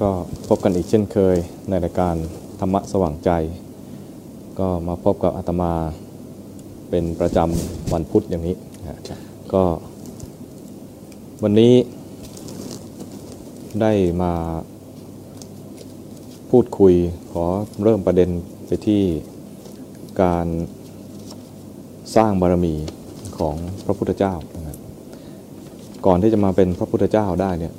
[0.00, 0.10] ก็
[0.48, 1.36] พบกันอีกเช่นเคย
[1.68, 2.16] ในรายการ
[2.60, 3.30] ธรรมะสว่างใจ
[4.58, 5.72] ก็มาพบกับอาตมา
[6.90, 8.56] เป็นประจำวันพุธอย่างนี้
[9.52, 9.64] ก็
[11.42, 11.74] วันนี้
[13.80, 14.32] ได้มา
[16.50, 16.94] พูดคุย
[17.32, 17.44] ขอ
[17.82, 18.30] เริ่มประเด็น
[18.66, 19.02] ไปที่
[20.22, 20.46] การ
[22.16, 22.74] สร้างบารมี
[23.38, 24.34] ของพระพุทธเจ้า
[26.06, 27.74] ก่อนที่จะมาเป็นพระพุทธเจ้าได้เนี่ย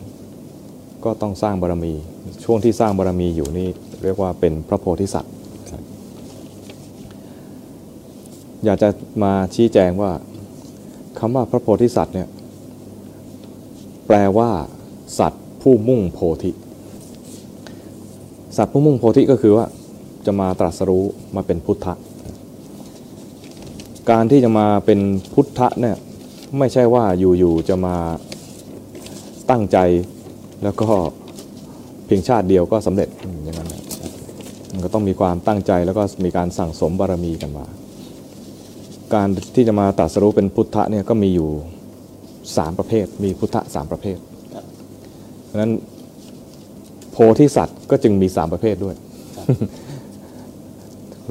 [1.03, 1.93] ก็ต้องสร้างบารมี
[2.43, 3.69] ช่วงที่สร้างบารมีอยู่นี่
[4.03, 5.33] เรียกว่าเป็นพระโพธิสัตว์
[8.65, 8.89] อยากจะ
[9.23, 10.11] มาชี้แจงว่า
[11.19, 12.27] คำว่าพระโพธิสัตว์เนี่ย
[14.07, 14.49] แปลว่า
[15.19, 16.51] สัตว์ผู้มุ่งโพธิ
[18.57, 19.65] สัตว์ผู้มุ่งโพธิก็คือว่า
[20.25, 21.03] จะมาตรัสรู้
[21.35, 21.93] มาเป็นพุทธะ
[24.09, 24.99] การที่จะมาเป็น
[25.33, 25.97] พุทธะเนี่ย
[26.57, 27.95] ไม่ใช่ว่าอยู่ๆจะมา
[29.49, 29.77] ตั้งใจ
[30.63, 30.87] แล้วก็
[32.05, 33.09] เพียงชาติเดียวก็สำเร็จ
[33.43, 33.69] อย่างนั้น
[34.71, 37.65] มันก็ต้องมีความตั้งใจแล้วก็มีการสั่งสมบารมีกันมา
[39.13, 41.49] การที่จะมาตรัสรู้เป็นพุทธะเนี่ยก็มีอยู่
[42.57, 44.17] สามประเภท มีพุทธะสามประเภท
[45.45, 45.71] เพราะนั้น
[47.11, 48.95] โพธิสัตว์ก็จึงมีสามประเภทด้วย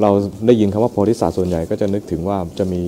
[0.01, 0.11] เรา
[0.47, 2.83] ได้ยินคำว่าโพธิสัตว์ส่วนใหญ่ก็จะนึกถึงว่าจะมี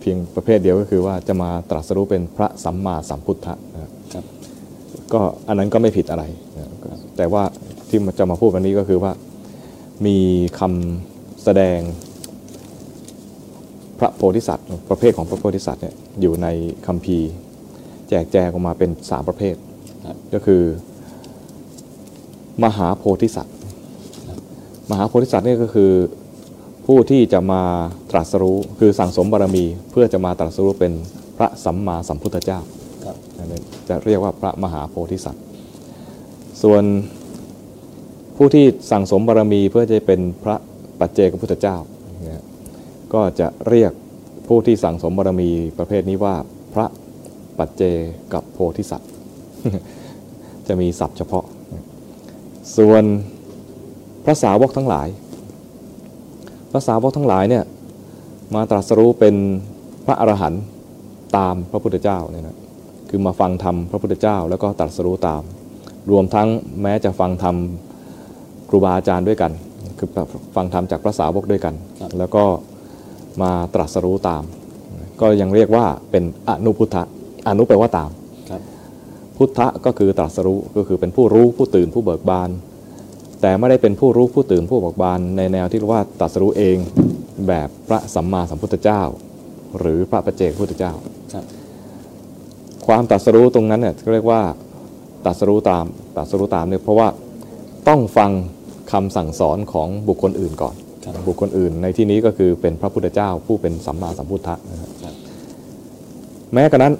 [0.00, 3.90] เพียงประเภทเดียวก็คือว่าจะมาตรัสรู้เป็นพระสัมมาสัมพุทธะนะครับ
[5.12, 6.24] ก็อันนั้นก็ไม่ผิดอะไร
[7.16, 7.42] แต่ว่า
[7.88, 9.12] ที่จะมาพูดวันนี้ก็คือว่า
[10.06, 10.18] มี
[10.58, 11.78] คำแสดง
[13.98, 16.46] พระโพธิสัตว์ ประเภทของพระโพธิสัตว์เนี่ยอยู่ใน
[16.86, 17.30] คัมภีร์
[18.08, 19.54] แจกแจงออกมาเป็นสามประเภท
[20.34, 20.62] ก็คือ
[22.64, 23.54] มหาโพธิสัตว์
[24.90, 25.92] มหาโพธิสัตว์นี่ก็คือ
[26.86, 27.62] ผู้ที่จะมา
[28.10, 30.92] ตรัสรู้คือสั่งสมบารมี เพื่อจะมาตรัสรู้เป็น
[31.36, 32.60] พระสัมมาสัมพุทธเจ้า
[33.88, 35.44] จะเรียกว่าพระมหาโพธิสัตว์
[36.62, 36.82] ส่วน
[38.36, 40.56] ผู้ที่สั่งสมบารมีเพื่อจะเป็นพระ
[41.00, 41.76] ปัจเจกพุทธเจ้า
[43.14, 43.92] ก็จะเรียก
[44.48, 46.34] ผู้ที่สั่งสมบารมีประเภทนี้ว่า
[46.74, 46.86] พระ
[47.58, 47.82] ปัจเจ
[48.32, 49.10] กับโพธิสัตว์
[50.68, 51.44] จะมีศัพท์เฉพาะ
[52.76, 53.02] ส่วน
[54.24, 55.08] พระสาวกทั้งหลาย
[56.70, 57.64] พระสาวกทั้งหลายเนี่ย
[58.54, 59.34] มาตรัสรู้เป็น
[60.06, 60.62] พระอรหันต์
[61.36, 62.56] ตามพระพุทธเจ้าเนี่ยนะ
[63.14, 65.42] คือมาฟังธรรมพระพุทธเจ้า แล้วก็ตรัสรู้ตาม
[66.10, 66.48] รวมทั้ง
[66.82, 67.56] แม้จะฟังธรรม
[68.68, 69.52] ครูบาอาจารย์ด้วยกัน
[69.98, 70.08] คือ
[70.56, 71.74] ฟังธรรมจากพระสาวกด้วยกัน
[72.18, 72.44] แล้วก็
[73.42, 74.42] มาตรัสรู้ตาม
[75.20, 77.02] ก็ยังเรียกว่าเป็นอนุพุทธะ
[77.48, 78.10] อนุแปลว่าตาม
[79.36, 82.50] พุทธะก็คือตรัสรู้ก็คือเป็นผู้รู้ผู้ตื่นผู้เบิกบาน
[83.40, 86.76] แต่ไม่ได้เป็นผู้รู้ผู้ตื่นผู้เบิกบาน ในแนวที่เรียกว่าตรัสรู้เอง
[87.48, 89.02] แบบพระสัมมาสัมพุทธเจ้า
[89.78, 90.94] หรือพระปัจเจกพุทธเจ้า
[92.86, 94.40] ความตรัสรู้ตรงนั้นเนี่ยเรียกว่า
[95.24, 95.84] ตรัสรู้ตาม
[96.16, 97.08] ตรัสรู้ตามเนี่ยเพราะว่า
[97.88, 98.30] ต้องฟัง
[98.92, 100.74] คำสั่งสอนของบุคคลอื่นก่อน
[101.28, 105.14] บุคคลอื่นในที่นี้ก็คือเป็นพระพุทธเจ้าผู้เป็นสัมมาสัมพุทธะนะครับ
[106.52, 106.94] แม้กระนั้น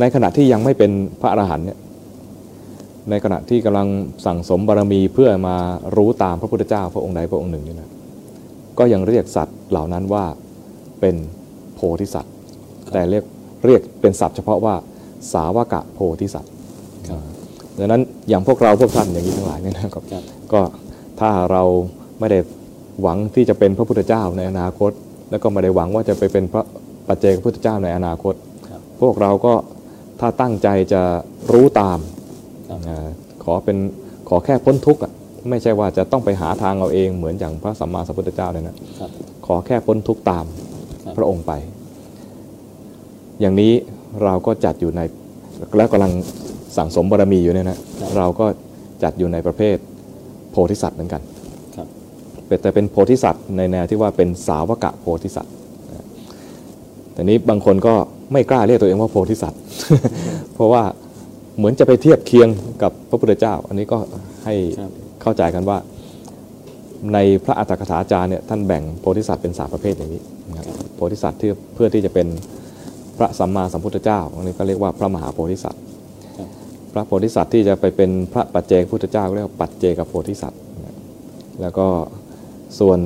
[0.00, 0.90] ในขณะที่ยังไม่เป็น
[1.20, 1.78] พระอรหันต์เนี่ย
[3.10, 3.88] ในขณะที่กำลัง
[4.26, 5.56] สั่งสมบารมีเพื่อมา
[5.96, 7.90] รู้ตามพระพุทธเจ้าพระองค์ใดพระองค์หนึ่งนี่นะ
[8.78, 10.24] ก็ยังเรียกสัตว์เหล่านั้นว่า
[11.00, 11.16] เป็น
[11.74, 12.32] โพธิสัตว์
[12.92, 13.24] แต่เรียก
[13.66, 14.74] เรียกเป็นศัพท์เฉพาะว่า
[15.32, 16.52] สาวกะโพธิสัตว์
[17.78, 20.04] ดังนั้นอย่างพวกเราพวกท่านอย่างนี้ทั้งหลายเนี่ยนะครับ
[20.52, 20.60] ก็
[21.20, 21.62] ถ้าเรา
[22.18, 22.38] ไม่ได้
[23.02, 24.90] หวังที่จะเป็นพระพุทธเจ้าในอนาคต
[25.30, 26.62] แล้วก็ไม่ได้หวังว่าจะไปเป็นพระ
[27.08, 28.34] ปัจเจกพุทธเจ้าในอนาคต
[29.00, 29.54] พวกเราก็
[30.20, 31.02] ถ้าตั้งใจจะ
[31.52, 31.98] รู้ตาม
[33.44, 33.76] ขอเป็น
[34.28, 35.00] ขอแค่พ้นทุกข์
[35.50, 38.76] ไม่ใช่ว่าจะต้องไปหาทางเอาเองเหมือนอย่างพระสัมมาสัมพุทธเจ้าเลยนะ
[39.46, 40.44] ขอแค่พ้นทุกข์ตาม
[41.16, 41.52] พระองค์ไป
[43.42, 43.72] อย่างนี้
[44.22, 45.00] เราก็จัดอยู่ใน
[45.76, 46.12] และกำลัง
[46.76, 47.78] สั่งสมบารมีอยู่เนี่ยนะ
[48.16, 48.46] เราก็
[49.02, 49.76] จัดอยู่ในประเภท
[50.50, 51.22] โพธิสัตว์เหมือนกัน
[52.62, 55.52] แต่เป็นโพธิสัตว์ในแนวที่ว่าเป็นสาวกะโพธิสัตว์
[57.12, 57.94] แต่นี้บางคนก็
[58.32, 59.60] ไม่กล้าเรียกตัวเองว่าโพธิสัตว์
[60.54, 60.82] เพราะว่า
[61.56, 62.48] เหมือนจะไปเทียบเคียง
[62.82, 63.98] กับพระพุทธเจ้า อันนี้ก็
[64.44, 64.54] ให้
[65.22, 65.78] เข้าใจกันว่า
[67.12, 70.22] ในพระอัตถกถาจารย์เนี่ยท่านแบ่งโพธิสัตว์เป็นสามประเภทอย่างนี้
[70.94, 72.26] โพธิสัตว์ที่เพื่อที่จะเป็น
[72.61, 72.61] พ
[73.22, 75.82] ระสัมมาสัมพุทธเจ้าอันนี้ก็เรียกว่าพระมหาโพธิสัตว์
[76.92, 80.60] พระโพธิสัตว์ที่จะไปเป็นพระปัจเจกพุทธเจ้าเรียกว่าปัจเจกโพธิสัตว์
[81.60, 81.86] แล้วก็
[82.78, 82.98] ส่วน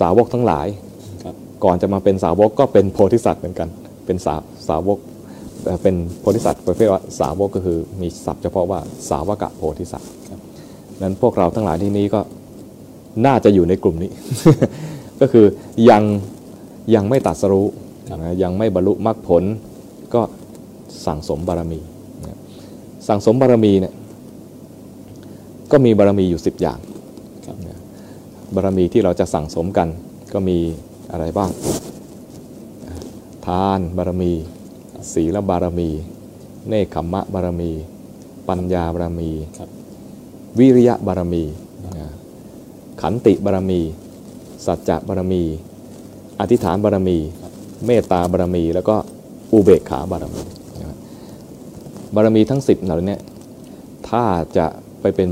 [0.00, 0.66] สาวกทั้งหลาย
[1.64, 3.68] ก่อนจะมาเป็นสาวกก็เป็นโพธิสัตว์เหมือนกัน
[4.06, 4.34] เป็นสา
[4.68, 4.98] สาวก
[5.82, 10.10] เป็นโพธิสัตว์ประเภทว่าสาวกก็คือมีศัพท์เฉพาะว่าสาวกะโพธิสัตว์
[11.02, 12.20] นั้นพวกเราทั้งหลายที่นี้ก็
[13.26, 14.10] น่าจะอยู่ในกลุ่มนี้
[15.20, 15.46] ก็คือ
[15.90, 16.02] ยัง
[16.94, 17.66] ยังไม่ตัดสรู้
[18.42, 19.44] ยังไม่บรรลุมรรคผล
[20.14, 20.22] ก็
[21.06, 21.80] สั่งสมบารมี
[23.08, 23.94] สั่งสมบารมีเนี่ย
[25.70, 26.78] ก็มีบารมีอยู่ 10 อย่าง
[28.54, 29.88] บารมีที่เราจะสั่งสมกัน
[30.32, 30.58] ก็มี
[31.10, 31.50] อะไรบ้าง
[33.46, 34.32] ทานบารมี
[35.12, 35.88] ศีลบารมี
[36.68, 37.70] เนคขมมะบารมี
[38.48, 39.30] ปัญญาบารมี
[40.58, 41.42] วิริยะบารมี
[43.00, 43.80] ขันติบารมี
[44.66, 45.42] สัจจะบารมี
[46.40, 47.18] อธิษฐานบารมี
[47.86, 48.96] เมตตาบารมี แล้วก็
[49.52, 50.42] อุเบกขาบารมี
[52.14, 53.16] บารมีทั้ง10เหล่านี้
[54.08, 54.24] ถ้า
[54.56, 54.66] จะ
[55.00, 55.28] ไปเป็น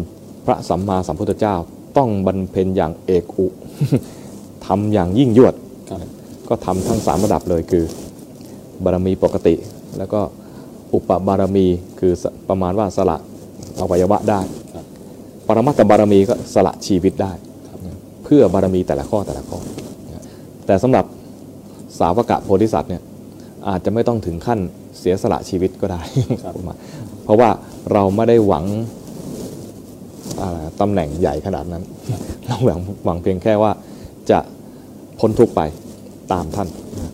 [0.47, 1.55] พระสัมมาสัมพุทธเจ้า
[1.97, 3.47] ต้องบรรเพ็ญอย่างเอกอุ
[4.67, 5.55] ทำอย่างยิ่งยวด
[6.49, 7.85] ก็ทำทั้งสามระดับเลยคือ
[8.85, 9.55] บารมีปกติ
[9.99, 10.21] แล้วก็
[10.95, 11.67] อุปบารมี
[12.01, 12.13] คือ
[12.49, 13.17] ประมาณว่าสละ
[13.81, 14.41] อวัยวะได้
[15.47, 17.33] ปรมัตถบารมีก็สละชีวิตได้
[18.25, 19.59] เพื่อบารมีแต่ละข้อแต่ละข้อ
[20.67, 21.05] แต่สำหรับ
[21.99, 23.03] สาวกะโพธิสัตว์เนี่ย
[23.69, 24.61] อาจจะไม่ต้องถึงขั้น
[24.99, 26.01] เสียสละชีวิตก็ได้
[26.45, 26.77] ครับผมว่า
[27.25, 27.51] เพราะว่า
[27.93, 28.65] เราไม่ได้หวัง
[30.41, 31.83] อะไรตำแหน่งใหญ่ขนาดนั้น
[32.47, 33.73] เราหวังหวังเพียงแค่ว่า
[34.31, 34.39] จะ
[35.21, 35.61] พ้นทุกข์ไป
[36.33, 37.13] ตามท่านนะ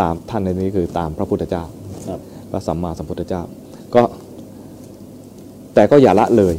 [0.00, 1.64] ตามท่านในนี้คือตามพระพุทธเจ้า
[2.08, 2.20] ครับ
[2.50, 3.42] พระสัมมาสัมพุทธเจ้า
[3.94, 4.02] ก็
[5.74, 6.54] แต่ก็อย่าละเลย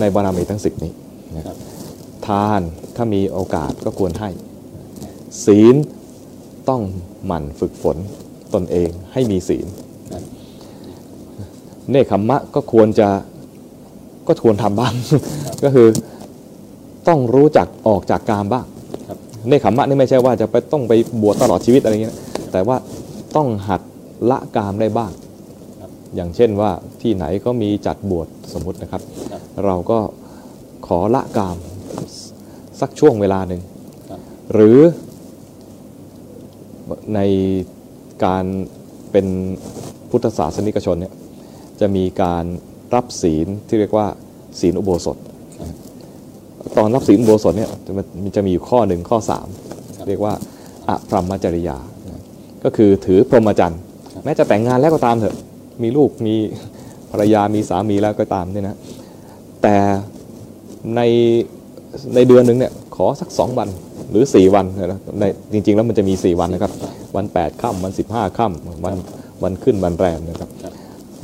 [0.00, 0.92] ในบารมีทั้งสิบนี้
[1.36, 1.56] นะครับ
[2.26, 2.60] ทาน
[2.96, 4.30] ถ้ามีโอกาสก็ควรให้
[5.44, 5.76] ศีล
[6.68, 6.82] ต้อง
[7.26, 7.96] หมั่นฝึกฝน
[8.54, 9.66] ตนเองให้มีศีล
[10.12, 10.22] ครับ
[11.90, 13.08] เนคขมมะก็ควรจะ
[14.28, 14.92] ก็ควรทำบ้าง
[15.64, 15.88] ก็คือ
[17.08, 18.66] ต้องรู้จักออกจากกามบ้าง
[19.08, 19.18] ครับ
[19.48, 20.92] เนคขมมะนี่ไม่ใช่ว่าจะไปต้องไป
[21.22, 22.18] บวชตลอดชีวิตอะไรอย่างเงี้ยนะ
[22.52, 22.76] แต่ว่า
[23.36, 23.80] ต้องหัด
[24.30, 25.12] ละกามได้บ้าง
[25.80, 26.70] ครับอย่างเช่นว่า
[27.02, 29.02] ที่ไหนก็มีจัดบวชสมมุตินะครับ
[29.32, 29.98] ครับ เราก็
[30.86, 31.56] ขอละกาม
[32.80, 33.60] สักช่วงเวลาหนึ่ง
[34.10, 34.20] ครับ
[34.52, 34.78] หรือ
[37.14, 37.20] ใน
[38.24, 38.44] การ
[39.12, 39.26] เป็น
[40.10, 41.14] พุทธศาสนิกชนเนี่ย
[41.80, 42.44] จะมีการ
[42.94, 44.06] รับศีลที่เรียกว่า
[44.60, 45.16] ศีลอุโบสถ
[46.76, 47.92] ตอนรับศีลอุโบสถเนี่ยจะ
[48.24, 49.18] มันจะมีอยู่ข้อหนึ่งข้อ
[49.62, 50.34] 3 เรียกว่า
[50.88, 51.76] อพรหมจริยา
[52.64, 53.80] ก็คือถือพรหมจรรย์
[54.24, 55.36] แม้จะแต่งงานแล้วก็ตามเถอะ
[55.82, 56.34] มีลูกมี
[57.10, 58.76] ภรรยามีสามีแล้วก็ตามเนี่ยนะ
[59.62, 59.76] แต่
[60.96, 61.00] ใน
[62.14, 63.68] ในเดือนหนึ่งเนี่ยขอสัก2วัน
[64.10, 66.72] หรือ 4 วันนะในจริง ๆ แล้วมันจะมี 4 วันนะครับ
[67.16, 68.96] วัน 8ค่ำวัน 15ค่ำวัน
[69.42, 70.72] วันขึ้นวันแรมนะครับครับ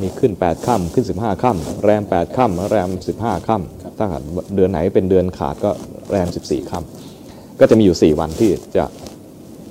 [0.00, 2.88] มีขึ้น 8ค่ำขึ้น 15ค่ำแรม 8ค่ำแรม
[3.20, 4.22] 15ค่ำถ้าหาก
[4.54, 5.70] เดือนไหนเป็นเดือนขาดก็
[6.10, 8.84] แรม 14ค่ำก็จะมีอยู่ 4 วันที่จะ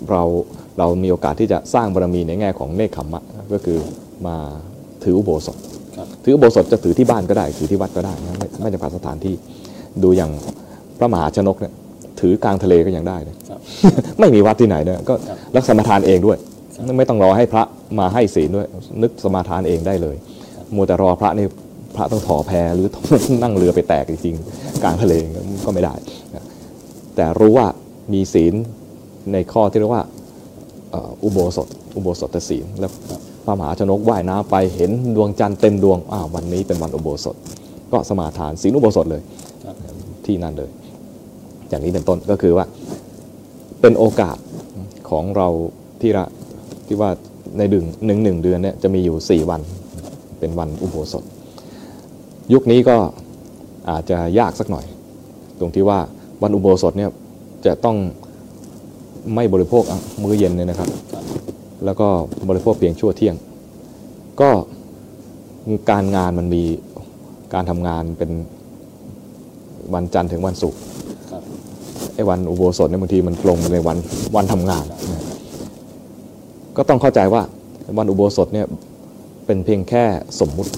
[0.09, 0.23] เรา
[0.79, 3.23] เรามีโอกาสที่จะสร้างบารมีในแง่ของเนคขมมะ
[3.53, 3.77] ก็คือ
[4.27, 4.35] มา
[5.03, 5.57] ถืออุโบสถ
[5.97, 9.35] ครับถืออุโบสถจะถือที่บ้านก็ได้ ถือที่วัดก็ได้นะไม่ไม่จำกัดสถานที่
[10.03, 10.31] ดูอย่าง
[10.97, 11.73] พระมหาชนกเนี่ย
[12.21, 13.59] ถือกลางทะเลก็ยังได้เลยครับ
[14.19, 16.38] ไม่มีวัดที่ไหนเนี่ยก็ครับรักสมทานเองด้วย
[16.75, 17.63] ครับไม่ต้องรอให้พระ
[18.00, 18.68] มาให้ศีลด้วย
[19.01, 20.15] นึกสมาทานเองได้เลย
[20.75, 21.47] มัวแต่รอพระนี่
[21.95, 22.88] พระต้องถอแพหรือ
[23.44, 25.13] นั่งเรือไปแตกจริงๆกลางทะเล
[25.65, 25.94] ก็ไม่ได้
[26.35, 26.45] นะ
[27.15, 27.68] แต่รู้ว่า
[28.13, 28.53] มีศีล
[29.33, 30.03] ในข้อที่เรียกว่า
[30.91, 32.91] เอ่ออุโบสถ อุโบสถศีลแล้ว
[33.45, 37.35] พระมหาชนกว่ายน้ำไปเห็นดวงจันทร์เต็มดวงอ้าววันนี้เป็นวันอุโบสถ
[37.91, 39.21] ก็สมาทานศีลอุโบสถเลย
[39.65, 39.75] ครับ
[40.25, 40.69] ที่นั่นเลย
[41.71, 42.65] อย่างนี้เป็นต้นก็คือว่า
[43.81, 44.38] เป็นโอกาส
[45.09, 45.47] ของเรา
[46.01, 46.25] ที่ละ
[46.88, 47.09] ที่ว่า
[47.57, 49.62] ในดึงหนึ่งหนึ่งเดือนเนี่ยจะมีอยู่ 4 วัน
[50.39, 51.23] เป็นวันอุโบสถ
[52.53, 52.97] ยุคนี้ก็
[53.89, 54.85] อาจจะยากสักหน่อย
[55.59, 55.99] ตรงที่ว่า
[56.44, 57.09] วันอุโบสถเนี่ย
[57.66, 57.97] จะต้อง
[59.35, 59.83] ไม่บริโภค
[60.21, 60.90] มื้อเย็นเนี่ยนะครับ
[61.85, 62.07] แล้วก็
[62.49, 63.35] บริโภคเพียงชั่วเที่ยง
[64.42, 64.49] ก็
[65.90, 66.63] การงานมันมี
[67.54, 68.31] การทำงานเป็น
[69.94, 70.80] วันจันทร์ถึงวันศุกร์
[72.30, 73.97] วันอุโบสถเนี่ยบางทีมันตรงในวัน
[74.35, 75.21] วันทำงานนะ
[76.78, 77.42] ก็ต้องเข้าใจว่า
[77.97, 78.68] วันอุโบสถเนี่ย
[79.45, 80.04] เป็นเพียงแค่
[80.40, 80.71] สมมุติ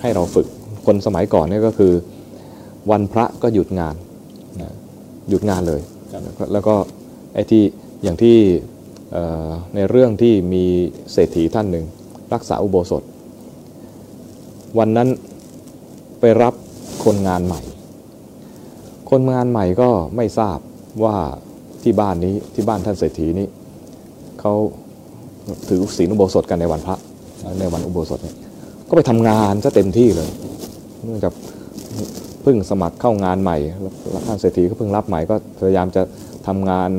[0.00, 0.46] ให้เราฝึก
[0.86, 1.92] คนสมัยก่อนเนี่ยก็คือ
[2.90, 3.94] วันพระก็หยุดงาน
[4.60, 4.74] นะ
[5.28, 5.80] หยุดงานเลย
[6.12, 6.74] ครับแล้วก็แล้วก็
[7.34, 7.62] ไอ้ที่
[8.02, 8.36] อย่างที่
[9.12, 10.64] เอ่อในเรื่องที่มี
[11.12, 11.84] เศรษฐีท่านหนึ่ง
[12.34, 13.02] รักษาอุโบสถ
[14.78, 15.08] วันนั้น
[16.20, 16.54] ไปรับ
[17.04, 17.60] คนงานใหม่
[19.10, 20.58] คนงานใหม่ก็ไม่ทราบ
[21.04, 21.16] ว่า
[21.82, 23.46] ที่บ้านนี้ที่บ้านท่านเศรษฐีนี้
[24.40, 24.54] เขา
[25.68, 26.96] ถือศีลอุโบสถกันในวันพระ
[27.60, 28.36] ในวันอุโบสถเนี่ย
[28.88, 30.30] ก็ไปทำงานซะเต็มที่เลย
[31.04, 31.32] เนื่องจาก
[32.42, 33.56] เพิ่งสมัครเข้างานใหม่
[34.10, 36.02] แล้วท่านเศรษฐีก็เพิ่งรับใหม่ก็พยายามจะ
[36.46, 36.90] ทำงาน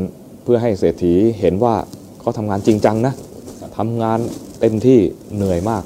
[0.44, 1.76] เพื่อให้เศรษฐีเห็นว่า
[2.20, 3.14] เขาทำงานจริงจังนะ
[3.78, 4.20] ทำงาน
[4.60, 5.00] เต็มที่
[5.36, 5.84] เหนื่อยมาก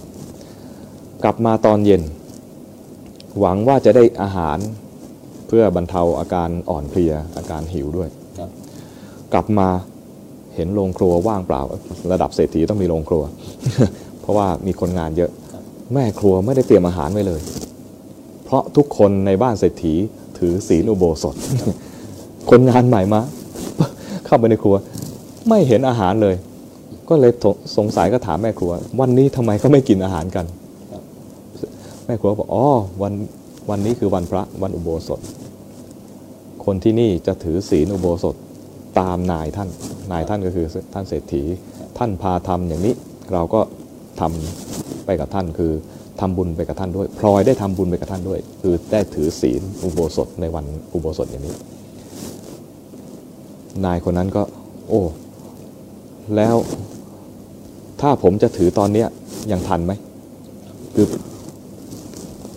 [1.23, 2.01] กลับมาตอนเย็น
[3.39, 4.57] หวังว่าจะได้อาหาร
[5.57, 8.09] พื่อบรรเทาอาการอ่อนเพลียอาการหิวด้วย
[8.39, 8.49] ครับ
[9.33, 9.67] กลับมา
[10.55, 11.61] เห็นโรงครัวว่างเปล่า
[12.11, 13.23] ระดับเศรษฐีต้องมีโรงครัว
[14.21, 17.41] เพราะว่ามีคนงานเยอะครับแม่ครัวไม่ได้เตรียมอาหารไว้เลย
[18.45, 19.93] เพราะทุกคนในบ้านเศรษฐี
[20.37, 21.35] ถือศีลอุโบสถ
[22.49, 23.21] คนงานใหม่มา
[24.25, 24.75] เข้าไปในครัว
[25.49, 26.35] ไม่เห็นอาหารเลย
[27.09, 27.31] ก็เลย
[27.77, 30.45] สงสัยก็ถามแม่ครัว วันนี้ทำไมเขาไม่กินอาหารกัน
[32.05, 32.65] แม่ครัวบอกอ๋อ
[33.03, 33.13] วัน
[33.69, 35.19] วันนี้คือวันพระวันอุโบสถ
[36.65, 38.35] คนที่นี่จะถือศีลอุโบสถ
[38.99, 39.69] ตามนายท่าน
[40.11, 41.43] นายท่านก็คือท่านเศรษฐี
[41.97, 42.93] ท่านพาทำอย่างนี้
[43.33, 43.61] เราก็
[44.19, 45.71] ทำไปกับท่านคือ
[46.19, 51.55] ทำบุญไปกับท่านด้วย พลอยได้ทำบุญไปกับท่านด้วย คือได้ถือศีลอุโบสถในวันอุโบสถอย่างนี้
[53.85, 54.43] นายคนนั้นก็
[54.89, 55.01] โอ้
[56.35, 56.55] แล้ว
[58.01, 59.07] ถ้าผมจะถือตอนเนี้ย
[59.51, 59.93] ยังทันไหม
[60.95, 61.07] คือ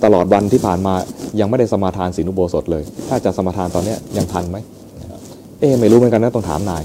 [0.04, 0.94] ตลอดวันที่ผ่านมา
[1.40, 4.56] ยังไม่ได้สมาทานศีลอุโบสถเลย ถ้าจะสมาทานตอนนี้ยังทันไหม
[5.60, 6.82] เอ๊ไม่รู้เหมือนกันนะต้องถามนาย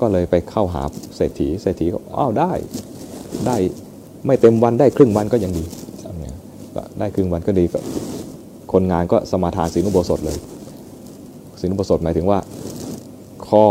[0.00, 0.82] ก็เลยไปเข้าหา
[1.16, 2.52] เศรษฐีเศรษฐีก็อ้าวได้
[3.46, 3.56] ได้
[4.26, 5.64] ไม่เต็มวันได้ครึ่งวันก็ยังดี
[6.74, 7.78] ก็ได้ครึ่งวันก็ดีก็
[8.72, 10.38] คนงานก็สมาทานศีลอุโบสถเลย
[11.60, 12.38] ศีลอุโบสถหมายถึงว่า
[13.48, 13.66] ข้อ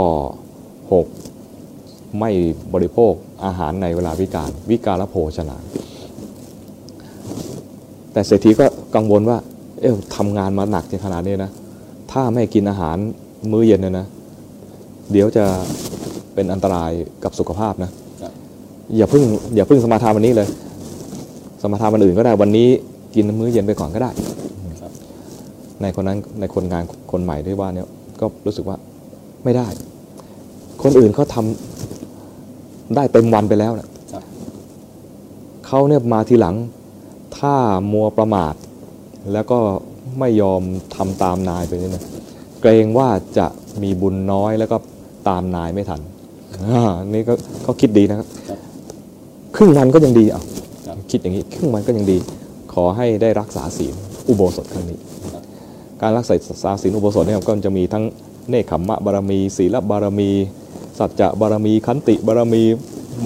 [1.42, 2.32] 6 ไม่
[2.74, 3.14] บริโภค
[3.46, 5.58] อาหารในเวลาวิการวิการโภชนา
[8.14, 8.66] แต่เศรษฐีก็
[8.96, 9.38] กังวลว่า
[9.82, 11.52] เอ๊ะทำงานมาหนักในขนาดนี้นะ
[12.12, 12.98] ถ้าไม่กินอาหาร
[13.52, 14.08] มื้อเย็นเนี่ยนะ
[15.12, 15.46] เดี๋ยวจะ
[16.34, 16.92] เป็นอันตราย
[17.24, 17.92] กับสุขภาพนะ
[18.98, 19.24] อย่าเพิ่ง
[19.56, 20.48] อย่าเพิ่งสมาทานวันนี้เลย
[21.62, 22.68] สมาทานวันอื่นก็ได้วันนี้
[23.16, 24.12] กินมื้อเย็นไปก่อนก็ได้
[25.82, 27.88] ในคนนั้นในคนงานคนใหม่ที่ว่าเนี่ย
[28.20, 28.78] ก็รู้สึกว่า
[29.44, 29.68] ไม่ได้
[30.84, 31.46] คนอื่นเขาทา
[32.96, 33.88] ได้เต็มวันไปแล้วนะ
[35.68, 36.56] เขาเนี่ยมาทีหลัง
[37.38, 37.56] ถ้า
[37.92, 38.54] มัวประมาท
[39.34, 39.60] แล้วก็
[40.20, 40.62] ไม่ยอม
[40.96, 42.04] ทำตามนายไปนี่นะ
[42.62, 43.48] เกรงว่าจะ
[43.84, 44.78] มีบุญน้อยแล้วก็
[45.30, 46.02] ตามนายไม่ทัน
[47.14, 47.34] นี่ก็
[47.64, 48.28] เขาคิดดีนะครับ
[49.56, 50.42] ครึ่งวันก็ยังดีอะ
[51.12, 52.18] คิดอย่างนี้ครึ่งวันก็ยังดี
[52.74, 53.94] ขอให้ได้รักษาศีล
[54.28, 55.00] อุโบสถครั้งนี้
[56.02, 58.04] การรักษาศีลอุโบสถเนี่ยก็จะมีทั้ง
[58.50, 60.30] เนคขมมะบารมี ศีลบารมี
[61.00, 62.64] สัจจะบารมี ขันติบารมี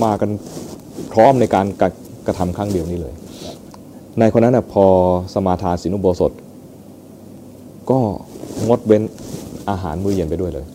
[0.04, 0.30] มากัน
[1.12, 1.66] พร้อมในการ
[2.28, 3.14] กระทำครั้งเดียวนี้เลย
[4.20, 4.86] ในคนนั้นนะพอ
[5.34, 6.32] สมาทานศีลอุโบสถ
[7.90, 8.00] ก็
[8.68, 9.04] งดเว้น
[9.70, 10.66] อาหารมื้อเย็นไปด้วยเลย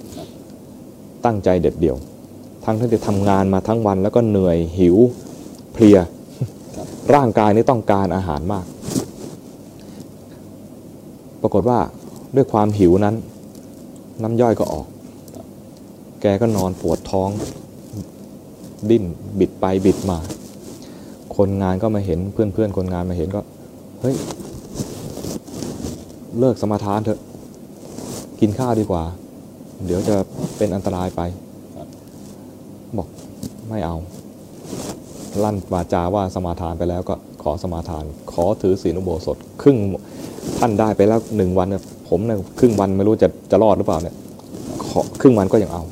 [1.25, 1.97] ตั้งใจเด็ดเดี่ยว
[2.64, 4.97] ทั้งที่จะทำงานมาทั้งวันแล้วก็เหนื่อยหิว
[5.73, 5.99] เพลีย
[7.14, 8.64] ร่างกายนี่ต้องการอาหารมาก
[11.42, 11.78] ปรากฏว่า
[12.37, 13.14] ด้วยความหิวนั้น
[14.23, 14.87] น้ำย่อยก็ออก
[16.20, 17.28] แกก็นอนปวดท้อง
[18.90, 19.04] ดิ้น
[19.38, 20.18] บิดไปบิดมา
[21.40, 23.40] คนงานก็มาเห็นเพื่อนเพื่อนคนงานมาเห็นก็
[24.00, 24.14] เฮ้ย
[26.38, 27.20] เลิกสมาทานเถอะ
[28.40, 29.02] กินข้าวดีกว่า
[29.87, 30.16] เดี๋ยวจะ
[30.56, 31.20] เป็นอันตรายไป
[32.97, 33.09] บอก
[33.68, 33.97] ไม่เอา
[35.44, 39.76] ลั่นวาจาว่าสมาทานไปแล้วก็ขอสมาทาน ขอถือศีลอุโบสถ ครึ่ง
[40.59, 44.16] ท่านได้ไปแล้วหนึ่งวันเนี่ยผมเนี่ยครึ่งวันไม่รู้จะจะรอดหรือเปล่าเนี่ย
[44.87, 45.82] ขอครึ่งวันก็ยังเอา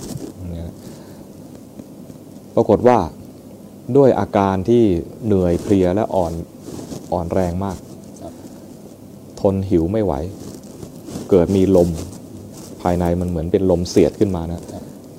[2.54, 2.98] ปรากฏว่า
[3.97, 4.83] ด้วยอาการที่
[5.26, 6.33] เหนื่อยเพลียและอ่อน
[7.12, 7.78] อ่อนแรงมาก
[9.40, 10.12] ทนหิวไม่ไหว
[11.30, 11.88] เกิดมีลม
[12.83, 14.62] ภายในมันเหมือนเป็นลมเสียดขึ้นมานะ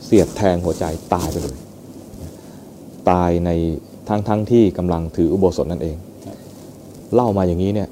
[0.05, 1.57] เสียดแทงหัวใจตายไปเลย
[3.09, 3.49] ตายใน
[4.07, 5.97] ทั้งทั้งที่กำลังถืออุโบสถนั่นเอง
[7.13, 7.89] เล่ามาอย่างนี้เนี่ย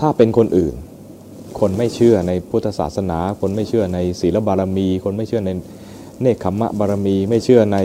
[0.00, 0.74] ถ้าเป็นคนอื่น
[1.60, 5.50] คนไม่เชื่อในพุทธศาสนา คนไม่เชื่อในศีลบารมี คนไม่เชื่อใน
[6.20, 7.78] เนคขมะบารมี ไม่เชื่อใน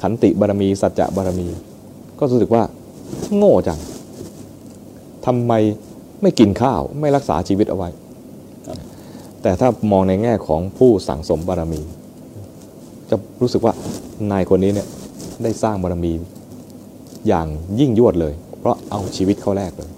[0.00, 1.48] ขันติบารมี สัจจะบารมี
[2.18, 2.62] ก็รู้สึกว่า
[3.36, 3.78] โง่จัง
[5.26, 5.52] ทำไม
[6.22, 7.88] ไม่กินข้าวไม่รักษาชีวิตเอาไว้
[9.42, 11.80] แต่ถ้ามองในแง่ของผู้สั่งสมบารมี
[13.10, 13.72] จะรู้สึกว่า
[14.30, 14.88] นายคนนี้เนี่ย
[15.42, 16.12] ได้สร้างบารมี
[17.28, 17.46] อย่าง
[17.80, 19.90] ยิ่งยวดเลย เพราะเอาชีวิตเขาแรกเลย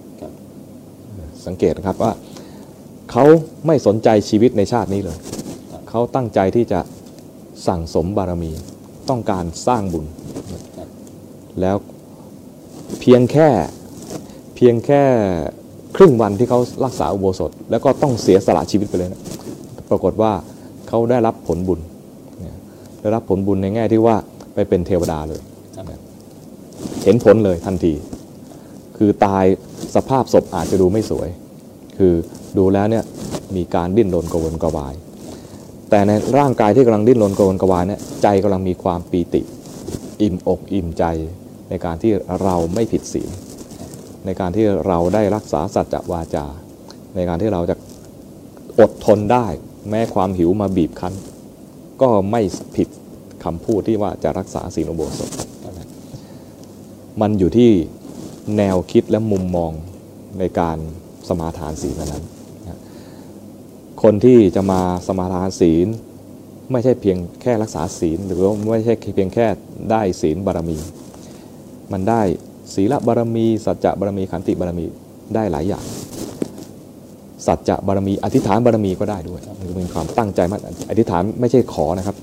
[1.45, 2.11] สังเกตนะครับว่า
[3.11, 3.25] เขา
[3.67, 5.17] ไม่สนใจชีวิตในชาตินี้เลย
[5.89, 6.79] เขาตั้งใจที่จะ
[7.67, 8.51] สั่งสมบารมี
[9.09, 10.05] ต้องการสร้างบุญ
[11.61, 11.75] แล้ว
[12.99, 13.49] เพียงแค่
[14.55, 15.01] เพียงแค่
[15.95, 19.21] ครึ่งวันที่เขารักษาอุโบสถ แล้วก็ต้องเสียสละชีวิตไปเลยนะ
[19.89, 20.31] ปรากฏว่า
[20.87, 21.79] เขาได้รับผลบุญ
[23.01, 24.15] ได้รับผลบุญในแง่ที่ว่า
[24.53, 25.41] ไปเป็นเทวดาเลย
[27.03, 27.93] เห็นผลเลยทันที
[28.97, 29.45] คือตาย
[29.95, 31.29] สภาพศพอาจจะดูไม่สวย
[31.97, 32.13] คือ
[32.57, 33.03] ดูแล้วเนี่ย
[33.55, 34.93] มีการดิ้นรนกระวนกระวาย
[35.89, 39.41] แต่ในร่างกายที่กำลังดิ้นรนกระวนกระวายเนี่ยใจกำลังมีความปีติ
[40.21, 41.03] อิ่มอกอิ่มใจ
[41.69, 43.29] ในการที่เราไม่ผิดศีล
[44.25, 46.45] ในการที่เราได้รักษาสัจจวาจา
[47.15, 47.75] ในการที่เราจะ
[48.79, 49.45] อดทนได้
[49.89, 51.13] แม้ความหิวมาบีบคั้น
[52.01, 52.41] ก็ไม่
[52.75, 52.87] ผิด
[53.43, 55.29] คำพูดที่ว่าจะรักษาศีลอุโบสถ
[57.21, 57.71] มันอยู่ที่
[58.57, 59.71] แนวคิดและมุมมอง
[60.39, 60.77] ในการ
[61.27, 62.23] สมาทานศีลนั้น
[64.03, 65.87] คนที่จะมาสมาทานศีล
[66.71, 69.45] ไม่ใช่เพียงแค่รักษาศีล หรือว่าไม่ใช่เพียงแค่
[69.91, 70.77] ได้ศีลบารมี
[71.91, 72.21] มันได้
[72.73, 74.85] ศีลบารมี สัจจะบารมีขันติบารมี
[75.35, 75.85] ได้หลายอย่าง
[77.47, 82.15] สัจจะบารมีอธิษฐานบารมีก็ได้ด้วยคือเป็นความตั้งใจมันอธิษฐานไม่ใช่ขอนะครับ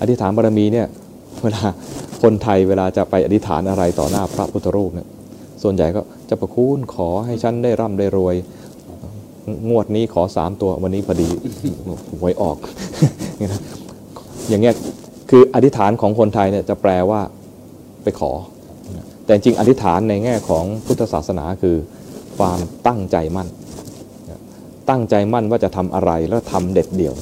[0.00, 0.86] อธิษฐานบารมีเนี่ย
[1.42, 1.62] เวลา
[2.22, 5.08] คนไทยเวลาจะไปอธิษฐานอะไรต่อหน้าพระพุทธรูปเนี่ย
[5.62, 6.00] ส่วนใหญ่ก็
[6.30, 8.34] จะประคุณขอให้ฉันได้ร่ำได้รวย
[9.68, 11.28] งวดนี้ขอสามตัววันนี้พอดี
[12.20, 12.56] หวยออก
[14.48, 14.74] อย่างเงี้ย
[15.30, 17.20] คืออธิษฐานของคนไทยเนี่ยจะแปลว่า
[18.02, 18.32] ไปขอ
[19.24, 21.76] แต่จริงอธิษฐานในแง่ของพุทธศาสนาคือ
[22.36, 23.48] ความตั้งใจมั่น
[24.90, 27.14] ตั้งใจมั่นว่าจะทำอะไรแล้วทำเด็ดเดี่ยว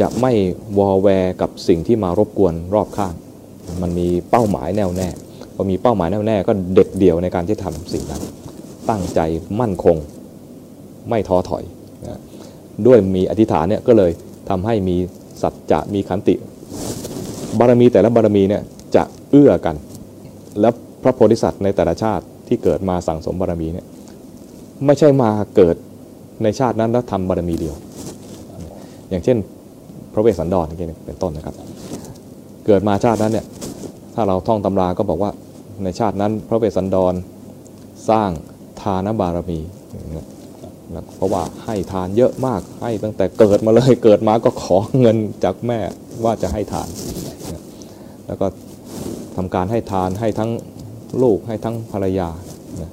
[0.00, 0.32] จะไม่
[0.78, 3.14] วอแวร์กับสิ่งที่มารบกวนรอบข้าง
[3.82, 5.08] มันมีเป้าหมายแน่วแน่
[5.54, 8.22] พอมีเป้าหมายแน่วแน่ก็เด็ดเดี่ยวในการที่ทำสิ่งนั้น
[8.90, 9.20] ตั้งใจ
[9.60, 9.96] มั่นคง
[11.08, 11.64] ไม่ท้อถอย
[12.06, 12.20] นะ
[12.86, 14.10] ด้วยมีอธิษฐานเนี่ยก็เลย
[14.50, 14.96] ทำให้มี
[15.42, 16.34] สัจจะมีขันติ
[17.58, 18.62] บารมีแต่ละบารมีเนี่ย
[18.96, 19.76] จะเอื้อกัน
[20.60, 20.72] แล้ว
[21.02, 23.86] พระโพธิสัตว์ในแต่ละชาติที่เกิดมาสั่งสมบารมีเนี่ย
[24.86, 25.76] ไม่ใช่มาเกิด
[26.42, 27.76] ในชาตินั้นแล้วทำบารมีเดียว
[29.10, 29.38] อย่างเช่น
[30.12, 30.66] พระเวสสันดร
[31.06, 31.54] เป็นต้นนะครับ
[32.66, 33.46] เกิดมาชาตินั้นเนี่ย
[34.14, 35.30] ถ้าเราท่องตำราก็บอกว่า
[35.84, 37.14] ในชาตินั้น พระเวสสันดร
[38.10, 38.30] สร้าง
[38.80, 39.58] ทานบารมี
[39.90, 40.26] อย่างเงี้ย
[40.94, 45.78] นะเพราะว่าให้ทานเยอะมากให้ตั้งแต่เกิดมาเลยเกิดมาก็ขอเงินจากแม่
[46.24, 46.88] ว่าจะให้ทาน
[47.52, 47.62] นะ
[48.26, 48.46] แล้วก็
[49.36, 50.50] ทำการให้ทานให้ทั้ง
[51.22, 52.28] ลูกให้ทั้งภรรยา
[52.80, 52.90] นะ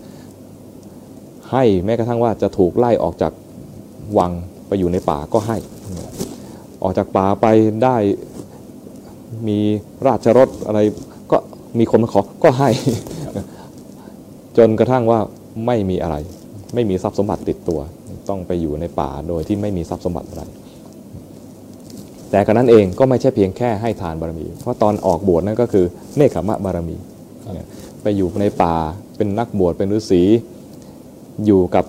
[1.52, 3.34] ให้แม้กระทั่งว่าจะถูกไล่ออกจาก
[4.18, 4.32] วัง
[4.68, 5.58] ไปอยู่ในป่าก็ให้
[6.84, 7.48] ออกจากป่าไป
[7.84, 7.98] ได้
[9.48, 9.60] มี
[10.08, 10.80] ราชรถอะไร
[11.32, 11.38] ก็
[11.80, 12.70] มีคนมาขอก็ให้
[14.58, 15.20] จนกระทั่งว่า
[15.66, 16.16] ไม่มีอะไร
[16.76, 17.80] ไม่มีทรัพย์สมบัติติดตัว
[18.30, 20.44] ต้องไปอยู่ในป่าโดยที่ไม่มีทรัพย์สมบัติอะไร
[22.32, 25.86] แต่กระนั้นเองก็ไม่ใช่เพียงแค่ให้ทานบารมี เพราะตอนออกบวชนั่นก็คือ
[26.16, 26.98] เนคขมะบารมี
[28.02, 28.76] ไปอยู่ในป่า
[29.18, 30.22] เป็นนักบวชเป็นฤาษี
[31.46, 31.86] อยู่กับ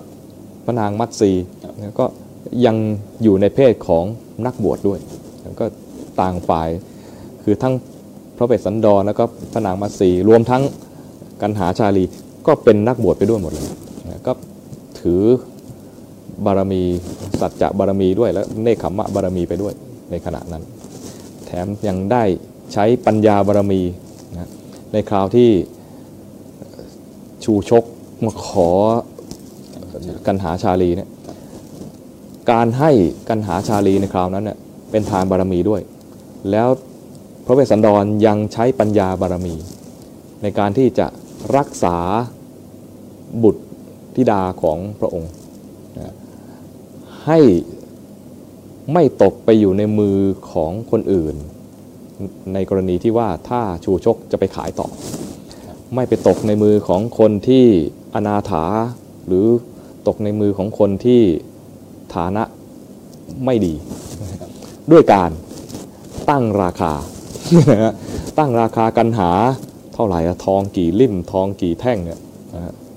[0.65, 1.31] พระนางมัตสี
[1.99, 2.05] ก็
[2.65, 2.75] ยัง
[3.23, 4.03] อยู่ในเพศของ
[4.45, 4.99] นักบวชดด้วย
[5.59, 5.65] ก็
[6.21, 6.69] ต่างฝ่าย
[7.43, 7.73] คือทั้ง
[8.37, 9.23] พระเวสสันดรแล้วก็
[9.53, 10.63] พระนางมัตสีรวมทั้ง
[11.41, 12.03] กันหาชาลี
[12.47, 13.67] ก็เป็นนักบวชไปด้วยหมดเลย
[14.27, 14.31] ก็
[15.07, 15.23] ถือ
[16.45, 16.83] บารมี
[17.39, 19.73] สัจจะบารมีด้วย แล้วเนคขมมะบารมีไปด้วย
[20.11, 20.63] ในขณะนั้น
[21.45, 22.23] แถมยังได้
[22.73, 23.81] ใช้ปัญญาบารมี
[24.33, 24.49] นะ
[24.93, 25.49] ในคราวที่
[27.43, 27.83] ชูชก
[28.23, 28.69] มาขอ
[30.27, 31.09] กันหาชาลีเนี่ย
[32.51, 32.91] การให้
[33.29, 34.57] กันหาชาลีในคราวนั้นเนี่ย
[34.91, 35.81] เป็นทานบารมีด้วย
[36.51, 36.67] แล้ว
[37.45, 39.55] พระเวสสันดรยังใช้ปัญญาบารมี
[40.41, 41.07] ในการที่จะ
[41.57, 41.97] รักษา
[43.43, 43.63] บุตร
[44.17, 45.31] ธิดาของพระองค์
[47.25, 47.39] ให้
[48.93, 50.17] ไม่ตกไปอยู่ในมือ
[50.51, 51.35] ของคนอื่น
[52.53, 54.87] ในกรณีที่ว่าถ้าชูชกจะไปขายต่อ
[55.95, 57.65] ไม่ไปตกในมือของคนที่
[58.15, 58.63] อนาถา
[59.27, 59.45] หรือ
[60.07, 61.21] ตกในมือของคนที่
[62.15, 62.43] ฐานะ
[63.45, 63.73] ไม่ดี
[64.91, 65.31] ด้วยการ
[66.29, 66.93] ตั้งราคา
[68.37, 69.31] ตั้งราคากันหา
[69.93, 72.19] เท่าไหร่ทองกี่ลิ่มทองกี่แท่งเนี่ย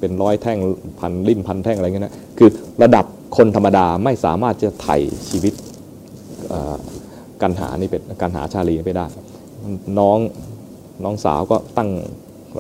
[0.01, 0.59] เป็นร้อยแท่ง
[1.01, 2.49] พันลิ่มพันแท่งอะไรเงี้ยนะคือ
[2.83, 3.05] ระดับ
[3.37, 4.97] คนธรรมดาไม่สามารถจะไถ่
[5.29, 5.55] ชีวิต
[6.49, 6.77] เอ่อ
[7.43, 9.07] กันหานี่เป็นกันหาชาลีนี่ไปได้
[9.99, 10.19] น้อง
[11.05, 11.91] น้องสาวก็ตั้ง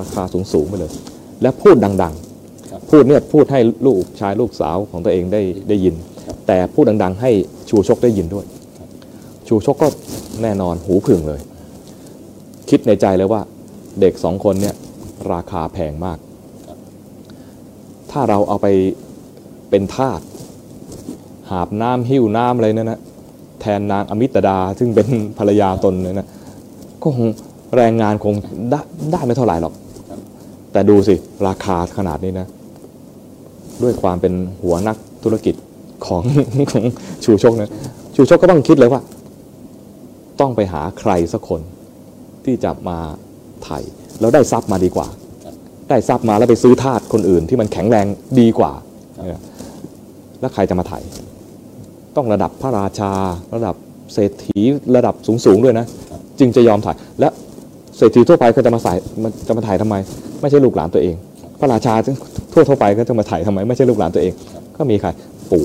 [0.00, 0.92] ราคาสูงสูงๆไปเลย
[1.42, 1.94] และพูดดัง
[2.70, 5.94] ครับๆพูดเนี่ยพูดให้ลูกชายลูกสาวของตัวเองได้ได้ยิน
[6.46, 7.31] แต่พูดดัง ๆ ให้
[7.70, 8.46] ชูชกได้ยินด้วย
[9.48, 9.88] ชูชกก็
[10.42, 11.40] แน่นอนหูผึ่งเลย
[12.70, 13.40] คิดในใจเลยว่า
[14.00, 14.74] เด็กสองคนเนี่ย
[15.33, 16.18] ราคาแพงมาก
[18.11, 18.66] ถ้าเราเอาไป
[19.70, 20.20] เป็นทาส
[21.51, 23.01] หาบน้ำหิ้วน้ำอะไรนั่นนะ
[23.61, 26.29] แทนนางอมิตดาซึ่งเป็นภรรยาตนเนี่ยนะ
[27.03, 27.29] ก็คง
[27.77, 28.35] แรงงานคง
[28.70, 28.81] ได้
[29.12, 29.75] ได้ไม่เท่าไหร่หรอก
[30.73, 31.14] แต่ดูสิ
[31.46, 32.46] ราคาขนาดนี้นะ
[33.83, 35.55] ด้วยความเป็นหัวนักธุรกิจ
[36.07, 36.23] ของ
[36.73, 36.85] ของ
[37.25, 37.70] ชูชกนะ
[38.14, 39.01] ชูชกก็ต้องคิดเลยว่า
[40.40, 41.61] ต้องไปหาใครสักคน
[42.44, 42.99] ที่จะมา
[43.62, 43.79] ไถ่
[44.20, 45.07] แล้วได้ทรัพย์มาดีกว่า
[45.90, 48.07] ได้ทรัพย์มาแล้วไปซื้อทาสคนอื่นที่มันแข็งแรง
[48.38, 48.72] ดีกว่า
[50.40, 50.98] แล้วใครจะมาไถ่
[52.16, 53.12] ต้องระดับพระราชา
[53.55, 53.74] ระดับ
[54.14, 54.61] เศรษฐี
[54.96, 55.14] ระดับ
[55.46, 55.87] สูงๆด้วยนะ
[56.38, 57.29] จึงจะยอมถ่าย และ
[57.96, 59.94] เศรษฐีทั่วไปก็จะมาใส่มันจะมาถ่ายทำไม
[60.40, 61.14] ไม่ใช่ลูกหลานตัวเอง
[61.61, 61.94] พระราชา
[62.53, 64.33] ทั่วทั่วไปก็จะมาถ่ายทำไม ไม่ใช่ลูกหลานตัวเอง
[64.76, 65.09] ก็มีใคร
[65.50, 65.64] ปู่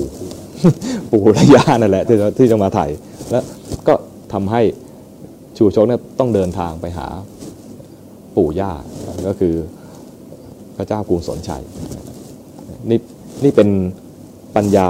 [1.10, 2.90] ปู่ระยะนั่นแหละที่จะที่จะมาถ่าย
[3.30, 3.44] แล้ว
[3.88, 3.94] ก็
[4.32, 4.62] ทำให้
[5.56, 7.06] ชูชกเนี่ยต้องเดินทางไปหา
[8.36, 8.72] ปู่ย่า
[9.26, 9.54] ก็คือ
[10.76, 11.62] พระเจ้ากรุงสนชัย
[12.90, 13.00] นี่
[13.44, 13.68] นี่เป็น
[14.56, 14.88] ปัญญา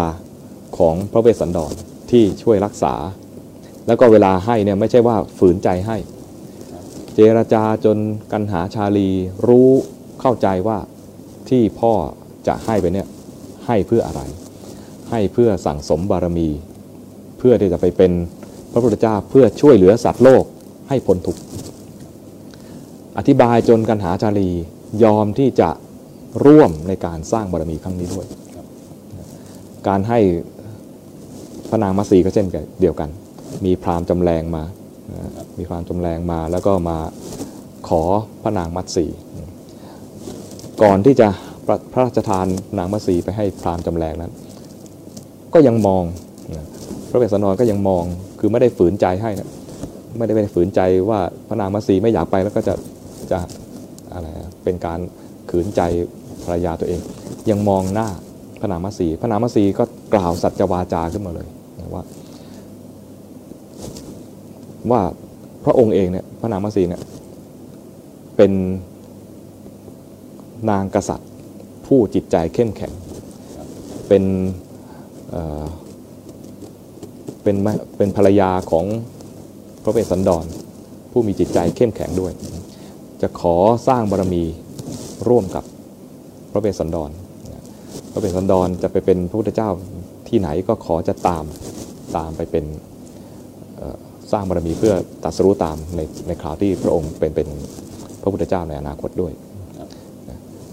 [0.79, 1.73] ของพระเวสสันดร
[2.11, 2.95] ที่ช่วยรักษา
[3.87, 5.97] แล้วก็เวลาให้เนี่ยไม่ใช่ว่าฝืนใจให้
[7.15, 7.99] เจรจาจน
[8.33, 9.09] กันหาชาลี
[9.49, 9.71] รู้
[10.21, 10.79] เข้าใจว่า
[11.49, 11.93] ที่พ่อ
[12.47, 13.09] จะให้ไปเนี่ย
[13.67, 14.23] ให้เพื่ออะไร
[15.11, 16.49] ให้เพื่อสั่งสมบารมี
[17.39, 18.13] เพื่อที่จะไปเป็น
[18.73, 20.45] พระพุทธเจ้าเพื่อช่วยเหลือสัตว์โลก
[20.89, 21.41] ให้พ้นทุกข์
[23.19, 24.51] อธิบายจนกันหาชาลี
[25.05, 25.71] ยอมที่จะ
[26.45, 28.27] ร่วมในการสร้างบารมีครั้งนี้ด้วย
[29.89, 30.19] การให้
[31.71, 33.09] พระนางมัสีก็เช่นกันเดียวกัน
[33.65, 34.63] มีพราหมณ์จำแรงมา
[35.59, 36.99] มีพราหมณ์จำแรงมาแล้วก็มา
[37.89, 38.03] ขอ
[38.43, 39.07] พระนางมัตสี
[40.83, 41.29] ก่อนที่จะ
[41.67, 42.47] พระพระราชทาน
[42.79, 44.33] นางมัตสีไปให้พราหมณ์จำแรงนั้น
[45.55, 46.05] ก็ยังมอง
[47.11, 48.05] พระเวสสันดรก็ยังมอง
[48.41, 49.49] คือไม่ได้ฝืนใจให้นะ
[50.19, 52.75] ไม่ได้ไปฝืนใจว่าพระนางมัตสีไม่อยากไปแล้วก็จะ
[53.31, 53.39] จะ
[54.67, 55.01] เป็นการ
[55.51, 55.81] ขืนใจ
[56.45, 57.01] ภรรยาตัวเอง
[57.51, 58.09] ยังมองหน้า
[58.61, 61.49] พระนางมัสีพระนางมัสีก็กล่าวสัจวาจาขึ้นมาเลย
[61.95, 62.03] ว่า
[64.91, 65.01] ว่า
[65.65, 67.03] พระองค์เองเนี่ยพระนางมัสีเนี่ย
[68.37, 68.53] เป็น
[70.71, 71.31] นางกษัตริย์
[71.87, 72.93] ผู้จิตใจเข้มแข็ง
[74.09, 74.25] เป็น
[75.31, 77.57] เเป็น
[77.97, 78.87] เป็นภรรยาของ
[79.83, 80.45] พระเวสสันดร
[81.13, 82.33] ผู้มีจิตใจเข้มแข็งด้วย
[83.23, 83.57] จะขอ
[83.89, 84.43] สร้างบารมี
[85.29, 85.65] ร่วมกับ
[86.53, 87.11] พระเวสสันดร
[88.13, 89.71] พระเวสสันดรจะไปเป็นพระพุทธเจ้า
[90.29, 91.45] ที่ไหนก็ขอจะตาม
[92.17, 92.65] ตามไปเป็น
[94.33, 97.49] สร้างบารมีเพื่อตรัสรู้ตามในในคราวที่พระองค์เป็นเป็น
[98.23, 99.33] พระพุทธเจ้าในอนาคตด้วย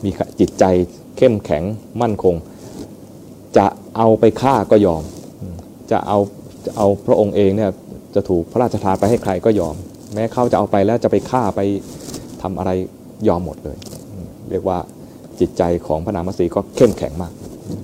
[0.04, 0.64] มีจิตใจ
[1.18, 1.64] เข้มแข็ง
[2.02, 2.36] มั่นคง
[3.58, 3.66] จะ
[3.98, 5.04] เอาไปฆ่าก็ยอม
[5.92, 6.20] จะเอา
[6.66, 7.72] จะเอาพระองค์เองเนี่ย
[8.16, 9.76] จะถูกพระราชทานไปให้ใครก็ยอม
[10.14, 11.62] แม้เขาจะเอาไปแล้วจะไปฆ่าไป
[12.44, 12.72] ทำอะไร
[13.28, 13.78] ยอมหมดเลย
[14.50, 14.78] เรียกว่า
[15.40, 17.34] จิตใจของพระนางมัสีก็เข้มแข็งมาก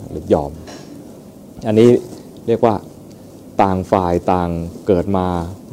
[0.09, 0.51] หรือยอม
[1.67, 1.89] อันนี้
[2.47, 2.75] เรียกว่า
[3.61, 4.49] ต่างฝ่ายต่าง
[4.87, 5.25] เกิดมา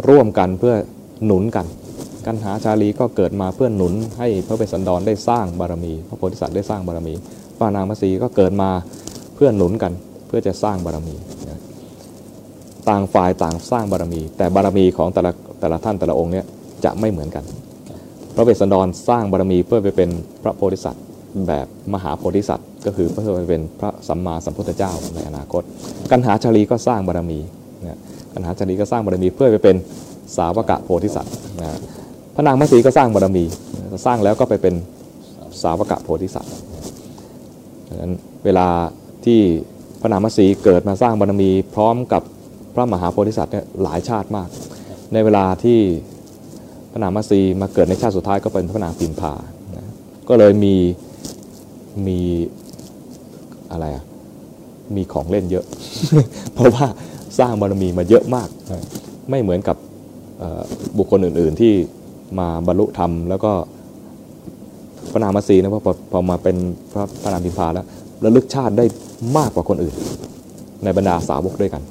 [0.08, 0.74] ร่วมกันเพื่อ
[1.24, 1.66] หนุนกัน
[2.26, 7.14] กันหาชาลีก็เกิดมาเพื่อหนุนให้พระเวสสันดรได้สร้างบารมี พระโพธิสัตว์ได้สร้างบารมี
[7.56, 8.70] พระนางมัสีก็เกิดมา
[9.34, 9.92] เพื่อหนุนกัน
[10.26, 11.14] เพื่อจะสร้างบารมี
[12.88, 16.46] ต่างฝ่ายต่างสร้างบารมี แต่บารมีของแต่ละแต่ละท่านแต่ละองค์เนี่ย
[16.84, 17.44] จะไม่เหมือนกัน
[18.36, 20.10] พระเวสสันดรสร้างบารมีเพื่อไปเป็น
[20.42, 21.02] พระโพธิสัตว์
[21.48, 25.62] แบบมหาโพธิสัตว์ ก็คือเพื่อไปเป็นพระสัมมาสัมพุทธเจ้าในอนาคต
[26.10, 27.38] กันหาชาลีก็สร้างบารมี
[27.86, 27.98] นะ
[28.32, 29.76] กันหาชาลีก็สร้างบารมีเพื่อไปเป็น
[30.36, 31.68] สาวกะโพธิสัตว์นะ
[32.34, 33.44] พระนางมัสีก็สร้างบารมี
[34.06, 34.74] สร้างแล้วก็ไปเป็น
[35.62, 36.52] สาวกะโพธิสัตว์
[37.88, 38.12] ดังนั้น
[38.44, 38.68] เวลา
[39.24, 39.40] ที่
[40.00, 42.22] พระนางมัสีเกิดมาสร้างบารมี พร้อมกับ
[42.74, 44.48] พระมหาโพธิสัตว์เนี่ยหลายชาติมาก
[45.12, 45.80] ในเวลาที่
[46.96, 49.32] ระนางมัสีมาเกิดในชาติสุดท้ายก็เป็นพระนางพิมพา
[49.76, 49.84] นะ
[50.28, 50.74] ก็เลยมี
[52.06, 52.18] มี
[53.70, 54.04] อะไรอะ
[54.96, 55.64] มีของเล่นเยอะ
[56.54, 56.86] เพราะว่า
[57.38, 58.48] สร้างบารมีมาเยอะมาก
[59.30, 59.76] ไม่เหมือนกับ
[60.98, 61.72] บุคคลอื่น ๆที่
[62.38, 63.52] มาบรรลุธรรม แล้วก็
[65.12, 66.56] พระนางมัสีนะพอพอพอมาเป็น
[66.92, 67.86] พระพระนางพิมพาแล้ว
[68.24, 68.84] ระลึกชาติได้
[69.36, 69.94] มากกว่าคนอื่น
[70.84, 71.82] ในบรรดาสาวกด้วยกัน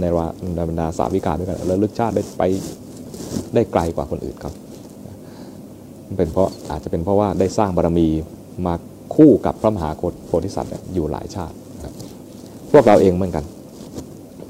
[0.00, 2.42] ในว่าในบรรดาสาวิกาด้วยกันระลึกชาติได้ไป
[3.54, 4.54] ได้ไกลกว่าคนอื่นครับ
[6.16, 8.08] เป็นเพราะอาจจะเป็นเพราะว่าได้สร้างบารมี
[8.66, 8.74] มา
[9.14, 9.90] คู่กับพระมหา
[10.26, 11.56] โพธิสัตว์อยู่หลายชาติ
[12.72, 13.44] พวกเราเองเหมือนกัน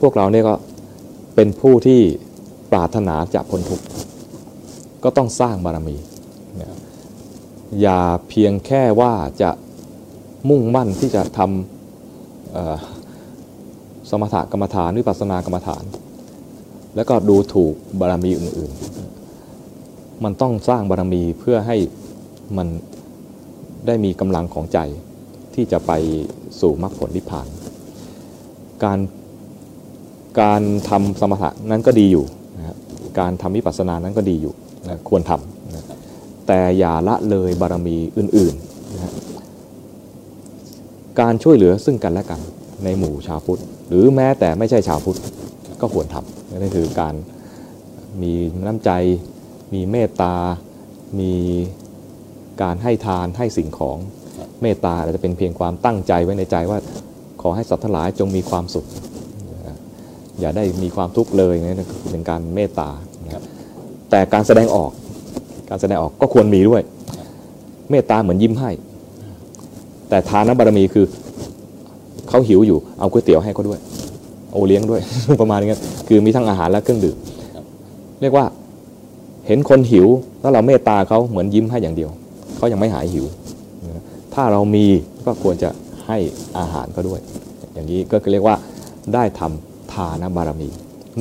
[0.00, 0.54] พวกเราเนี่ยก็
[1.34, 2.00] เป็นผู้ที่
[2.72, 3.84] ปรารถนาจะพ้นทุกข์
[5.04, 5.96] ก็ต้องสร้างบารมี
[7.80, 9.50] อย่าเพียงแค่ว่าจะ
[10.48, 15.84] มุ่งมั่นที่จะทำสมถกรรมฐานวิปัสสนากรรมฐาน
[16.98, 21.76] แล้วก็ดูถูกบารมีอื่นๆ มันต้องสร้างบารมีเพื่อให้
[22.56, 22.68] มัน
[23.86, 24.78] ได้มีกำลังของใจ
[25.54, 25.92] ที่จะไป
[26.60, 27.46] สู่มรรคผลนิพพาน
[28.84, 28.98] การ
[30.40, 32.24] การทำสมถะนั้นก็ดีอยู่
[32.56, 32.76] นะ
[33.18, 34.54] การทำวิปัสสนานั้นก็ดีอยู่
[34.88, 35.84] นะควรทำนะ
[36.46, 39.12] แต่อย่าละเลยบารมีอื่นๆนะ
[41.20, 42.40] การช่วยเหลือซึ่งกันและกัน
[42.84, 45.18] ในหมู่ชาวพุทธ หรือแม้แต่ไม่ใช่ชาวพุทธ
[45.82, 47.14] ก็ควรทำ นั่นคือการ
[48.22, 48.32] มี
[48.66, 48.90] น้ำใจ
[49.74, 50.34] มีเมตตา
[51.20, 51.32] มี
[52.62, 53.98] การให้ทานให้สิ่งของ
[54.62, 56.78] เมตตาอาจจะเป็นเพียงความตั้งใจไว้ในใจว่า
[57.42, 58.86] ขอให้สัตว์ทั้งหลายจงมีความสุข
[60.40, 62.90] อย่าได้มีความทุกข์เลยนี่คือเป็นการเมตตา
[64.10, 64.90] แต่การแสดงออก
[65.70, 66.82] การแสดงออกก็ควรมีด้วย
[67.90, 68.70] เมตตาเหมือนยิ้มให้
[70.08, 71.06] แต่ทานบารมีคือ
[72.28, 73.80] เขาหิวอยู่เอาก๋วยเตี๋ยวให้เขาด้วย
[74.58, 75.00] อเลี้ยงด้วย
[75.40, 77.16] ประมาณนี้คือมีทั้งอาหารและเครื่องดื่ม
[78.20, 78.46] เรียกว่า
[79.46, 80.06] เห็นคนหิว
[80.40, 82.10] แล้วเราเมตตาเขาเหมือนยิ้มให้อย่างเดียว
[82.56, 83.26] เขายังไม่หายหิว
[84.34, 84.86] ถ้าเรามี
[85.26, 85.70] ก็ควรจะ
[86.06, 86.18] ให้
[86.58, 87.20] อาหารก็ด้วย
[87.74, 88.56] อย่างนี้ก็เรียกว่า
[89.14, 90.68] ได้ทำทานบารมี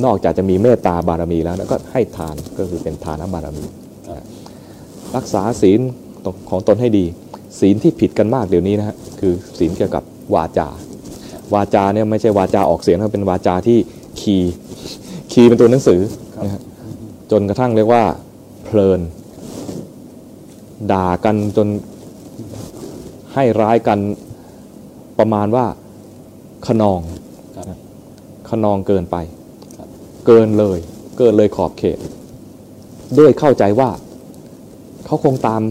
[0.04, 3.64] นอกจากจะมีเมตตาบารมีแล้วก็ให้ทานก็คือเป็นทานบารมี
[5.16, 5.80] รักษาศีล
[6.50, 7.04] ของตนให้ดี
[7.60, 10.02] ศีลที่ผิดกันมากเดี๋ยวนี้นะฮะคือศีลเกี่ยวกับ
[10.34, 10.68] วาจา
[11.54, 13.78] วาจาเนี่ยไม่ใช่วาจาออกเสียงนะเป็นวาจาที่
[14.20, 14.52] คีย์
[15.32, 16.00] คีย์เป็นตัวหนังสือ
[16.44, 16.62] นะฮะ
[17.30, 18.02] จนกระทั่งเรียกว่า
[18.64, 19.00] เพลิน
[20.92, 21.68] ด่ากันจน
[23.34, 23.98] ให้ร้ายกัน
[25.18, 25.66] ประมาณว่า
[26.66, 27.00] ขนอง
[27.56, 27.78] ครับ
[28.48, 29.16] ขนองเกินไป
[29.76, 29.88] ครับ
[30.26, 30.78] เกินเลย
[31.18, 31.98] เกินเลยขอบเขต
[33.18, 33.90] ด้วยเข้าใจว่า
[35.06, 35.62] เขาคงตาม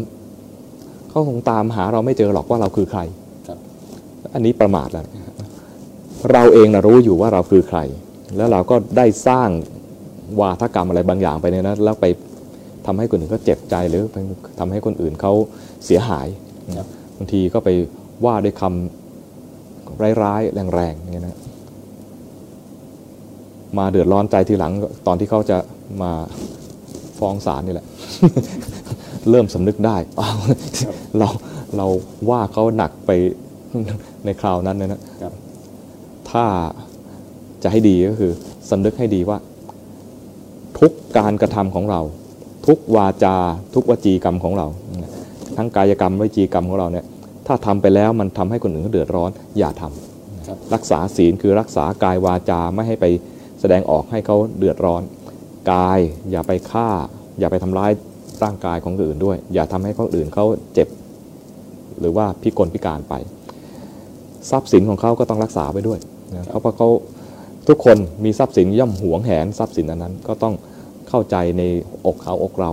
[1.10, 3.02] เขาคงตามหาเราไม่เจอหรอกว่าเราคือใคร
[3.48, 3.58] ครับ
[4.34, 5.17] อันนี้ประมาทแล้วนะฮะ
[6.34, 7.80] เราเองนะรู้อยู่ว่าเราคือใคร
[8.38, 9.50] แล้วเราก็ได้สร้าง
[10.40, 12.06] วาทกรรมอะไรบางอย่างไปเนี่ยนะแล้วไป
[12.86, 14.18] ทำให้คนอื่นเขาเจ็บใจหรือไป
[14.60, 15.34] ทำให้คนอื่นเขา
[15.86, 16.28] เสียหาย
[17.18, 17.70] บางทีก็ไป
[18.26, 21.38] ว่าด้วยคำร้ายๆแรงๆเนี่ยนะ
[23.78, 24.72] มาเดือดร้อนใจทีหลัง
[25.08, 25.58] ตอนที่เขาจะ
[26.02, 26.12] มา
[27.20, 27.86] ฟ้องศาลนี่แหละ
[29.30, 29.98] เริ่มสำนึกได้
[31.18, 31.28] เรา
[31.78, 31.88] เรา
[32.30, 33.12] ว่าเขาหนักไป
[34.26, 35.02] ในคราวนั้นเนยนะ
[36.32, 36.46] ถ้า
[37.63, 38.32] จะให้ดีก็คือ
[38.70, 39.38] สำนึกให้ดีว่า
[40.80, 42.02] ทุกการกระทำของเรา
[42.68, 43.36] ทุกวาจา
[43.74, 44.68] ทุกวจีกรรมของเรา
[45.58, 47.06] ทั้งกายกรรมวจีกรรมของเราเนี่ย
[47.48, 53.06] ถ้าทำไปแล้วมันทำให้คนอื่นเขาเดือดร้อน อย่าทำครับรักษาศีลคือรักษากายวาจาไม่ให้ไป
[53.60, 55.02] แสดงออกให้เขาเดือดร้อน
[55.72, 56.00] กาย
[56.32, 56.90] อย่าไปฆ่า
[57.40, 57.92] อย่าไปทำร้าย
[58.44, 60.88] ร่างกายของคนอื่นด้วย อย่าทำให้คนอื่นเขาเจ็บ
[62.00, 63.13] หรือว่าพิกลพิการไป
[64.50, 66.00] ทรัพย์สินของเขาก็ต้องรักษาไปด้วย
[66.36, 66.90] นะเพราะเขา
[67.68, 70.56] ทุกคนมีทรัพย์สินย่อมหวงแหนทรัพย์สินอันนั้น ก็ต้อง
[71.10, 71.63] เข้าใจใน
[72.06, 72.72] อกเขาอกเรา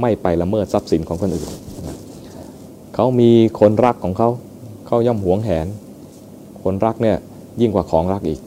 [0.00, 1.48] ไม่ไปละเมิดทรัพย์สินของคนอื่น
[1.86, 1.96] นะ
[2.94, 4.28] เขามีคนรักของเขา
[4.86, 5.66] เขาย่อมหวงแหน
[6.64, 7.16] คนรักเนี่ย
[7.60, 8.40] ยิ่งกว่าของรักอีก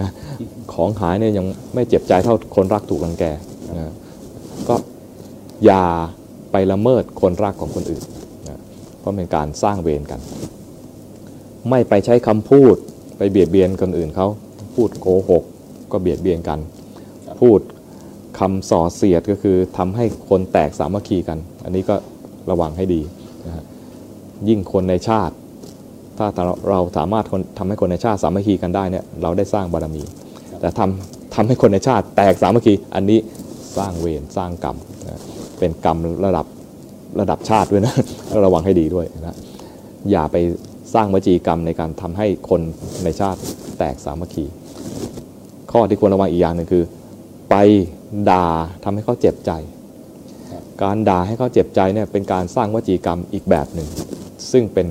[0.00, 0.10] นะ
[0.74, 3.24] ของหายเนี่ยยังไม่เจ็บใจเท่าคนรักถูกรังแก
[3.78, 3.92] นะ
[4.68, 4.74] ก็
[5.64, 5.84] อย่า
[6.52, 8.02] ไปละเมิดคนรักของคนอื่น
[8.48, 8.58] นะ
[8.98, 10.20] เพราะเป็นการสร้างเวรกัน
[11.70, 12.76] ไม่ไปใช้คำพูด
[13.18, 14.26] ไปเบียดเบียนคนอื่นเขา
[14.74, 15.42] พูดโกหก
[15.92, 16.58] ก็เบียดเบียนกัน
[17.40, 17.60] พูด
[18.38, 21.94] คำส่อเสียดก็คือทำให้คนแตกสามัคคีกัน อันนี้ก็
[22.50, 23.00] ระวังให้ดี
[23.46, 23.64] นะฮะ
[24.48, 25.34] ยิ่งคนในชาติ
[26.18, 26.26] ถ้า
[26.70, 30.02] เราสามารถคนทำให้คนในชาติสามัคคีกันได้เนี่ยเราได้สร้างบารมี
[30.60, 33.18] แต่ทำทำให้คนในชาติแตกสามัคคีอันนี้
[33.76, 34.76] สร้างเวรสร้างกรรม
[35.06, 35.20] นะ
[35.58, 36.46] เป็นกรรมระดับ
[37.20, 37.94] ระดับชาติด้วยนะ
[38.44, 39.36] ระวังให้ดีด้วยนะ
[40.10, 40.36] อย่าไป
[40.94, 42.60] สร้างวจีกรรมในการทำให้คน
[43.04, 43.40] ในชาติ
[43.78, 44.44] แตกสามัคคี
[45.72, 46.84] ข้อที่ควรระวังอีกอย่างหนึ่งคือ
[47.50, 47.54] ไป
[48.30, 48.46] ด่า
[48.84, 49.52] ทำให้เขาเจ็บใจ
[50.82, 53.88] การด่าให้เขาเจ็บใจเนี่ยเป็นการสร้างวจีกรรมอีกแบบหนึ่ง
[54.52, 54.86] ซึ่งเป็น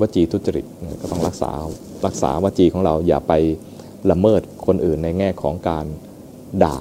[0.00, 0.66] วจีทุจริต
[1.00, 1.50] ก็ต้องรักษา
[2.06, 3.32] รักษาวจีของเราอย่าไป
[4.10, 5.86] ละเมิดคนอื่นในแง่ของการ
[6.64, 6.76] ด่า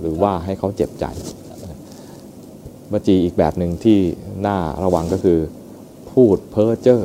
[0.00, 1.06] หรือว่าให้เขาเจ็บใจ
[2.92, 3.98] วจีอีกแบบหนึ่งที่
[4.46, 5.38] น่าระวังก็คือ
[6.12, 7.02] พูดเพ้อเจ้อ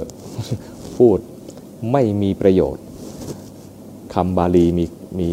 [0.98, 1.18] พูด
[1.92, 2.84] ไม่มีประโยชน์
[4.14, 4.86] คำบาลีมี
[5.20, 5.30] มี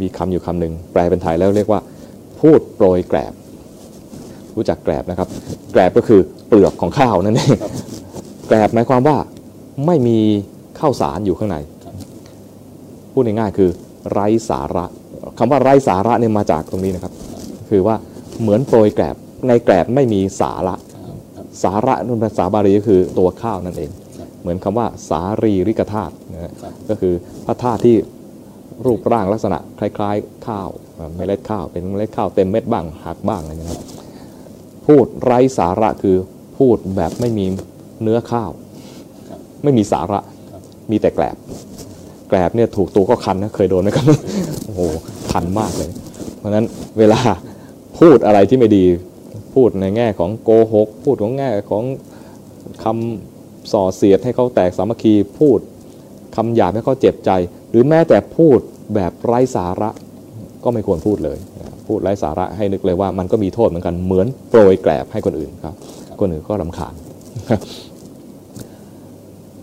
[0.00, 1.80] มีคำอยู่คำหนึ่งแปลเป็นไทยแล้วเรียกว่า
[2.40, 3.32] พูดโปรยแกลบ
[4.56, 5.28] รู้จักแกลบนะครับ
[5.72, 7.58] แกลบก็คือเปลือกของข้าวนั่นเอง
[8.48, 9.16] แกลบหมายความว่า
[9.86, 10.18] ไม่มี
[10.78, 11.56] ข้าวสารอยู่ข้างใน
[13.12, 13.70] พูดง่ายๆคือ
[14.10, 14.84] ไร้สาระ
[15.38, 17.12] คำว่าไร้สาระเนี่ยมาจากตรงนี้นะครับ
[17.70, 17.96] คือว่า
[18.40, 19.16] เหมือนโปรยแกลบ
[19.48, 20.74] ในแกลบไม่มีสาระ
[21.62, 23.90] สาระนั่นภาษาบาลีก็คือตัวข้าวนั่นเอง
[24.40, 27.14] เหมือนคำว่าสารีริกธาตุนะฮะครับก็คือ
[27.46, 27.96] พระธาตุที่
[28.86, 33.86] รูปร่างลักษณะคล้าย ๆ ข้าวเอ่อเมล็ดข้าวเป็นเมล็ดข้าวเต็มเม็ดบ้างหักบ้างอะไรอย่างเงี้ยนะ
[34.86, 36.16] พูดไร้สาระคือ
[36.58, 37.46] พูดแบบไม่มี
[38.02, 38.50] เนื้อข้าว
[39.62, 40.20] ไม่มีสาระ
[40.90, 41.36] มีแต่แกลบ
[42.28, 44.06] แกลบเนี่ยถูกตัวก็คันนะเคยโดนไหมครับ
[44.64, 44.80] โอ้โห
[45.32, 45.90] คันมากเลย
[46.38, 46.66] เพราะฉะนั้น
[46.98, 47.20] เวลา
[47.98, 48.84] พูดอะไรที่ไม่ดี
[49.54, 51.84] พูดในแง่ของโกหก พูดของแง่ของ
[52.84, 55.58] คำส่อเสียดให้เขาแตกสามัคคีพูด
[56.36, 57.30] คำหยาบให้เขาเจ็บใจ
[57.70, 58.58] หรือแม้แต่พูด
[58.94, 59.90] แบบไร้สาระ
[60.64, 61.38] ก็ไม่ควรพูดเลย
[61.88, 65.74] พูดไร้สาระให้นึกเลยว่ามันก็มีโทษเหมือนกันเหมือนโปรยแกลบให้คนอื่นครับ
[66.20, 66.94] คนอื่นก็รำคาญ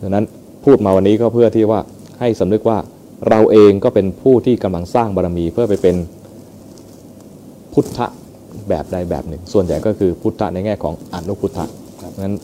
[0.01, 0.25] ดังนั้น
[0.65, 1.79] พูดมาวันนี้ก็เพื่อที่ว่า
[2.19, 2.77] ให้สำนึกว่า
[3.29, 5.95] เราเองก็เป็นผู้ที่กำลังสร้างบารมีเพื่อไปเป็น
[7.73, 7.99] พุทธ
[8.69, 11.65] แบบใดแบบหนึ่ง ส่วนใหญ่ก็คือพุทธะในแง่ของอนุพุทธะ
[12.01, 12.35] ครับดังนั้น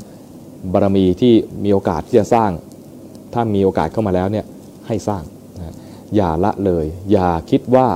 [0.74, 1.34] บารมีที่
[1.64, 2.52] มีโอกาสที่จะสร้าง
[3.34, 4.46] ถ้ามีโอกาสเข้ามาแล้วเนี่ย
[4.88, 5.24] ให้สร้าง
[5.58, 5.76] นะ
[6.16, 7.88] อย่าละเลย อย่าคิดว่า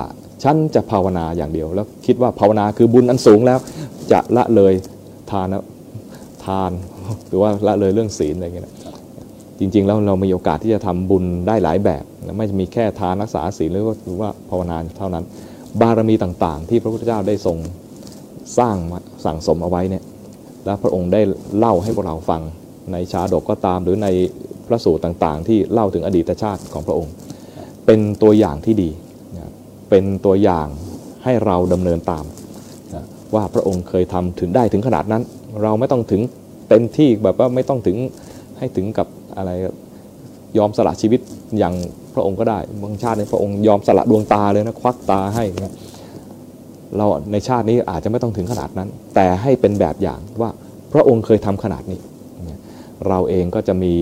[0.43, 3.59] ฉันจะภาวนาอย่างเดียว แล้วคิดว่าภาวนาคือบุญอันสูงแล้ว
[4.11, 4.73] จะละเลย
[5.31, 5.63] ทานนะ
[6.45, 6.71] ทาน
[7.27, 8.75] หรือว่าละเลยเรื่องศีลอะไรอย่างเงี้ยนะ
[9.59, 15.23] จริง ๆ แล้วเรามีโอกาสที่จะทำบุญได้หลายแบบนะไม่มีแค่ทานรักษาศีลหรือว่าหรือว่าภาวนาเท่านั้น
[15.81, 17.57] บารมีต่างๆ ที่พระพุทธเจ้าได้ทรง
[18.57, 20.03] สร้างมาสั่งสมเอาไว้เนี่ย
[20.65, 21.21] แล้วพระองค์ได้
[21.57, 22.41] เล่าให้พวกเราฟัง
[22.91, 24.07] ในชาดกก็ตามหรือใน
[24.67, 27.13] พระสูตรต่างๆ ที่เล่าถึงอดีตชาติของพระองค์
[27.85, 28.89] เป็นตัวอย่างที่ดี
[29.89, 30.67] เป็นตัวอย่าง
[31.23, 32.25] ให้เราดำเนินตาม
[33.35, 35.23] ว่าพระองค์เคยทำถึงได้ถึงขนาดนั้น
[35.63, 36.21] เราไม่ต้องถึง
[36.69, 37.97] เต็มที่แบบว่าไม่ต้องถึง
[38.57, 39.07] ให้ถึงกับ
[39.37, 39.51] อะไร
[40.57, 41.19] ยอมสละชีวิต
[41.59, 41.73] อย่าง
[42.13, 45.73] พระองค์ก็ได้บางชาติในพระองค์ยอมสละดวงตาเลยนะควักตาให้นะ
[46.95, 50.49] เราในชาตินี้อาจจะไม่ต้องถึงขนาดนั้น แต่ให้เป็นแบบอย่างว่า
[50.93, 51.99] พระองค์เคยทำขนาดนี้
[53.07, 53.93] เราเองก็จะมี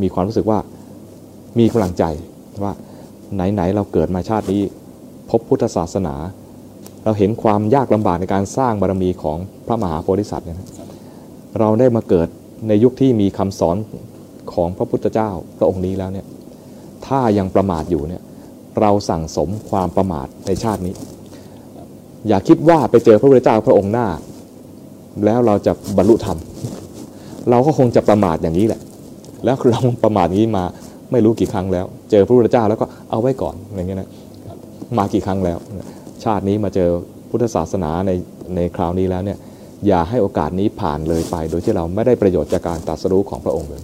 [0.00, 0.58] มีความรู้สึกว่า
[1.58, 2.04] มีกำลังใจ
[2.64, 2.72] ว่า
[3.34, 4.62] ไหนๆเราเกิดมาชาตินี้
[5.30, 6.14] พบพุทธศาสนา
[7.04, 10.58] เราเห็นความยากลำบากในการสร้างบารมีของพระมหาโพธิสัตว์เนี่ย
[11.58, 12.28] เราได้มาเกิด
[12.68, 13.76] ในยุคที่มีคำสอน
[14.52, 16.26] ของพระพุทธเจ้าพระองค์นี้แล้วเนี่ย
[17.06, 18.22] ถ้ายังประมาทอยู่เนี่ย
[18.80, 20.94] เราสั่งสมความประมาทในชาตินี้
[22.28, 24.06] อย่าคิดว่าไปเจอพระพุทธเจ้าพระองค์หน้า
[25.24, 26.38] แล้วเราจะบรรลุธรรม
[27.50, 28.80] เราก็คงจะประมาทอย่างนี้แหละ
[29.44, 30.64] แล้วเราประมาทนี้มา
[31.12, 34.08] ไม่รู้กี่ครั้งแล้ว เจอพระพุทธเจ้าแล้วก็เอาไว้ก่อนอย่างเงี้ยนะ
[34.98, 35.58] มากี่ครั้งแล้ว
[36.24, 36.88] ชาตินี้มาเจอ
[37.30, 38.10] พุทธศาสนาใน
[38.56, 39.38] ในคราวนี้แล้วเนี่ย
[39.86, 43.82] อย่าให้โอกาสนี้ผ่านเลยไป โดยที่เราไม่ได้ประโยชน์จากการตรัสรู้ของพระองค์เลย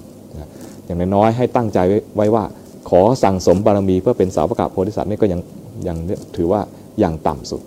[0.86, 1.78] อย่างน้อยๆให้ตั้งใจ
[2.16, 2.44] ไว้ว่า
[2.90, 5.40] ขอสั่งสมบารมีเพื่อเป็นสาวกโพธิสัตว์นี่ก็ยัง
[5.88, 5.96] ยัง
[6.36, 6.60] ถือว่า
[7.00, 7.62] อยังต่ำสุด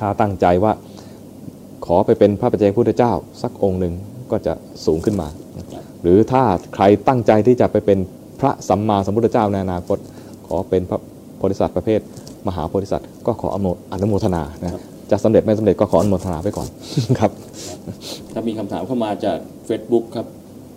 [0.00, 0.72] ถ้าตั้งใจว่า
[1.86, 3.94] ขอไปเป็นพระปัจเจกพุทธเจ้า สักองค์หนึ่ง
[4.30, 4.52] ก็จะ
[4.86, 5.28] สูงขึ้นมา
[6.02, 6.42] หรือถ้า
[6.74, 7.98] ใครตั้งใจที่จะไปเป็น
[8.40, 9.98] พระสัมมาสัมพุทธเจ้าในอนาคต
[10.46, 11.00] ขอเป็นพระ
[11.36, 12.00] โพธิสัตว์ประเภท
[12.46, 13.56] มหาโพธิสัตว์ก็ขออ
[14.02, 14.72] นุโมทนานะ
[15.10, 16.68] จะสำเร็จไม่สำเร็จก็ขออนุโมทนาไปก่อน
[17.18, 17.30] ครับ
[18.32, 20.26] ถ้ามีคำถามเข้ามาจาก Facebook ครับ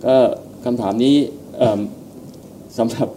[0.06, 0.16] ก็
[0.64, 1.14] คำถามนี้
[1.58, 1.80] เอิ่ม
[2.78, 3.08] สำหรับ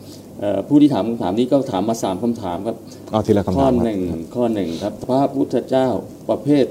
[0.68, 2.78] ผู้ที่ถามคำถามนี้ก็ถามมาสามคำถามครับ
[3.12, 4.02] เอาทีละคำข้อถามหนึ่ง
[4.36, 5.88] ข้อหนึ่งครับ พระพุทธเจ้า
[6.30, 6.66] ประเภท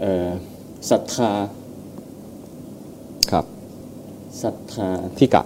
[0.00, 0.28] เอ่อ
[0.90, 1.32] ศรัทธา
[3.30, 3.44] ครับ
[4.42, 5.42] ศรัทธาที่กะ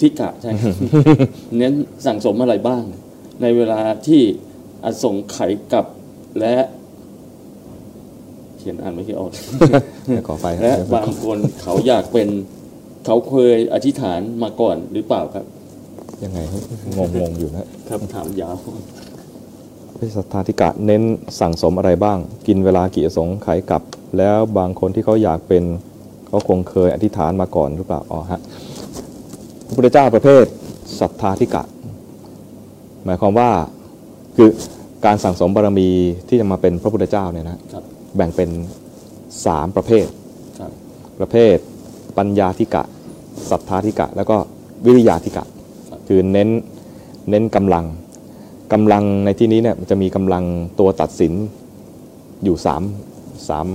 [0.00, 0.74] ทิกะใช่ครับ
[1.56, 1.74] เน้น
[2.06, 2.82] สั่งสมอะไรบ้าง
[3.42, 4.22] ในเวลาที่
[4.84, 5.86] อสงไขยกับ
[6.40, 6.56] และ
[8.56, 9.30] เขียนอ่านไม่ค่อยออก
[10.06, 12.28] เดี๋ยวขอไปและบางคนเขาอยากเป็น
[13.06, 15.46] เขาเคยอธิษฐานมาก่อนหรือเปล่าครับ
[16.24, 16.38] ยังไง
[16.96, 18.56] งงงๆอยู่นะคำถามยาว
[19.98, 21.02] พิสัทธาธิกะเน้น
[21.40, 23.82] สั่งสมอะไรบ้าง กินเวลากี่อสงไขยกลับ
[24.18, 25.64] แล้วบางคนที่เขาอยากเป็น
[26.28, 28.40] เขาคงเคยอธิษฐานมาก่อนหรือเปล่าอ๋อฮะ
[29.66, 30.44] พระพุทธเจ้าประเภท
[31.00, 31.62] ศรัทธาธิกะ
[33.04, 33.50] หมายความว่า
[34.36, 34.48] คือ
[35.04, 35.88] การสั่งสมบารมี
[36.28, 37.84] ที่จะมาเป็นพระพุทธเจ้าเนี่ยนะครับ
[38.16, 38.50] แบ่งเป็น
[39.46, 40.06] สามประเภท
[40.58, 40.70] ครับ
[41.18, 41.56] ประเภท
[42.18, 42.82] ปัญญาธิกะ
[43.50, 44.36] ศรัทธาธิกะ แล้วก็
[44.84, 45.44] วิริยาธิกะ
[46.08, 46.48] คือเน้น
[47.30, 47.84] เน้นกำลัง
[48.72, 50.44] กำลังในที่นี้เนี่ยมันจะมีกำลัง
[50.78, 51.32] ตัวตัดสิน
[52.44, 52.82] อยู่สาม
[53.48, 53.68] สาม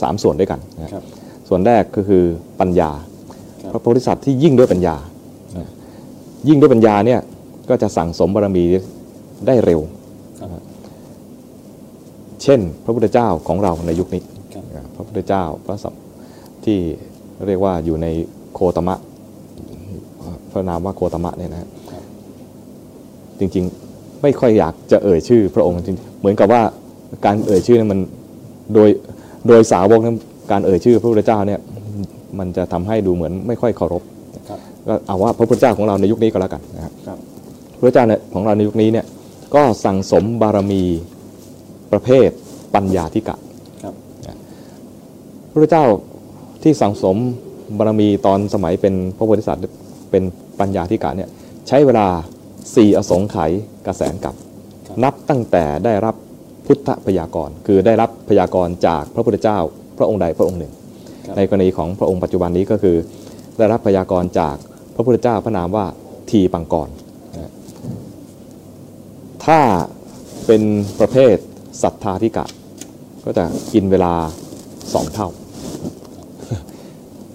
[0.00, 1.02] สามส่วนด้วยกันนะครับ
[1.48, 2.22] ส่วนแรกก็คือ
[2.60, 2.90] ปัญญา
[3.62, 4.96] ครับพระโพธิสัตว์ที่ยิ่งด้วยปัญญา
[5.56, 5.68] นะ
[6.48, 7.20] ยิ่งด้วยปัญญาเนี่ย
[7.68, 8.64] ก็จะสั่งสมบารมี
[9.46, 9.80] ได้เร็ว
[10.40, 10.62] ครับ
[12.42, 14.22] เช่น พระพุทธเจ้าของเราในยุคนี้
[14.54, 15.94] ครับพระพุทธเจ้าพระสัม
[16.64, 16.78] ที่
[17.46, 18.06] เรียกว่าอยู่ใน
[18.54, 18.96] โคตมะ
[20.54, 22.02] พระนามว่าโคตมะเนี่ยนะฮะครับ
[23.38, 26.62] จริงๆไม่ค่อยอยากจะเอ่ยชื่อ พระองค์จริงๆเหมือนกับว่า
[27.24, 28.00] การเอ่ยชื่อเนี่ยมัน
[28.74, 28.88] โดย
[29.48, 30.16] โดยสาวกนั้น
[30.52, 31.60] การเอ่ยชื่อพระพุทธเจ้าเนี่ย
[32.38, 34.02] มันจะทำให้ดูเหมือนไม่ค่อยเคารพ
[34.48, 37.18] ครับก็เอาว่าพระพุทธเจ้าของเราในยุคนี้ก็แล้วกันนะครับครับ
[37.78, 39.06] พระเจ้าเนี่ยของเราในยุคนี้เนี่ย
[39.54, 40.82] ก็สั่งสมบารมี
[41.92, 42.28] ประเภท
[42.74, 43.36] ปัญญาธิกะ
[43.82, 43.94] ครับ
[45.50, 45.84] พระพุทธเจ้า
[46.62, 47.16] ที่สั่งสม
[47.78, 49.62] บารมีตอนสมัยเป็นพระโพธิสัตว์
[50.10, 50.22] เป็น
[50.60, 51.30] ปัญญาธิกะเนี่ย
[51.68, 52.06] ใช้เวลา
[52.76, 53.50] สี่อสงไขย
[53.86, 54.34] กระแสนกับ
[54.86, 56.14] ครับนับตั้งแต่ได้รับ
[56.66, 59.58] พุทธพยากรณ์คือได้รับพยากรณ์จากพระพุทธเจ้า
[59.98, 60.72] พระองค์ใดพระองค์หนึ่ง
[61.26, 62.96] ครับในกรณีของพระองค์ปัจจุบันนี้ก็คือ
[63.58, 64.56] ได้รับพยากรณ์จาก
[64.94, 65.86] พระพุทธเจ้าพระนามว่า
[66.30, 66.88] ทีปังกร
[67.34, 67.52] นะ
[69.46, 69.60] ถ้า
[70.46, 70.62] เป็น
[71.00, 71.36] ประเภท
[71.82, 72.44] ศรัทธาธิกะ
[73.24, 74.14] ก็จะกินเวลา
[74.92, 75.28] สองเท่า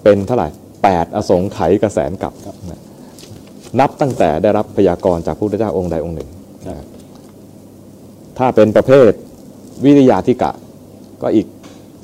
[0.03, 0.49] เป็นเท่าไหร่
[0.83, 2.55] แปดอสงไขยกระแสนกับครับ
[3.73, 6.29] นะนับตั้งแต่ได้รับพยากรณ์จากพระพุทธเจ้าองค์ใดองค์หนึ่ง
[6.67, 6.85] ครับนะ
[8.37, 9.11] ถ้าเป็นประเภท
[9.85, 10.51] วิริยาธิกะ
[11.21, 11.47] ก็อีก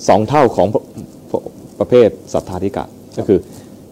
[0.08, 0.84] สองเท่าของพระ
[1.30, 1.42] พระ
[1.80, 2.84] ประเภทศรัทธาธิกะ
[3.18, 3.40] ก็คือ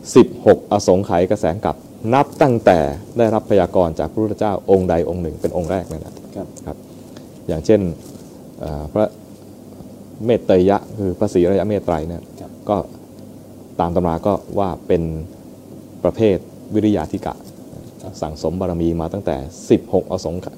[0.10, 1.76] 16 อสงไขยกระแสนกับ
[2.14, 2.80] นับตั้งแต่
[3.18, 6.14] ได้รับพยากรณ์จากพระพุทธเจ้าองค์ใดองค์หนึ่ง เป็นองค์แรกนั่นแหละ
[6.68, 6.78] ครับ
[7.48, 7.82] อย่างเช่น
[8.60, 9.08] เอ่อพระ
[10.26, 12.78] เมตเตยยะคือพระศรีระยะเมตไตรเนี่ยครับก็
[13.80, 15.04] ตามตำราก็ว่าเป็น
[16.04, 16.38] ประเภท
[16.76, 17.34] วิริยาธิกะ
[18.22, 19.36] สั่งสมบารมีมาตั้งแต่
[19.76, 20.56] 16 อสงไขย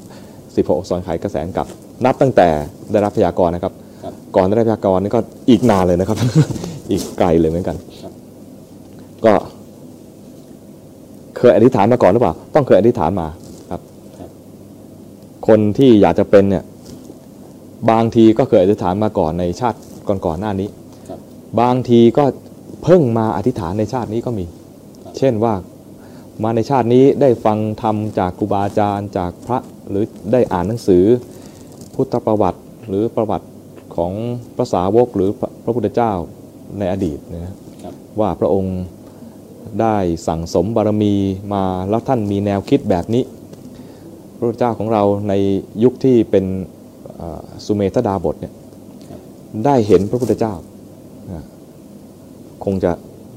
[0.66, 1.68] 16อสงไขยกระแสนกับ
[2.06, 2.48] นับตั้งแต่
[2.92, 3.74] ได้รับพยากรณ์นะครับ
[4.04, 5.20] ครับ ก่อนได้รับพยากรณ์นี่ก็
[5.50, 6.18] อีกนานเลยนะครับ
[6.92, 8.14] อีกไกลเลยเหมือนกันครับ
[9.26, 9.34] ก็
[11.38, 13.28] เคยอธิษฐานมาก่อนหรือเปล่า ต้องเคยอธิษฐานมา
[13.70, 13.82] ครับ
[14.20, 14.30] ครับ
[15.48, 16.64] คนที่อยากจะเป็นเนี่ย
[17.92, 19.80] บางทีก็เคยอธิษฐานมาก่อนในชาติ
[20.26, 20.70] ก่อนๆหน้านี้
[21.10, 21.20] ครับ
[21.62, 22.26] บางทีก็
[22.84, 24.46] เพิ่งมาอธิษฐานในชาตินี้ก็มี
[25.04, 25.54] ครับเช่นว่า
[26.44, 29.58] มาในชาตินี้ได้ฟังธรรมจากครูบาอาจารย์จากพระ
[29.90, 31.04] หรือได้อ่านหนังสือ
[31.94, 33.48] พุทธประวัติหรือประวัติ
[33.96, 34.12] ของ
[34.56, 36.12] พระสาวกหรือพระพระพุทธเจ้า
[36.78, 38.80] ในอดีตนะครับว่าพระองค์
[39.82, 41.14] ได้สั่งสมบารมี
[41.54, 43.24] มาแล้วท่านมีแนวคิดแบบนี้
[44.38, 45.34] พระพุทธเจ้าของเราใน
[45.84, 46.46] ยุคที่เป็น
[47.66, 48.54] สุเมธดาบทเนี่ย
[49.66, 50.54] ได้เห็นพระพุทธเจ้า
[52.66, 52.92] คงจะ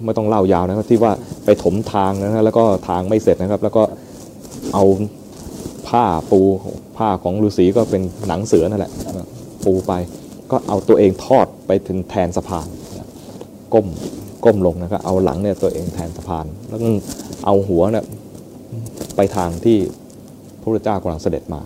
[0.04, 1.12] ไม่ต้องเล่ายาวนะครับที่ว่า
[1.44, 3.82] ไปถมทางนะฮะแล้วก็ทางไม่เสร็จนะครับ แล้วก็
[4.74, 4.84] เอา
[5.88, 6.40] ผ้าปู
[6.96, 8.92] ผ้าของฤาษีก็เป็นหนังเสือนั่นแหละ
[9.64, 9.92] ปูไป
[10.50, 12.66] ก็เอาตัวเองทอดไปถึงแทนสะพาน
[13.74, 13.86] ก้ม
[14.44, 16.86] ก้มลงนะครับเอาหลังเนี่ยตัวเองแทนสะพาน แล้วก็
[17.44, 18.04] เอาหัวเนี่ย
[19.16, 19.78] ไปทางที่
[20.60, 21.60] พระพุทธเจ้ากำลังเสด็จมา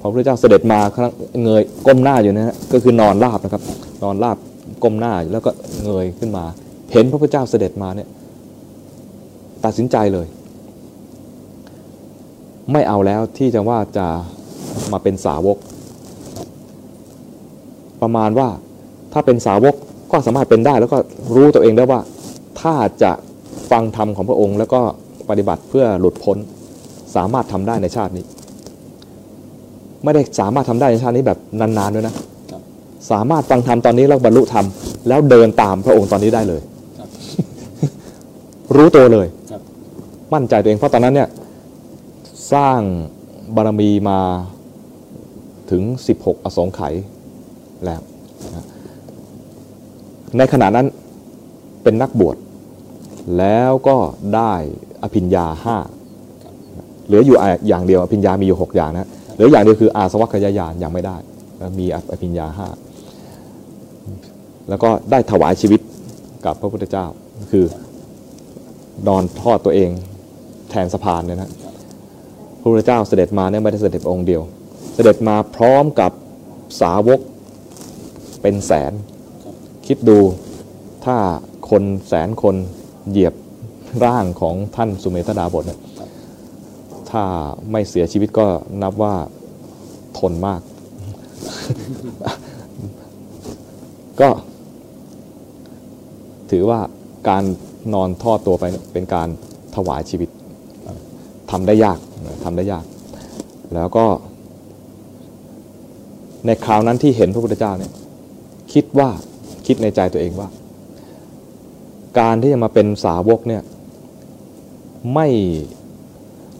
[0.00, 1.12] พอพระพุทธเจ้าเสด็จมาครั้ง
[1.44, 3.62] เงยก้มหน้าอยู่นะฮะก็คือนอนราบนะครับ
[4.02, 4.36] นอนราบ
[4.82, 5.50] ก้มหน้าแล้วก็
[5.84, 6.44] เงยขึ้นมา
[6.96, 8.08] เห็นพระพุทธเจ้าเสด็จมาเนี่ย
[9.64, 10.26] ตัดสินใจเลย
[12.72, 14.06] ไม่เอาแล้วที่จะว่าจะ
[14.92, 15.56] มาเป็นสาวก
[18.02, 18.48] ประมาณว่า
[19.12, 19.74] ถ้าเป็นสาวก
[20.12, 20.98] ก็สามารถเป็นได้แล้วก็
[21.36, 22.00] รู้ตัวเองได้ว่า
[22.60, 23.12] ถ้าจะ
[23.70, 24.80] ฟังธรรมของพระองค์ แล้วก็
[25.28, 26.36] ปฏิบัติเพื่อหลุดพ้น
[27.16, 28.24] สามารถทำได้ในชาตินี้
[30.04, 32.14] ไม่ได้สามารถทำได้ในชาตินี้แบบนานๆด้วยนะ
[33.10, 34.66] สามารถฟังธรรมตอนนี้แล้วบรรลุธรรม
[35.08, 36.62] แล้วเดินตามพระองค์ตอนนี้ได้เลย
[38.66, 39.60] รับรู้ตัวเลยครับ
[40.34, 41.28] มั่นใจตัวเองเพราะตอนนั้นเนี่ย
[42.52, 42.80] สร้าง
[43.56, 44.20] บารมีมา
[45.70, 45.82] ถึง
[46.16, 46.94] 16 อสงไขย
[47.84, 48.00] แล้ว
[48.54, 48.66] นะ
[50.36, 50.86] ในขณะนั้น
[51.82, 52.36] เป็นนักบวช
[53.38, 53.96] แล้วก็
[54.34, 54.52] ได้
[55.02, 55.76] อภิญญาห้า
[57.06, 57.36] เหลืออยู่
[57.68, 61.16] อย่างเดียวอภิญญามีอยู่ 6 อย่างนะเหลืออย่างเดียวคืออาสวัคยายานยังไม่ได้
[61.58, 62.68] แล้วมีอภิญญาห้า
[64.68, 65.80] แล้วก็ได้ถวายชีวิต
[66.44, 67.06] กับพระพุทธเจ้า
[67.52, 67.64] คือ
[69.08, 69.90] นอนทอดตัวเอง
[70.70, 71.50] แทนสะพานเนี่ยนะ
[72.60, 74.42] พระพุทธเจ้าเสด็จมาเนี่ยไม่ได้เสด็จองค์เดียว
[74.94, 76.12] เสด็จมาพร้อมกับ
[76.80, 77.20] สาวก
[78.42, 78.92] เป็นแสน
[79.86, 80.18] คิดดู
[81.04, 81.16] ถ้า
[81.70, 82.56] คนแสนคน
[83.10, 83.34] เหยียบ
[84.04, 85.80] ร่างของท่านสุเมธดาบทเนี่ย
[87.10, 87.22] ถ้า
[87.70, 88.46] ไม่เสียชีวิตก็
[88.82, 89.14] นับว่า
[90.18, 90.60] ทนมาก
[94.20, 94.28] ก็
[96.50, 96.80] ถือว่า
[97.28, 97.44] การ
[97.94, 99.28] นอนทอดตัวไปเป็นการ
[99.76, 100.28] ถวายชีวิต
[101.50, 101.98] ทำได้ยาก
[102.44, 102.84] ทำได้ยาก
[103.74, 104.06] แล้วก็
[106.46, 107.92] ในคราวนั้นที่เห็นพระพุทธเจ้าเนี่ย
[108.72, 109.08] คิดว่า
[109.66, 110.48] คิดในใจตัวเองว่า
[112.18, 113.62] การที่จะมาเป็นสาวกเนี่ย
[115.14, 115.28] ไม่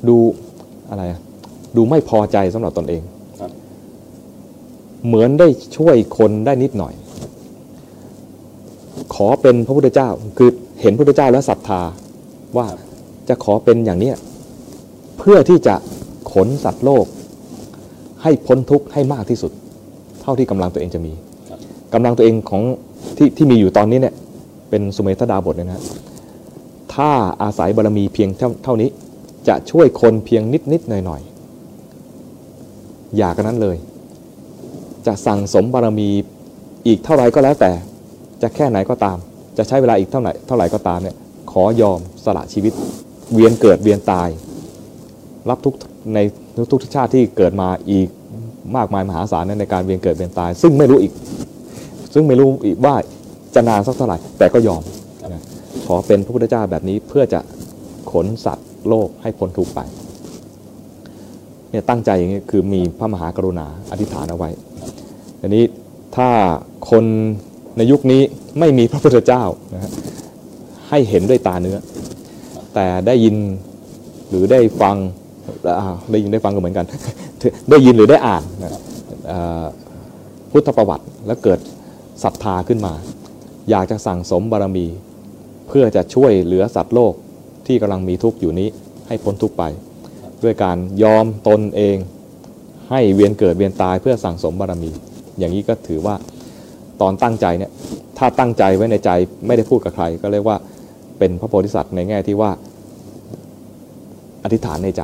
[0.08, 0.16] ดู
[0.90, 1.02] อะไร
[1.76, 3.02] ดูไม่พอใจสำหรับตนเอง
[5.06, 6.94] เหมือนได้ช่วยคนได้นิดหน่อย
[9.14, 10.08] ขอเป็นพระพุทธเจ้า
[10.38, 10.50] คือ
[10.86, 11.80] ห็นพระพุทธเจ้าแล้วศรัทธา
[12.56, 12.66] ว่า
[13.28, 14.16] จะขอเป็นอย่างเนี้ย
[15.18, 15.74] เพื่อที่จะ
[16.32, 17.06] ขนสัตว์โลก
[18.22, 19.52] ให้พ้นทุกข์ให้มากที่สุด
[20.22, 21.12] เท่าที่กำลังตัวเองจะมี
[21.48, 21.58] ครับ
[21.94, 22.62] กำลังตัวเองของ
[23.16, 24.14] ที่ที่มีอยู่ตอนนี้เนี่ย
[24.70, 25.84] เป็นสุเมธดาบทเนี่ยนะฮะ
[26.94, 27.10] ถ้า
[27.42, 28.88] อาศัยบารมีเพียงเท่าเท่านี้
[29.48, 31.20] จะช่วยคนเพียงนิดนิดหน่อยหน่อย
[33.16, 33.76] อย่ากันนั้นเลย
[35.06, 36.08] จะสั่งสมบารมี
[36.86, 37.70] อีกเท่าไรก็แล้วแต่
[38.42, 39.18] จะแค่ไหนก็ตาม
[39.58, 41.16] จะใช้เวลาอีกเท่าไหร่เท่าไหร่ก็ตามเนี่ย
[41.52, 42.72] ขอยอมสละชีวิต
[43.34, 44.28] เวียนเกิดเวียนตาย
[45.50, 45.74] รับทุก
[46.14, 46.18] ใน
[46.72, 48.08] ทุกๆชาติที่เกิดมาอีก
[48.76, 51.12] มากมายมหาศาลเนี่ยในการเวียนเกิดเวียนตาย ซึ่งไม่รู้อีก
[52.14, 52.94] ซึ่งไม่รู้อีกว่า
[53.54, 54.82] จะนานสักเท่าไหร่แต่ก็ยอม
[55.86, 57.40] ขอเป็นพระพุทธเจ้าแบบนี้เพื่อจะ
[58.12, 59.80] ขนสัตว์โลกให้พ้นทุกข์ไป
[61.70, 64.50] เนี่ยตั้งใจอย่างนี้คือมีพระมหากรุณาอธิษฐานเอาไว้
[65.40, 65.64] อันนี้
[66.16, 66.28] ถ้า
[66.90, 67.04] คน
[67.76, 68.22] ในยุคนี้
[68.58, 69.42] ไม่มีพระพุทธเจ้า
[69.74, 69.90] นะฮะ
[70.88, 71.78] ให้เห็นด้วยตาเนื้อ
[72.74, 73.36] แต่ได้ยิน
[74.28, 74.96] หรือได้ฟัง
[76.12, 76.86] ได้ยินได้ฟังก็เหมือนกัน
[77.70, 78.70] ได้ยินหรือได้อ่านนะ
[80.50, 81.58] พุทธประวัติแล้วเกิด
[82.22, 82.92] ศรัทธาขึ้นมา
[83.70, 84.86] อยากจะสั่งสมบารมี
[85.68, 87.12] เพื่อจะช่วยเหลือสัตว์โลก
[87.66, 88.68] ที่กำลังมีทุกข์อยู่นี้
[89.08, 89.64] ให้พ้นทุกข์ไป
[90.42, 91.96] ด้วยการยอมตนเอง
[92.90, 94.90] ให้เวียนเกิดเวียนตายเพื่อสั่งสมบารมี
[95.38, 96.14] อย่างนี้ก็ถือว่า
[97.00, 97.70] ตอนตั้งใจเนี่ย
[98.18, 99.10] ถ้าตั้งใจไว้ในใจ
[99.46, 100.56] ไม่ได้พูดกับใคร ก็เรียกว่า
[101.18, 102.50] เป็นพระโพธิสัตว์ในแง่ที่ว่า
[104.44, 105.02] อธิษฐานในใจ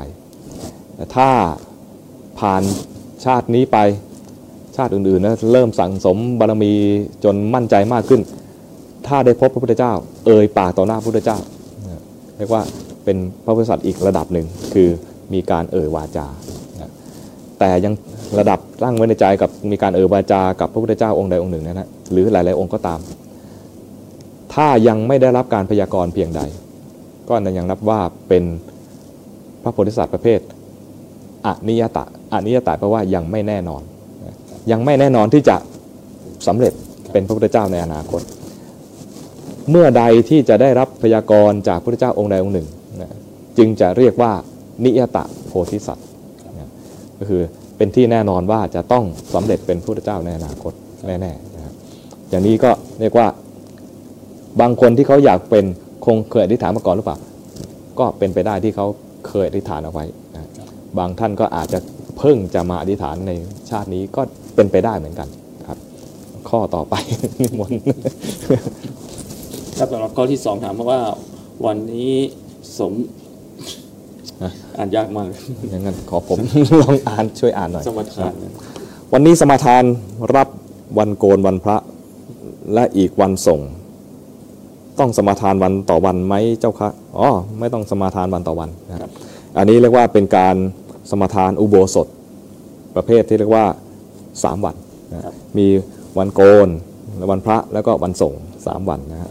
[0.96, 1.28] แต่ถ้า
[2.38, 2.62] ผ่าน
[3.24, 3.78] ชาตินี้ไป
[4.76, 6.72] ชาติอื่นๆนะเริ่มสั่งสมบารมี
[7.24, 8.20] จนมั่นใจมากขึ้น
[9.06, 9.92] ถ้าได้พบพระพุทธเจ้า
[10.26, 11.38] เอ่ยปากต่อหน้าพระพุทธเจ้า
[12.38, 12.62] เรียกว่า
[13.04, 14.88] เป็นพระพุทธสัตว์อีกระดับหนึ่งคือ
[15.32, 16.26] มีการเอ่ยวาจา
[17.58, 17.94] แต่ยัง
[18.38, 23.00] ระดับตั้งไว้ในใจกับมีการเอ่ยวาจากับพระพุทธเจ้าองค์ใดองค์หนึ่งนะฮะหรือหลาย ๆ องค์ก็ตาม
[24.54, 26.40] ถ้ายังไม่ได้รับการพยากรณ์เพียงใด
[27.28, 28.44] ก็ยังนับว่าเป็น
[29.62, 30.40] พระโพธิสัตว์ประเภท
[31.46, 33.82] อนิยตะอนิยตะแปลว่ายังไม่แน่นอน
[34.70, 35.56] ยังไม่แน่นอนที่จะ
[36.46, 36.72] สำเร็จ
[37.12, 38.22] เป็นพระพุทธเจ้าในอนาคต
[39.70, 42.68] เมื่อใดที่จะได้รับพยากรณ์จากพระพุทธเจ้าองค์ใดองค์หนึ่ง
[43.58, 44.32] จึงจะเรียกว่า
[44.84, 46.06] นิยตะโพธิสัตว์
[47.18, 47.42] ก็คือ
[47.82, 49.04] เป็นที่แน่นอนว่าจะต้อง
[49.34, 50.72] สำเร็จเป็นพระเจ้าในอนาคต
[51.06, 51.74] แน่ๆนะครับ
[52.30, 52.70] อย่างนี้ก็
[53.00, 53.26] เรียกว่า
[54.60, 55.64] บางคนที่เขาอยากเป็น
[56.06, 57.18] คงเคยอธิษฐานมาก่อนหรือเปล่า
[57.98, 58.86] ก็เป็นไปได้ที่เขา
[59.28, 60.04] เคยอธิษฐานเอาไว้
[60.34, 60.48] นะ
[60.98, 61.78] บางท่านก็อาจจะ
[62.18, 63.32] เพิ่งจะมาอธิษฐานใน
[63.70, 64.22] ชาตินี้ก็
[64.54, 65.28] เป็นไปได้เหมือนกัน
[65.68, 65.78] ครับ
[66.50, 66.94] ข้อต่อไป
[67.42, 67.80] นิมนต์
[69.78, 71.00] ครับสำหรับข้อที่สองถามมาว่า
[71.66, 72.12] วันนี้
[72.78, 72.92] สม
[74.78, 75.26] อ่านยากมาก
[75.70, 76.38] อย่างนั้นขอผม
[76.82, 78.52] ลองอ่านช่วยอ่านหน่อย สมทานนะ
[79.12, 79.84] วันนี้สมาทาน
[80.36, 80.48] รับ
[80.98, 81.76] วันโกนวันพระ
[82.74, 83.60] และอีกวันส่ง
[84.98, 86.88] ต้องสมาทานวันต่อวันไหมเจ้าคะ
[87.18, 87.28] อ๋อ
[87.58, 89.10] ไม่ต้องสมาทานวันต่อวันนะครับ
[89.56, 90.56] อันนี้เรียกว่าเป็นการ
[91.10, 92.06] สมาทานอุโบสถ
[92.94, 93.66] ประเภทที่เรียกว่า
[94.14, 94.76] 3 วัน
[95.12, 95.66] นะครับมี
[96.18, 96.68] วันโกน
[97.30, 98.32] วันพระแล้วก็วันส่ง
[98.62, 99.30] 3 วันนะฮะ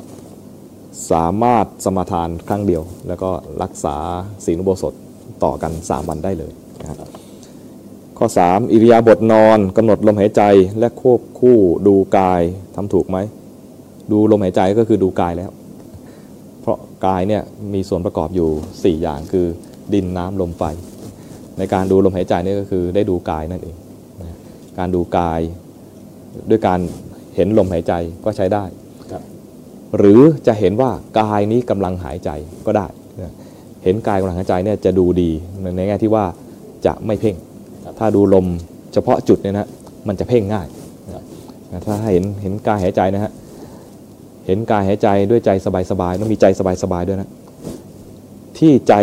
[1.12, 3.30] สามารถสมาทานครั้งเดียว แล้วก็
[3.64, 3.96] รักษา
[4.46, 4.94] ศีลอุโบสถ
[5.44, 7.10] ต่อกัน 3 วันได้เลยนะครับ
[8.18, 10.42] ข้อ 3 อิริยาบถนอนกำหนดลมหายใจ
[10.80, 12.42] และควบคู่ดูกาย
[12.76, 13.18] ทำถูกไหม
[14.12, 15.52] ดูลมหายใจก็คือดูกายแล้ว
[16.62, 17.42] เพราะกายเนี่ย
[17.74, 18.50] มีส่วนประกอบอยู่
[18.98, 19.46] 4 อย่างคือ
[19.94, 20.64] ดินน้ำลมไฟ
[21.58, 23.76] ในการดูลมหายใจนี่ก็คือได้ดูกายนั่นเอง
[24.78, 25.40] การดูกาย
[26.50, 26.80] ด้วยการ
[27.36, 27.94] เห็นลมหายใจ
[28.26, 28.64] ก็ใช้ได้
[29.98, 32.30] หรือจะเห็นว่ากายนี้กำลังหายใจ
[32.66, 32.88] ก็ได้
[33.84, 35.30] เห็นกายกำลังหายใจเนี่ยจะดูดี
[35.76, 36.26] ในแง่ที่ว่า
[36.86, 37.36] จะไม่เพ่ง
[38.00, 38.48] ถ้าดูลม
[38.94, 39.68] เฉพาะจุดเนี่ยนะ
[40.08, 40.68] มันจะเพ่งง่าย
[41.86, 43.32] ถ้าเห็นเห็นกายหายใจนะฮะ
[44.46, 45.50] เห็นกายหายใจด้วยใจ
[45.92, 46.46] สบายๆต้องมีใจ
[46.84, 47.30] สบายๆด้วยนะ
[48.58, 48.94] ที่ใจ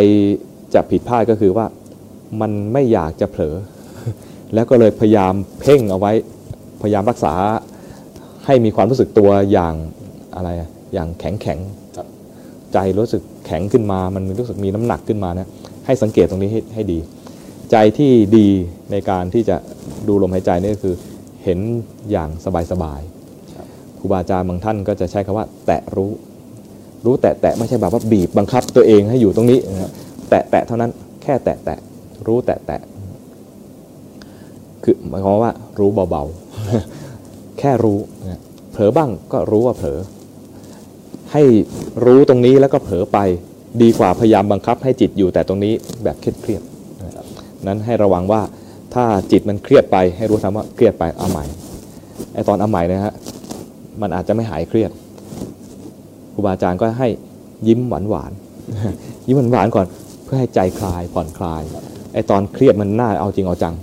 [0.73, 1.65] จะผิดพลาดก็คือว่า
[2.41, 3.55] มันไม่อยากจะเผลอ
[4.53, 6.11] แล้วก็เลยพยายามเพ่งเอาไว้
[6.81, 7.33] พยายามรักษา
[8.45, 9.73] ให้มีความรู้สึกตัวอย่าง
[10.35, 11.59] อะไรอะ อย่างแข็งแข็ง
[12.73, 15.47] ใจรู้สึกแข็งขึ้นมา มันรู้สึกมีน้ำหนักขึ้นมานะ
[15.85, 16.99] ให้สังเกตตรงนี้ให้ให้ดี
[17.71, 18.47] ใจที่ดี
[18.91, 19.55] ในการที่จะ
[20.07, 20.95] ดูลมหายใจนี่ก็คือ
[21.43, 21.59] เห็น
[22.11, 22.47] อย่างส
[22.83, 23.01] บาย
[23.55, 26.11] ครับๆครูบาอาจารย์บางท่านก็จะใช้คำว่า แตะรู้
[27.05, 29.91] รู้แตะแตะไม่ใช่แบบว่าบีบบังคับตัวเองให้อยู่ตรงนี้นะ
[30.29, 30.91] แตะแตะเท่านั้น
[31.23, 31.79] แค่แตะแตะ
[32.27, 32.81] รู้แตะแตะ
[34.83, 37.97] คือหมายความว่ารู้เบาๆ แค่รู้
[38.71, 39.99] เผลอบ้างก็รู้ว่าเผลอ
[41.31, 41.43] ให้
[42.05, 43.17] รู้ตรงนี้แล้วก็เผลอไป
[43.81, 45.73] ดีกว่าพยายามบังคับให้จิตอยู่แต่ตรงนี้
[46.03, 47.25] แบบเครียดๆนะครับ
[47.67, 48.41] นั้นให้ระวังว่า
[48.93, 51.45] ถ้าจิตมันเครียดไปให้รู้ทำว่าเครียดไปเอาใหม่
[52.33, 53.13] ไอตอนเอาใหม่นะฮะ
[54.01, 54.91] มันอาจจะไม่หายเครียด
[56.33, 57.09] ครูบาอาจารย์ก็ให้
[57.67, 59.85] ยิ้มหวานหวานๆยิ้มหวานหวานๆก่อน
[60.23, 61.61] เพื่อให้ใจคลายผ่อนคลาย
[62.13, 63.73] ไอตอนเครียดมันน่าเอาจริงเอาจัง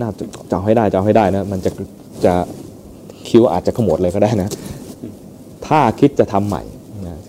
[0.00, 0.08] น่า
[0.50, 1.70] จะให้ได้จะให้ได้นะมันจะ
[2.24, 2.34] จะ
[3.28, 4.48] คิ้วอาจจะขมวดเลยก็ได้นะ
[5.66, 6.62] ถ้าคิดจะทำใหม่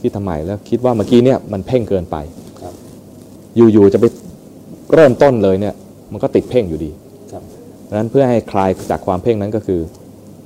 [0.01, 2.17] คิดทำใหม่แล้วคิดว่าเมื่อกี้เนี่ยมันเพ่งเกินไป
[2.61, 2.73] ครับ
[3.55, 4.05] อยู่ๆจะไป
[4.93, 5.73] เริ่มต้นเลยเนี่ย
[6.11, 6.91] มันก็ติดเพ่งอยู่ดี
[7.31, 7.43] ครับ
[7.87, 9.79] ดังนั้นเพื่อให้คลายจากความเพ่งนั้นก็คือ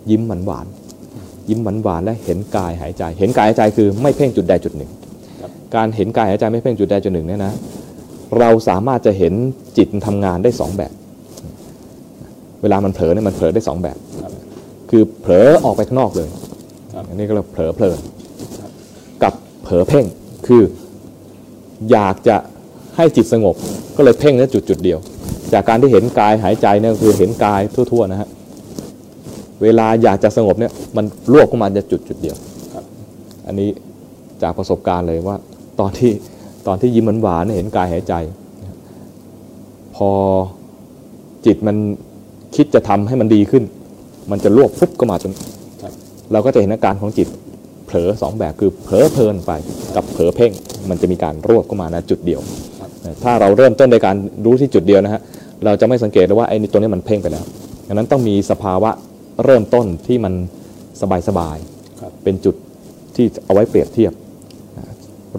[0.10, 4.92] ยิ้มหวานหวานๆยิ้มหวานหวานๆและเห็นกายหายใจ เห็นกายหายใจคือไม่เพ่งจุดใดจุดหนึ่ง
[5.42, 7.54] ครับการเห็นกายหายใจไม่เพ่งจุดใดจุดหนึ่งเนี่ยนะ
[8.40, 9.34] เราสามารถจะเห็น
[9.78, 10.94] จิตทำงานได้สองแบบ
[12.62, 14.32] เวลามันเผลอเนี่ยมันเผลอได้สองแบบครับ
[14.90, 16.30] คือเผลอออกไปข้างนอกเลย
[16.94, 18.11] ครับอันนี้ก็เรียกเผลอเพลินครับกับเผล
[19.80, 20.06] อเพ่ง
[20.48, 20.62] คือ
[21.92, 22.36] อยากจะ
[22.96, 23.56] ให้จิตสงบ
[23.98, 25.00] ก็เลยเพ่งแค่จุดจุดๆเดียว
[25.54, 28.30] จากการที่เห็นกายหายใจเนี่ยคือเห็นกายทั่ว ๆ นะฮะ
[29.64, 32.36] เวลาอยากจะสงบเนี่ยมันรวบเข้ามาจะจุดจุดๆเดียว
[32.74, 32.86] ครับ
[33.48, 33.70] อันนี้
[34.42, 35.36] จากประสบการณ์เลยว่า
[35.80, 36.12] ตอนที่
[36.68, 38.14] ตอนที่ยิ้มหวานๆเนี่ยเห็นกายหายใจ
[39.96, 40.10] พอ
[41.46, 41.76] จิตมัน
[42.56, 43.64] คิดจะทำให้มันดีขึ้น
[44.32, 45.32] มันจะรวบปุ๊บก็มาจน
[45.82, 45.94] ครับ
[46.32, 49.52] เราก็จะเห็นอาการของจิตเผลอสองแบบคือเผลอเพลินไป
[49.96, 50.52] กับเผลอเพ่ง
[50.90, 52.42] มันจะมีการรวบเข้ามานะจุดเดียว
[52.80, 52.90] ครับ
[53.24, 54.16] ถ้าเราเริ่มต้นในการ
[54.46, 55.22] รู้ที่จุดเดียวนะฮะ
[55.66, 57.46] เราจะไม่สังเกตเลยว่าไอ้นี่ตัวนี้มันเพ่งไปแล้ว
[57.88, 58.92] ดังนั้นต้องมีสภาวะ
[59.46, 60.34] เริ่มต้นที่มัน
[61.28, 62.56] สบายๆครับเป็นจุด
[63.16, 64.14] ที่เอาไว้เปรียบเทียบ
[64.78, 64.86] นะ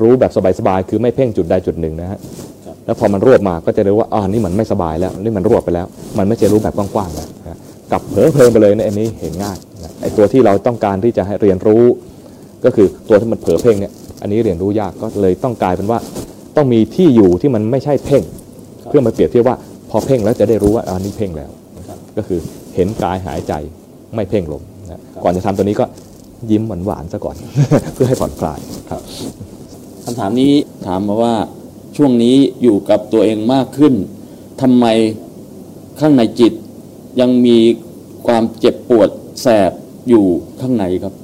[0.00, 2.18] รู้แบบสบายๆคือไม่เพ่งจุดใดจุดหนึ่งนะฮะ
[2.66, 5.86] ครับแล้วพอมันรวบมาก็จะรู้ว่าอ่านี่มันไม่สบายแล้วนี่มันรวบไปแล้ว
[6.18, 7.58] มันไม่ใช่รู้แบบกว้างๆแล้วนะ
[7.92, 11.84] กลับเผลอเพลินไปเลยเนี่ยอันนี้เห็นง่ายนะไอ้ตัวที่เราต้องการที่จะให้เรียนรู้
[12.64, 15.98] ก็คือตัวที่มันเผลอเพ่งเนี่ยอันนี้เรียนรู้ยากก็เลยต้องกลายเป็นว่า
[16.56, 18.22] ต้องมีที่อยู่ที่มันไม่ใช่เพ่ง
[18.88, 19.56] เพื่อมาเปรียบเทียบว่า
[19.90, 21.50] พอเพ่งแล้วจะได้รู้ว่าอันนี้เพ่งแล้ว
[21.88, 22.40] ครับก็คือ
[22.74, 23.52] เห็นกายหายใจ
[24.14, 25.84] ไม่เพ่งลงนะก่อนจะทำตัวนี้ก็
[26.50, 27.36] ยิ้มหวานๆซะก่อน
[27.94, 28.60] เพื่อให้ผ่อนคลาย
[28.90, 29.02] ครับ
[30.04, 30.52] คำถามนี้
[30.86, 31.34] ถามมาว่า
[31.96, 33.94] ช่วงนี้อยู่กับตัวเองมากขึ้น
[34.60, 34.86] ทำไม
[36.00, 36.52] ข้างในจิต
[37.20, 37.58] ยังมี
[38.26, 39.08] ความเจ็บปวด
[39.42, 39.72] แสบ
[40.08, 40.24] อยู่
[40.60, 41.14] ข้างในครับ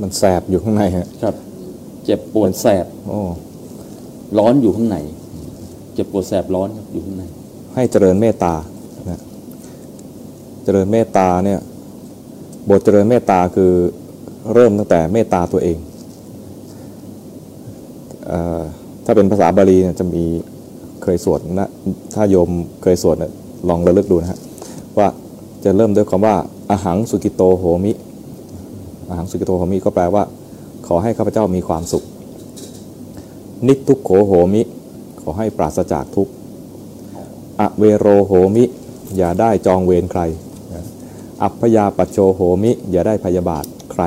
[0.00, 1.34] มันแสบอยู่ข้างในฮะครับ
[2.04, 3.18] เจ็บปวดแสบโอ้
[4.38, 4.96] ร้อนอยู่ข้างใน
[5.94, 7.24] เจ็บปวดแสบร้อนครับอยู่ข้างใน
[7.74, 8.54] ให้เจริญเมตตา
[9.10, 9.20] นะ
[10.64, 11.60] เจริญเมตตาเนี่ย
[12.68, 13.72] บทเจริญเมตตาคือ
[14.54, 15.78] เริ่มตั้งแต่เมตตาตัวเอง
[18.26, 18.62] เออ
[19.04, 20.24] ถ้าเป็นภาษาบาลีเนี่ยจะมี
[21.02, 21.70] เคยสวดนะ
[22.14, 22.50] ถ้าโยม
[22.82, 23.32] เคยสวดเนี่ย
[23.68, 24.40] ลองระลึกดูนะฮะ
[24.98, 25.08] ว่า
[25.64, 26.36] จะเริ่มด้วยคำว่า
[26.70, 28.11] อาหังสุกิโตโหมิอา
[29.16, 30.22] หังสุกิโตโหมิก็แปลว่า
[30.86, 32.04] ขอให้ข้าพเจ้ามีความสุข
[33.68, 34.62] นิทุกโขโหมิ
[35.20, 36.32] ขอให้ปราศจากทุกข์
[37.60, 38.64] อเวโรโหมิ
[39.16, 40.22] อย่าได้จองเวรใคร
[41.42, 44.02] อัพยาปัจโชโหมิ อย่าได้พยาบาทใคร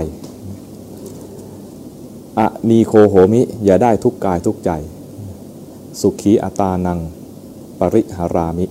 [2.39, 4.71] อะนีโคโหมิ อย่าได้ทุกกายทุกใจ
[6.01, 6.99] สุขีอัตานัง
[7.79, 8.65] ปริหารามิ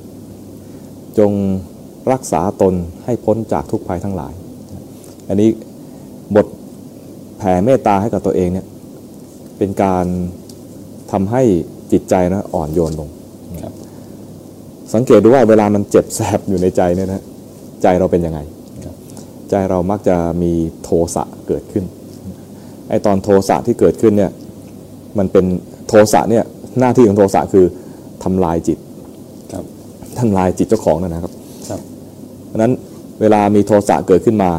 [1.19, 1.33] จง
[2.13, 2.75] รักษาตน
[3.05, 4.33] ให้พ้นจากทุกภัยทั้งหลาย
[5.29, 5.51] อันนี้
[6.37, 6.47] บท
[7.39, 8.67] แผ่เมตตาให้กับตัวเองเนี่ย
[9.59, 10.07] เป็นการ
[11.13, 11.43] ทำให้
[11.93, 13.09] จิตใจนะอ่อนโยนลง
[13.63, 13.73] ครับ
[14.95, 17.23] สังเกตดูว่าเวลามันเจ็บแสบอยู่ในใจเนี่ยนะ
[17.83, 18.41] ใจเราเป็นยังไง
[18.85, 18.95] ครับ
[19.51, 20.53] ใจเรามักจะมี
[20.85, 21.85] โทสะเกิดขึ้น
[22.89, 24.33] ไอตอนโทสะที่เกิดขึ้นเนี่ย
[25.19, 25.45] มันเป็น
[25.89, 26.45] โทสะเนี่ย
[26.81, 27.67] หน้าที่ของโทสะคือ
[28.25, 28.79] ทำลายจิต
[29.53, 29.65] ครับ
[30.19, 31.33] ทำลายจิตเจ้าของนั่นนะครับ
[31.69, 31.81] ครับ
[32.47, 32.73] เพราะฉะนั้น
[33.21, 34.51] เวลามีโทสะเกิดขึ้นมา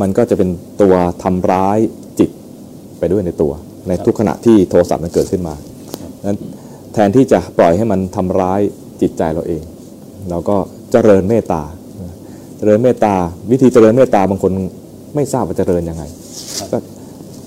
[0.00, 0.50] มันก็จะเป็น
[0.82, 1.78] ตัวทำร้าย
[2.18, 2.30] จิต
[2.98, 3.52] ไปด้วยในตัว
[3.88, 5.54] ในทุกขณะที่โทสะมันเกิดขึ้นมา
[6.26, 6.38] นั้น
[6.92, 8.60] แทนที่จะปล่อยให้มันทำร้าย
[9.02, 9.62] จิตใจเราเอง
[10.30, 10.56] เราก็
[10.92, 11.62] เจริญเมตตา
[12.58, 13.14] เจริญเมตตา
[13.50, 14.52] วิธีเจริญเมตตาบางคน
[15.14, 16.04] ไม่ทราบว่าเจริญยังไง
[16.72, 16.78] ก็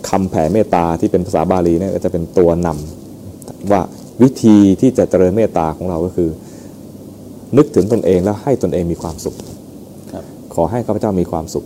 [0.09, 3.81] คำแผ่เมตตาที่เป็นภาษาบาลีเนี่ยก็จะเป็นตัวนำว่า
[4.21, 6.29] วิธีที่จะเจริญเมตตาของเราก็คือ
[7.57, 9.35] นึกถึงตนเองแล้วให้ตนเองมีความสุข
[10.11, 10.23] ครับ
[10.53, 11.65] ขอให้ข้าพเจ้ามีความสุข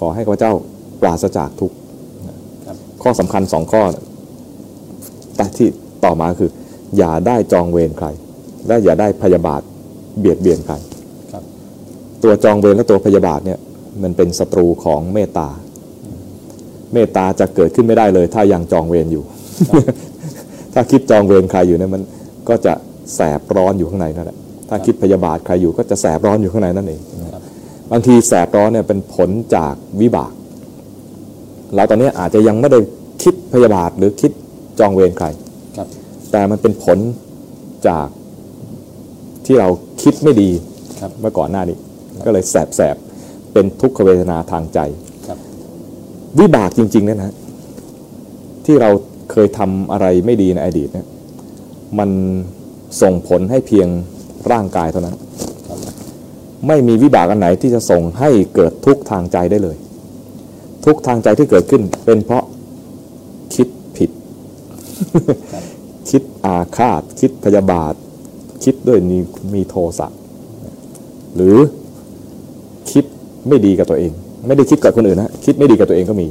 [0.00, 0.52] ขอให้ข้าพเจ้า
[1.00, 1.76] ปราศจากทุกข์
[2.66, 3.82] ครับข้อสำคัญสองข้อ
[5.36, 5.68] แต่ที่
[6.04, 6.50] ต่อมาคือ
[6.98, 8.08] อย่าได้จองเวรใคร
[8.66, 9.60] และอย่าได้พยาบาท
[10.18, 10.74] เบียดเบียนใคร
[11.32, 11.42] ครับ
[12.22, 13.58] ตัวจองเวรและตัวพยาบาทเนี่ย
[14.02, 15.48] มันเป็นศัตรูของเมตตา
[16.94, 19.24] เมตตาจะเกิดขึ้นไม่ได้เลย ถ้ายังจองเวรอยู่
[20.74, 22.02] ถ้าคิดจองเวรใครอยู่เนี่ยมัน
[22.48, 22.72] ก็จะ
[23.14, 24.38] แสบร้อนอยู่ข้างในนั่นแหละ
[24.68, 27.27] ถ้าคิดพยาบาทใครอยู่ก็จะแสบร้อนอยู่ข้างในนั่นเองครั
[27.88, 30.32] บบางทีแสบร้อนเนี่ยเป็นผลจากวิบาก
[31.74, 32.80] เราตอนนี้อาจจะยังไม่ได้
[33.22, 34.32] คิดพยาบาทหรือคิด
[34.78, 35.26] จองเวรใคร
[35.76, 35.88] ครับ
[36.30, 36.98] แต่มันเป็นผล
[37.88, 38.08] จาก
[39.46, 39.68] ที่เรา
[40.02, 40.50] คิดไม่ดี
[41.00, 41.76] ครับเมื่อก่อนหน้านี้
[42.26, 44.78] ก็เลยแสบแสบๆเป็นทุกขเวทนาทางใจ
[45.26, 45.38] ครับ
[46.40, 47.34] วิบากจริงๆเนี่ยนะ
[48.64, 48.90] ที่เรา
[49.30, 51.06] เคยทำอะไรไม่ดีในอดีตเนี่ย
[51.98, 52.10] มัน
[53.02, 53.88] ส่งผลให้เพียง
[54.52, 55.27] ร่างกายเท่านั้นครับ
[56.66, 59.76] ไม่มีวิบากอันไหนที่จะส่งให้เกิดทุกข์ทางใจได้เลย
[60.84, 62.44] ทุกข์ทางใจที่เกิดขึ้นเป็นเพราะ
[63.54, 64.10] คิดผิด
[66.10, 67.94] คิดอาฆาต คิดพยาบาท
[68.64, 69.18] คิดด้วยมี
[69.54, 70.08] มีโทสะ
[71.36, 71.56] หรือ
[72.90, 73.04] คิด
[73.48, 74.12] ไม่ดีกับตัวเอง
[74.46, 76.28] ไม่ได้คิดกับคนอื่นนะคิดไม่ดีกับตัวเองก็มี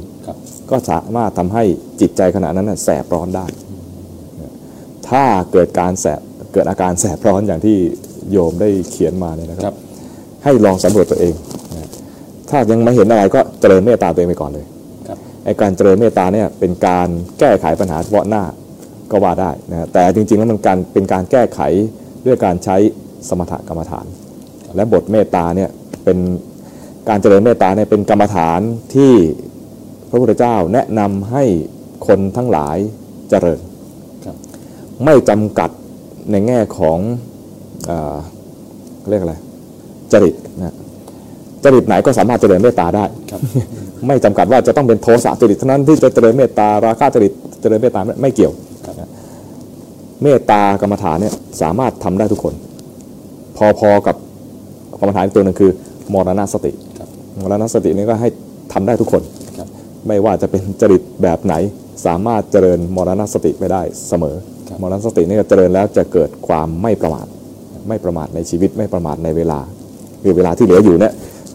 [0.70, 1.64] ก็สามารถทำให้
[2.00, 3.46] จิตใจขณะนั้นแสบร้อนได้
[5.08, 6.20] ถ้าเกิดการแสบ
[6.52, 7.76] เกิดอาการแสบร้อนอย่างที่
[8.30, 9.87] โยมได้เขียนมาเนี่ยนะครัรับบ
[10.44, 11.34] ให้ลองสำรวจตัวเอง
[11.74, 11.88] นะ
[12.50, 14.66] ถ้ายังไม่เห็นอะไรก็เจริญเมตตาตัวเองไปก่อนเลย
[15.08, 17.08] ครับไอการเจริญเมตตาเนี่ยเป็นการ
[17.38, 18.44] แก้ไขปัญหาเฉพาะหน้า
[19.10, 21.60] ก็ว่าได้นะแต่จริงๆแล้วมันการเป็นการแก้ไข
[22.26, 22.76] ด้วยการใช้
[23.28, 24.06] สมถกรรมฐาน
[24.76, 25.70] และบทเมตตาเนี่ย
[26.04, 26.18] เป็น
[27.08, 28.60] การเจริญเมตตาเนี่ยเป็นกรรมฐาน
[28.94, 29.12] ที่
[30.10, 31.44] พระพุทธเจ้าแนะนำให้
[32.06, 32.76] คนทั้งหลาย
[33.30, 33.60] เจริญ
[34.24, 34.36] ครับ
[35.04, 35.70] ไม่จำกัด
[36.30, 36.98] ในแง่ของ
[37.86, 38.16] เออ
[39.10, 39.34] เรียกอะไร
[40.12, 40.74] จริตนะ
[41.64, 43.40] จริตไหนก็สามารถเจริญเมตตาได้ครับ
[44.06, 48.52] ไม่จำกัดว่าจะต้องเป็นโทสะจริตเท่านั้นที่จะเจริญเมตตาราคะจริตเจริญเมตตาไม่ไม่เกี่ยว
[48.86, 49.10] ครับนะ
[50.22, 52.54] เมตตากรรมฐานเนี่ยสามารถทำได้ทุกคน
[53.56, 54.16] พอๆกับ
[55.00, 55.70] กรรมฐานอีกตัวหนึ่งคือ
[56.12, 57.08] มรณสติครับ
[57.40, 58.28] มรณสตินี่ก็ให้
[58.72, 59.22] ทำได้ทุกคน
[59.58, 59.68] ครับ
[60.06, 61.54] ไม่ว่าจะเป็นจริตแบบไหน
[62.06, 64.36] สามารถเจริญมรณสติไปได้เสมอ
[64.68, 67.26] ครับมรณสตินี่ก็เจริญแล้วจะเกิดความไม่ประมาท
[67.88, 69.60] ไม่ประมาทในชีวิตไม่ประมาทในเวลา
[70.22, 71.12] คือเวลาที่เหลืออยู่เนี่ย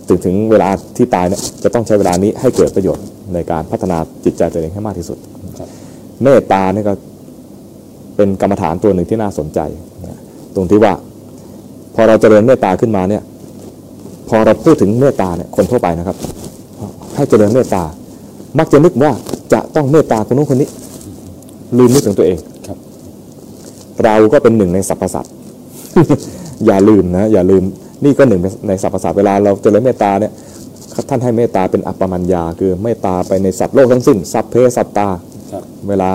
[0.07, 5.17] ถึงถึงเวลาที่ตายเนี่ยจะต้องใช้เวลานี้ให้เกิดประโยชน์ในการพัฒนาจิตใจตัวเองให้มากที่สุด
[5.59, 5.69] ครับ
[6.23, 6.93] เมตตาเนี่ยก็
[8.15, 9.59] เป็นกรรมฐานตัวหนึ่งที่น่าสนใจ
[10.03, 10.19] นะ
[10.55, 10.93] ตรงที่ว่า
[11.95, 13.23] พอเราเจริญเมตตาขึ้นมาเนี่ย
[14.29, 16.17] พอเราพูดถึงเมตตาเนี่ยคนทั่วไปนะครับ
[17.15, 17.83] ให้เจริญเมตตา
[18.59, 19.11] มักจะนึกว่า
[19.53, 20.69] จะต้องเมตตาคนนู้นคนนี้
[21.77, 22.37] ลืมนึกถึงตัวเอง
[22.67, 22.77] ครับ
[24.03, 25.33] เราก็เป็นหนึ่งในสรรพสัตว์
[26.65, 27.63] อย่าลืมนะอย่าลืม
[28.05, 30.31] นี่ก็หนึ่งในสรรพสัตว์เวลาเราเจริญเมตตาเนี่ย
[31.09, 35.07] ท่านให้เมตตาเป็นอัปปมัญญา คือเมตตาไปในสัตว์โลกทั้งสิ้น สัพเพสัตตา
[35.51, 36.09] ครับเวลา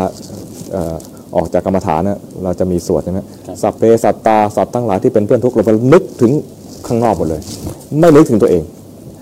[0.72, 0.96] เอ่อ
[1.36, 6.32] ออกจากกรรมฐานนะเราจะมีสวดใช่ไหมครับสัพเพสัตตาสัตว์ทั้งหลายที่เป็นเพื่อนทุกข์เรานึกถึง
[6.86, 7.40] ข้างนอกหมดเลย
[8.00, 8.62] ไม่นึกถึงตัวเอง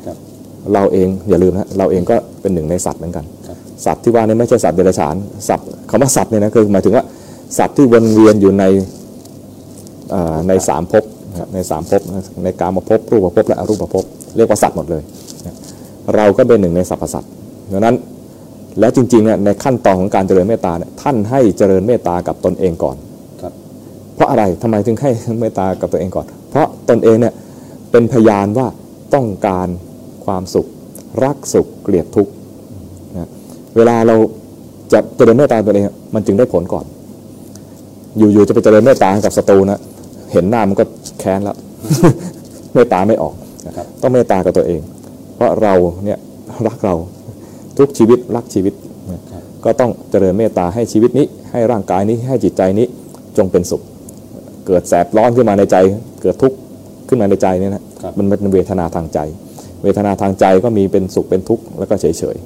[0.07, 0.17] ครับ
[0.73, 3.57] เราเองอย่าลืมนะเราเองก็เป็นหนึ่งในสัตว์เหมือนกันครับ
[3.87, 5.15] สัตว์ที่ว่านี่ไม่ใช่สัตว์เดรัจฉาน
[5.49, 7.05] สัตว์คำว่าสัตว์เนี่ยนะคือหมายถึงว่า
[7.59, 8.65] สัตว์ที่วนเวียนอยู่ใน
[10.11, 11.05] เอ่อในสามภพ
[11.37, 12.03] นะครับในสามภพ
[12.45, 14.05] ในกามภพรูปภพและอรูปภพ
[14.37, 15.03] เรียกว่าสัตว์หมดเลย
[15.47, 15.55] นะ
[16.17, 17.31] เราก็เป็นหนึ่งในสรรพสัตว์
[17.73, 17.97] ดังนั้น
[18.81, 22.97] และจริงๆเนี่ยในขั้นตอนของการเจริญเมตตาเนี่ยท่านให้เจริญเมตตากับตนเองก่อน
[23.43, 23.53] ครับ
[24.15, 25.11] เพราะอะไรทำไมถึงให้
[25.41, 27.35] เมตตากับตัวเองก่อน เพราะตนเองเนี่ย
[27.91, 28.67] เป็นพยานว่า
[29.15, 29.69] ต้องการ
[30.25, 30.67] ความสุข
[31.25, 32.33] รักสุขเกลียดทุกข์
[33.15, 33.31] นะ
[33.77, 34.17] เวลาเรา
[34.93, 35.85] จะเจริญเมตตาตัวเอง
[36.15, 36.85] มันจึงได้ผลก่อน
[38.19, 39.81] อยู่ๆจะไปเจริญเมตตากับศัตรูนะ
[40.33, 40.85] เห็นหน้ามันก็
[41.21, 41.57] แค้นแล้ว
[42.75, 43.35] เมตตาไม่ออก
[43.67, 44.81] นะครับต้องเมตตากับตัวเอง
[45.37, 45.75] เพราะเรา
[46.05, 46.19] เนี่ย
[46.67, 46.95] รักเรา
[47.79, 48.75] ทุกชีวิตรักชีวิต
[49.13, 52.87] นะครับก็ต้องเจริญเมตตาให้ชีวิตนี้ ให้ร่างกายนี้ให้จิตใจนี้
[53.39, 53.83] จงเป็นสุข
[54.67, 55.77] เกิดแสบร้อนขึ้นมาในใจ
[56.23, 56.57] เกิดทุกข์
[57.09, 59.19] ขึ้นมาในใจเนี่ยนะครับมันเป็นเวทนาทางใจ
[59.83, 62.37] เวทนาทางใจก็มีเป็นสุขเป็นทุกข์แล้วก็เฉยเฉย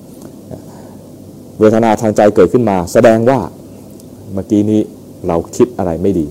[0.75, 3.41] ๆเวทนาทางใจเกิดขึ้นมา แสดงว่า
[4.35, 4.81] เมื่อกี้นี้
[5.27, 6.27] เราคิดอะไรไม่ดี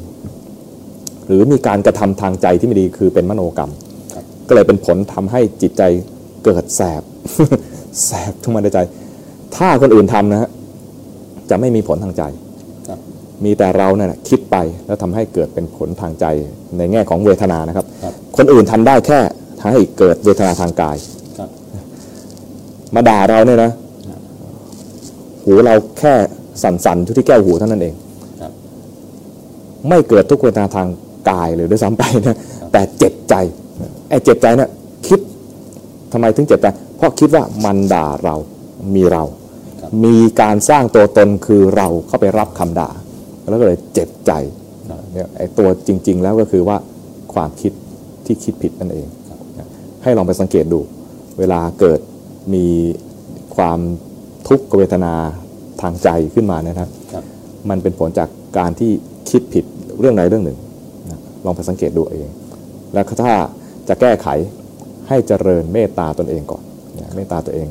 [1.30, 3.71] หรือมีการกระทำทางใจที่ไม่ดีคือเป็นมโนกรรม
[4.13, 5.84] ครับก็เลยเป็นผลทำให้จิตใจ
[6.45, 7.01] เกิดแสบ
[8.05, 8.80] แสบขึ้นมาในใจ
[9.55, 10.49] ถ้าคนอื่นทำนะฮะ
[11.49, 12.23] จะไม่มีผลทางใจ
[12.88, 12.99] ครับ
[13.45, 16.25] มีแต่เราเนี่ยนะคิดไปแล้วทำให้เกิดเป็นผลทางใจ
[16.77, 19.19] ในแง่ของเวทนานะครับครับคนอื่นทำได้แค่
[19.63, 20.97] ให้เกิดเวทนาทางกาย
[21.38, 21.49] ครับ
[22.95, 23.71] มาด่าเราเนี่ยนะ
[25.43, 26.13] หูเราแค่
[26.63, 27.93] สั่นๆทุกที่แก้วหูเท่านั้นเอง
[28.41, 28.51] ครับ
[29.89, 30.88] ไม่เกิดทุกเวทนาทาง
[31.30, 32.38] กายเลยด้วยซ้ำไปนะ
[32.71, 33.36] แต่เจ็บใจ
[34.09, 34.69] ไอ้เจ็บใจเนี่ย
[35.07, 35.19] คิด
[36.11, 36.67] ทำไมถึงเจ็บใจ
[36.97, 38.36] เพราะคิดว่ามันด่าเรา
[38.95, 39.23] มีเรา
[39.82, 42.89] ครับมีการสร้างตัวตนคือเราเข้าไปรับคำด่า
[43.49, 44.32] แล้วก็เลยเจ็บใจ
[44.89, 46.77] ครับเนี่ยไอ้ตัวจริง ๆ แล้วก็คือว่า
[47.34, 47.71] ความคิด
[48.25, 49.67] ที่คิดผิดนั่นเองครับ
[50.03, 50.80] ให้ลองไปสังเกตดู
[51.39, 51.99] เวลาเกิด
[52.53, 52.65] มี
[53.55, 53.80] ความ
[54.47, 55.13] ทุกขเวทนา
[55.82, 57.23] ทางใจขึ้นมานะครับครับ
[57.69, 58.91] มันเป็นผลจากการที่
[59.30, 59.65] คิดผิด
[59.99, 60.68] เรื่องใดเรื่องหนึ่งนะ
[61.45, 62.29] ลองไปสังเกตดูเอง
[62.93, 63.33] แล้วถ้า
[63.87, 64.27] จะแก้ไข
[65.07, 66.63] ให้เจริญเมตตาตนเองก่อน
[66.99, 67.67] นะเมตตาตัวเอง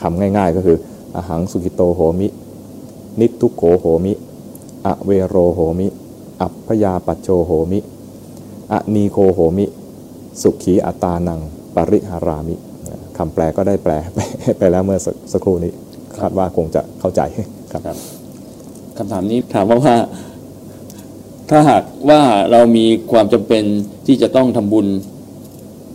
[0.00, 0.76] คำง่ายๆ ก็คือ
[1.14, 2.28] อหังสุกิโตโหมิ
[3.20, 4.12] นิทุกโขโหมิ
[4.86, 5.88] อเวโรโหมิ
[6.40, 7.78] อัพพยาปัจโชโหมิ
[8.72, 9.66] อนีโคโหมิ
[10.42, 11.40] สุขีอัตานัง
[11.74, 12.54] ปริหารามิ
[13.16, 14.18] คำแปลก็ได้แปลไป
[14.58, 15.72] ไปแล้วเมื่อสักสักครู่นี้
[16.18, 17.20] คาดว่าคงจะเข้าใจ
[17.72, 17.96] ครับครับ
[18.96, 19.94] คำถามนี้ถามว่าว่า
[21.50, 23.64] ถ้าหากว่าเรามีความจำเป็น
[24.06, 24.86] ที่จะต้องทำบุญ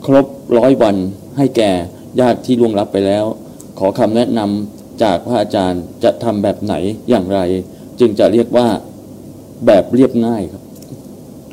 [0.05, 0.25] ครบ
[0.57, 0.95] ร้อยวัน
[1.37, 1.71] ให้แก่
[2.19, 3.25] ญาติที่ล่วงลับไปแล้ว
[3.79, 6.73] ขอคำแนะนำจากพระอาจารย์จะทำแบบไหน
[7.09, 7.39] อย่างไร
[7.99, 8.67] จึงจะเรียกว่า
[9.65, 10.63] แบบเรียบง่ายครับ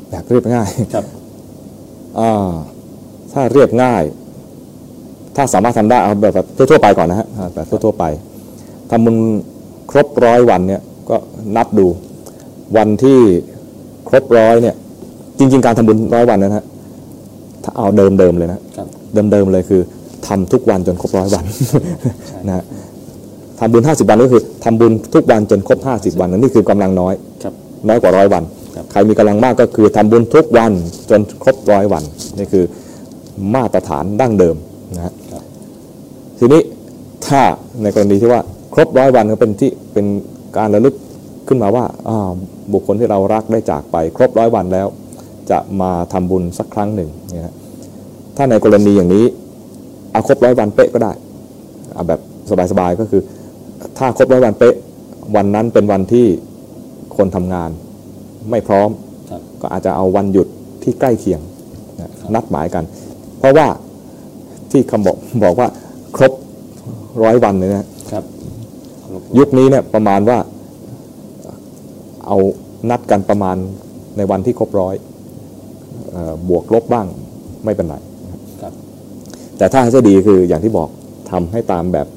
[0.09, 1.05] แบบเรียบง่ายครับ
[2.19, 2.51] อ่า
[3.33, 4.03] ถ้าเรียบง่าย
[5.35, 8.05] ถ้าสามารถทำได้เอาแบบทั่วๆไปก่อนนะฮะอ่าแบบทั่วๆไป
[8.91, 9.17] ทำบุญ
[9.91, 11.17] ครบร้อยวันเนี่ยก็
[11.55, 11.87] นับดู
[12.77, 13.19] วันที่
[14.11, 14.75] ครบร้อยเนี่ย
[15.39, 16.63] จริง ๆ การทำบุญร้อยวันนะฮะ
[17.63, 18.87] ถ้าเอาเดิมๆเลยนะครับ
[19.31, 19.81] เดิมๆเลยคือ
[20.27, 21.45] ทำทุกวันจนครบร้อยวัน
[22.47, 22.63] นะฮะ
[23.59, 27.53] ทำบุญห้าสิบวันก็คือทำบุญทุกวันจนครบห้าสิบวันนั่นนี่คือกำลังน้อยครับ
[27.87, 28.43] น้อยกว่าร้อยวัน
[28.75, 30.71] ครับใครมีกำลังมากก็คือทำบุญทุกวัน
[31.09, 32.03] จนครบร้อยวัน
[32.37, 32.63] นี่คือ
[33.53, 34.55] มาตรฐานดั้งเดิม
[34.95, 35.43] นะฮะครับ
[36.39, 36.61] ทีนี้
[37.27, 37.41] ถ้า
[37.81, 38.41] ในกรณีที่ว่า
[38.73, 40.05] ครบร้อยวันก็เป็นที่เป็น
[40.57, 40.95] การระลึก
[41.47, 42.31] ขึ้นมาว่าอ่า
[42.73, 44.87] บุคคลที่เรารักได้จากไปครบร้อยวันแล้ว
[45.51, 47.55] จะมาทำบุญสักครั้งหนึ่งเนี่ยฮะ
[48.37, 49.25] ถ้าในกรณีอย่างนี้
[50.11, 51.13] เอาครบร้อยวันเป๊ะก็ได้
[51.93, 52.19] เอาแบบ
[52.71, 53.21] สบายๆก็คือ
[53.97, 54.75] ถ้าครบร้อยวันเป๊ะ
[55.35, 56.25] วันนั้นเป็นวันที่
[57.17, 57.69] คนทำงาน
[58.51, 58.89] ไม่พร้อม
[59.29, 60.47] ครับก็อาจจะเอาวันหยุด
[60.83, 61.41] ที่ใกล้เคียง
[61.99, 62.83] นะนัดหมายกัน
[63.39, 63.67] เพราะว่า
[64.71, 65.67] ที่คำบอกบอกว่า
[66.15, 66.31] ครบ
[67.23, 68.23] ร้อยวันเลยนะครับ
[69.37, 70.37] ยุคนี้เนี่ยประมาณว่า
[72.27, 72.37] เอา
[72.89, 73.57] นัดกันประมาณ
[74.17, 74.95] ในวันที่ครบร้อย
[76.11, 77.07] เอ่อบวกลบบ้าง
[77.65, 77.95] ไม่เป็นไร
[78.61, 78.73] ครับ
[79.57, 80.89] แต่ถ้าให้จะดีคืออย่างที่บอก
[81.31, 82.07] ทำให้ตามแบบ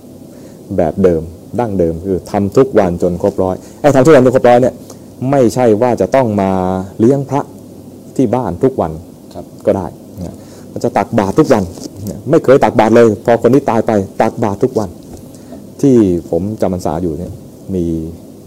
[0.77, 1.23] แบบเดิม
[1.61, 4.75] ดั้งเดิมคือทำทุกวันจนครบร้อยไอ้ทำทุกวันจนครบร้อยเนี่ย
[5.31, 6.51] ไม่ใช่ว่าจะต้องมา
[6.99, 7.43] เลี้ยงพระ
[8.17, 8.93] ที่บ้านทุกวัน
[9.35, 9.87] ครับก็ได้
[10.25, 10.37] นะ
[10.73, 11.63] มันจะตักบาตรทุกวัน
[12.05, 13.93] เนี่ยไม่เคยตักบาตรเลย พอคนนี้ตายไป
[14.23, 14.89] ตักบาตรทุกวัน
[15.81, 15.97] ที่
[16.31, 17.33] ผมจำพรรษาอยู่เนี่ย
[17.75, 17.85] มี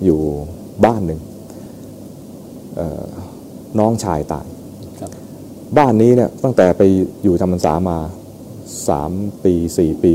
[0.05, 0.19] อยู่
[0.85, 1.26] บ้านหนึ่งเอ่อ
[3.80, 4.45] น้องชายตาย
[4.99, 5.11] ครับ
[5.78, 6.82] บ้านนี้เนี่ยตั้งแต่ไป
[7.23, 7.97] อยู่จำพรรษามา
[8.88, 9.11] สาม
[9.43, 10.13] ปีสี่ปี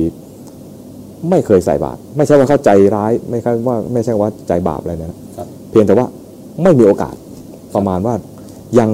[1.30, 6.06] ไม่เคยใส่บาตรไม่ใช่ว่าเขาใจร้าย ไม่ใช่ว่าไม่ใช่ว่าใจบาปอะไรนะครับเพียงแต่ว่า
[6.62, 7.14] ไม่มีโอกาส
[7.74, 8.14] ประมาณว่า
[8.78, 8.90] ยัง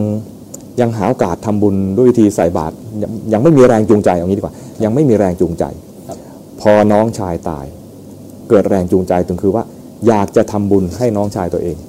[0.81, 4.55] ยังหาโอกาสทำบุญด้วยวิธีใส่บาตรยังยังไม่มีแรงจูงใจอย่างนี้ดีกว่า
[4.85, 5.65] ยังไม่มีแรงจูงใจ
[6.09, 6.17] ครับ
[6.61, 7.67] พอน้องชายตาย
[8.49, 9.65] เกิดแรงจูงใจถึงคือว่า
[10.09, 11.88] อยากจะทำบุญให้น้องชายตัวเองครับ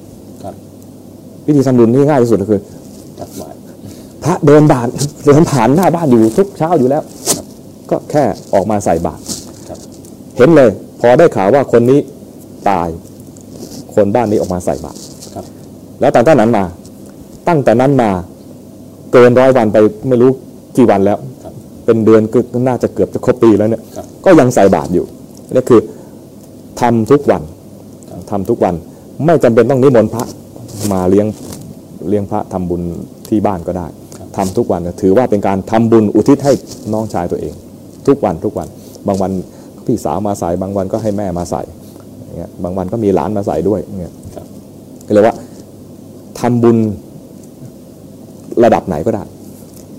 [1.50, 2.62] วิธีทำบุญที่ง่ายที่สุดก็คือ
[4.24, 4.88] พระเดินบาน
[5.26, 7.04] เดินผ่านหน้าบ้านอยู่ทุกเช้าอยู่แล้ว
[7.90, 8.24] ก็แค่
[8.54, 9.22] ออกมาใส่บาตร
[10.38, 10.70] เห็นเลย
[11.02, 12.00] พอได้ข่าวว่าคนนี้
[12.70, 12.88] ตาย
[13.96, 15.00] คนบ้านนี้ออกมาใส่บาตร
[16.00, 16.64] แล้วตั้งแต่นั้นมา
[17.48, 18.10] ตั้งแต่นั้นมา
[19.14, 19.78] เกินร้อยวันไป
[20.10, 20.32] ไม่รู้
[20.78, 21.18] กี่วันแล้ว
[21.86, 23.82] เป็นเดือนก็น่าจะเกือบจะครบปีแล้วเนี่ย
[24.26, 25.06] ก็ยังใส่บาตรอยู่
[25.54, 25.80] นี่คือ
[26.82, 27.42] ทำทุกวัน
[28.10, 28.76] ครับทำทุกวัน
[29.26, 30.26] ไม่จำเป็นต้องนิมนต์พระ
[30.94, 31.28] มาเลี้ยง
[32.10, 32.82] เลี้ยงพระทำบุญ
[33.30, 33.88] ที่บ้านก็ได้
[34.38, 36.54] ทำทุกวันถือว่าเป็นการทำบุญอุทิศให้
[36.94, 37.54] น้องชายตัวเอง
[38.08, 38.68] ทุกวันทุกวัน
[39.08, 39.32] บางวัน
[39.86, 41.62] พี่สาวมาใส่บางวันก็ให้แม่มาใส่
[42.24, 44.46] อย่างเงี้ยบางวันก็มีหลานมาใส่ด้วยอย่างเงี้ยครับ
[45.08, 45.36] ก็เลยว่า
[46.40, 46.78] ทำบุญ
[48.64, 49.24] ระดับไหนก็ได้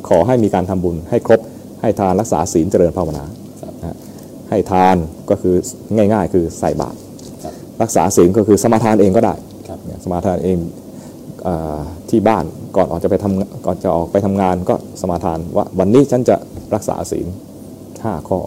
[0.08, 1.40] ขอให้มีการทำบุญให้ครบ
[1.80, 3.24] ให้ทานรักษาศีลเจริญภาวนา
[3.62, 3.96] ครับนะฮะ
[4.50, 4.96] ให้ทาน
[5.30, 5.54] ก็คือ
[5.96, 6.96] ง่าย ๆ คือใส่บาตร
[7.44, 9.49] ครับรักษาศีลก็คือสมาทานเองก็ได้ครับ
[9.84, 10.58] เนี่ยสมาทานเอง
[11.44, 11.78] เออ
[12.10, 12.44] ที่บ้าน
[12.76, 16.36] ก่อนออกจะไปทำก่อนจะออกไปทำงานก็สมาทานว่าวันนี้ฉันจะ
[16.74, 17.26] รักษาศีล
[18.04, 18.38] ห้าข้อ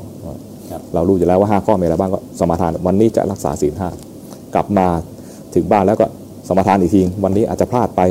[0.72, 3.90] ครับเรารู้อยู่แล้วว่าห้าข้อมีอะไรบ้างก็สมาทานวันนี้จะรักษาศีลห้า
[4.54, 4.88] กลับมา
[5.56, 6.06] ถึงบ้านแล้วก็
[6.48, 8.02] สมาทานอีกทีวันนี้อาจจะพลาดไป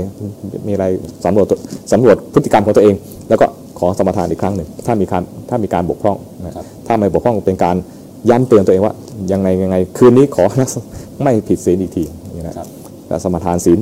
[0.67, 0.87] มีอะไร
[1.25, 1.59] สำรวจตัว
[1.93, 2.95] สำรวจพฤติกรรมของตัวเอง
[3.29, 3.47] แล้วก็
[3.79, 7.77] ขอสมาทานอีกครั้งหนึ่งถ้ามีการถ้ามีการบกพร่องนะครับถ้าไม่บกพร่องเป็นการ
[8.31, 8.95] ย้ำเตือนตัวเองว่า
[9.33, 10.45] ยังไงยังไงคืนนี้ขอ
[11.23, 12.67] ไม่ผิดศีลอีกทีอย่างนี้นะครับ
[13.13, 13.81] และสมาทานศีล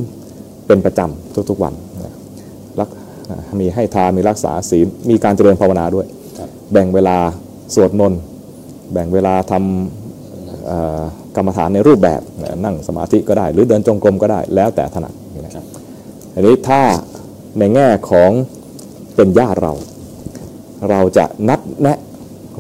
[0.67, 1.75] เป็นประจำทุกๆวัน
[2.05, 2.13] นะ
[2.79, 2.89] รัก
[3.61, 6.07] มีให้ทานมีรักษาศีลมีการเจริญภาวนาด้วย
[6.39, 7.17] ครับแบ่งเวลา
[7.75, 8.21] สวดมนต์
[8.93, 11.03] แบ่งเวลาทำเอ่อ
[11.37, 15.13] กรรมฐานในรูปแบบนะนั่งสมาธิก็ได้ หรือเดินจงกรมก็ได้แล้วแต่ถนัด
[15.45, 15.65] นะครับ
[16.35, 16.81] อันนี้ถ้า
[17.59, 18.31] ในแง่ของ
[19.17, 19.73] เป็นญาติเรา
[20.91, 21.99] เราจะนัดแนะ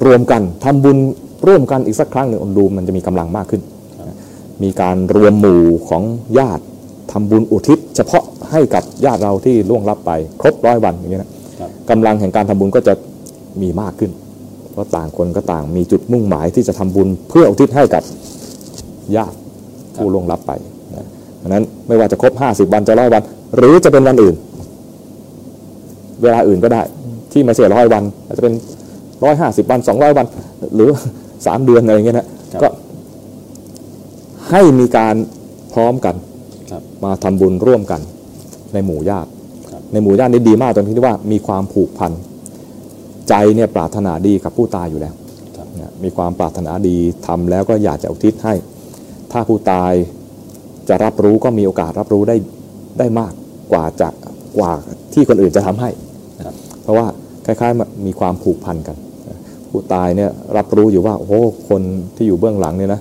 [0.05, 0.99] รวมกันทำบุญ
[1.47, 3.63] ร่วมกันอีกสักครั้งหนึ่งดูมันจะมีกำลังมากขึ้น
[4.63, 6.03] มีการรวมหมู่ของ
[6.39, 6.65] ญาติ
[7.13, 11.31] ทำบุญอุทิศ เฉพาะให้กับญาติเราที่ล่วงลับไป ครบร้อยวันอย่างนี้นะ
[11.61, 12.95] ครับกำลังแห่งการทำบุญก็จะ
[13.63, 14.11] มีมากขึ้น
[14.73, 18.03] เพราะต่างคนก็ต่างมีจุดมุ่งหมายที่จะทำบุญเพื่ออุทิศให้กับ
[19.17, 19.37] ญาติ
[19.97, 20.53] ผู้ล่วงลับไป
[20.97, 21.07] นะ
[21.43, 23.23] ดังนั้นไม่ว่าจะครบ 50 วันจะร้อยวัน
[23.57, 24.35] หรือจะเป็นวันอื่น
[26.23, 26.83] เวลาอื่นก็ได้
[27.33, 28.55] ที่ไม่ใช่ร้อยวันอาจจะเป็น
[29.25, 30.27] ร้อยห้าสิบวันสองร้อยวัน
[30.75, 30.91] หรือ
[31.47, 32.69] สามเดือนอะไรอย่างเงี้ยนะครับก็
[34.51, 35.15] ให้มีการ
[35.73, 36.15] พร้อมกัน
[36.71, 38.01] ครับมาทำบุญร่วมกัน
[38.73, 39.29] ในหมู่ญาติ
[39.71, 42.13] ครับในหมู่ญาตินี่ดีมากตรงที่ว่ามีความผูกพัน
[43.29, 45.15] ใจเนี่ยปรารถนาดีกับผู้ตายอยู่แล้ว
[45.57, 46.97] ครับเนี่ยมีความปรารถนาดี
[47.27, 48.55] ทำแล้วก็อยากจะอุทิศให้
[49.33, 49.93] ถ้าผู้ตาย
[50.89, 52.37] จะรับรู้ก็มีโอกาสรับรู้ได้
[52.99, 53.33] ได้มาก
[53.73, 54.09] กว่าจะ
[54.59, 54.73] กว่า
[55.13, 55.91] ที่คนอื่นจะทำให้
[56.45, 57.07] ครับเพราะว่า
[57.45, 58.97] คล้ายๆมีความผูกพันกัน
[59.71, 61.33] ผู้ตายเนี่ยรับรู้อยู่ว่าโอ้โห
[61.69, 61.83] คน
[62.17, 63.01] ที่อยู่เบื้องหลังเนี่ยนะ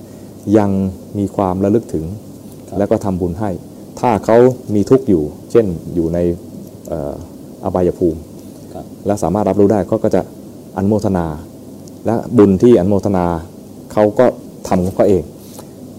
[0.57, 0.71] ยัง
[1.17, 2.05] มีความระลึกถึง
[2.69, 3.49] ครับแล้วก็ทำบุญให้
[3.99, 4.37] ถ้าเขา
[4.75, 6.19] มีทุกข์อยู่ เช่นอยู่ใน
[6.87, 7.13] เอ่อ
[7.63, 8.19] อบายภูมิ
[8.73, 10.21] ครับและสามารถรับรู้ได้เขาก็จะ
[10.77, 11.25] อนุโมทนา
[12.05, 13.25] และบุญที่อนุโมทนา
[13.93, 14.25] เขาก็
[14.67, 15.23] ทำของเขาเอง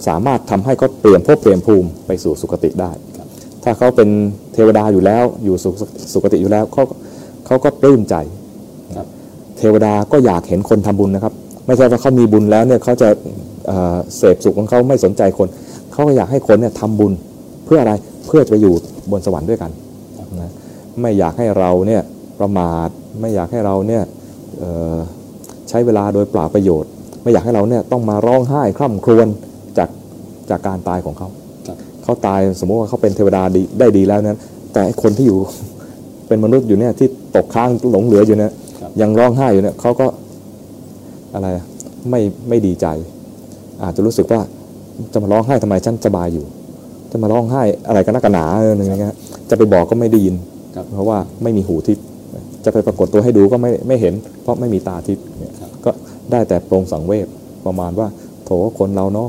[0.07, 3.28] สามารถทำให้เขาเปลี่ยนภพเปลี่ยนภูมิไปสู่สุคติได้ครับ
[3.64, 4.09] ถ้าเขาเป็น
[4.55, 5.70] เทวดาอยู่แล้วอยู่สุ
[6.12, 6.82] สุคติอยู่แล้วเขา
[7.46, 8.14] เขาก็ปลื้มใจ
[8.96, 9.07] ครับ
[9.59, 11.34] เทวดาก็อยากเห็นคนทำบุญนะครับ
[11.66, 13.09] ไม่ใช่ว่าเขามีบุญแล้วเนี่ยเขาจะ
[13.66, 15.48] เอ่อเสพสุขของเขาไม่สนใจคน
[15.92, 17.12] เขาก็อยากให้คนเนี่ยทำบุญ
[17.64, 17.92] เพื่ออะไร
[18.26, 18.74] เพื่อจะไปอยู่
[19.11, 19.70] บนสวรรค์ด้วยกัน
[20.40, 20.50] นะ
[21.00, 22.02] ไม่อยากให้เราเนี่ย
[22.40, 22.88] ประมาท
[23.20, 24.02] ไม่อยากให้เราเนี่ย
[24.58, 24.98] เอ่อ
[25.68, 26.90] ใช้เวลาโดยเปล่าประโยชน์
[27.22, 29.28] ไม่อยากให้เราเนี่ยต้องมาร้องไห้คร่ำครวญ
[29.78, 29.88] จาก
[30.50, 31.28] จากการตายของเขา
[31.66, 34.38] ครับเขาตายสมมติว่าเขาเป็นเทวดาดีได้ดีแล้วนั้น
[34.72, 35.38] แต่ไอ้คนที่อยู่
[36.28, 40.06] เป็นมนุษย์อยู่เนี่ยที่ตกค้างหลงเหลืออยู่เนี่ยครับยังร้องไห้อยู่เนี่ยเขาก็
[41.34, 41.64] อะไรอะ
[42.11, 42.86] ไม่ไม่ดีใจ
[43.83, 44.41] อาจจะรู้สึกว่า
[45.12, 46.45] จะมาร้องไห้ทำไมฉันสบายอยู่
[47.11, 49.14] จะมาร้องไห้อะไรกันนักกันหนาอะไรอย่างเงี้ย
[49.51, 50.35] จะไปบอกก็ไม่ได้ยิน
[50.76, 52.05] ครับเพราะว่าไม่มีหูทิพย์
[52.64, 55.91] จะไปปรากฏตัวให้ดูก็ไม่ไม่เห็น เพราะไม่มีตาทิพย์เนี่ยครับก็
[56.31, 57.26] ได้แต่โปรงสังเวช
[57.66, 58.09] ประมาณว่า
[58.45, 59.28] โถคนเราเนาะ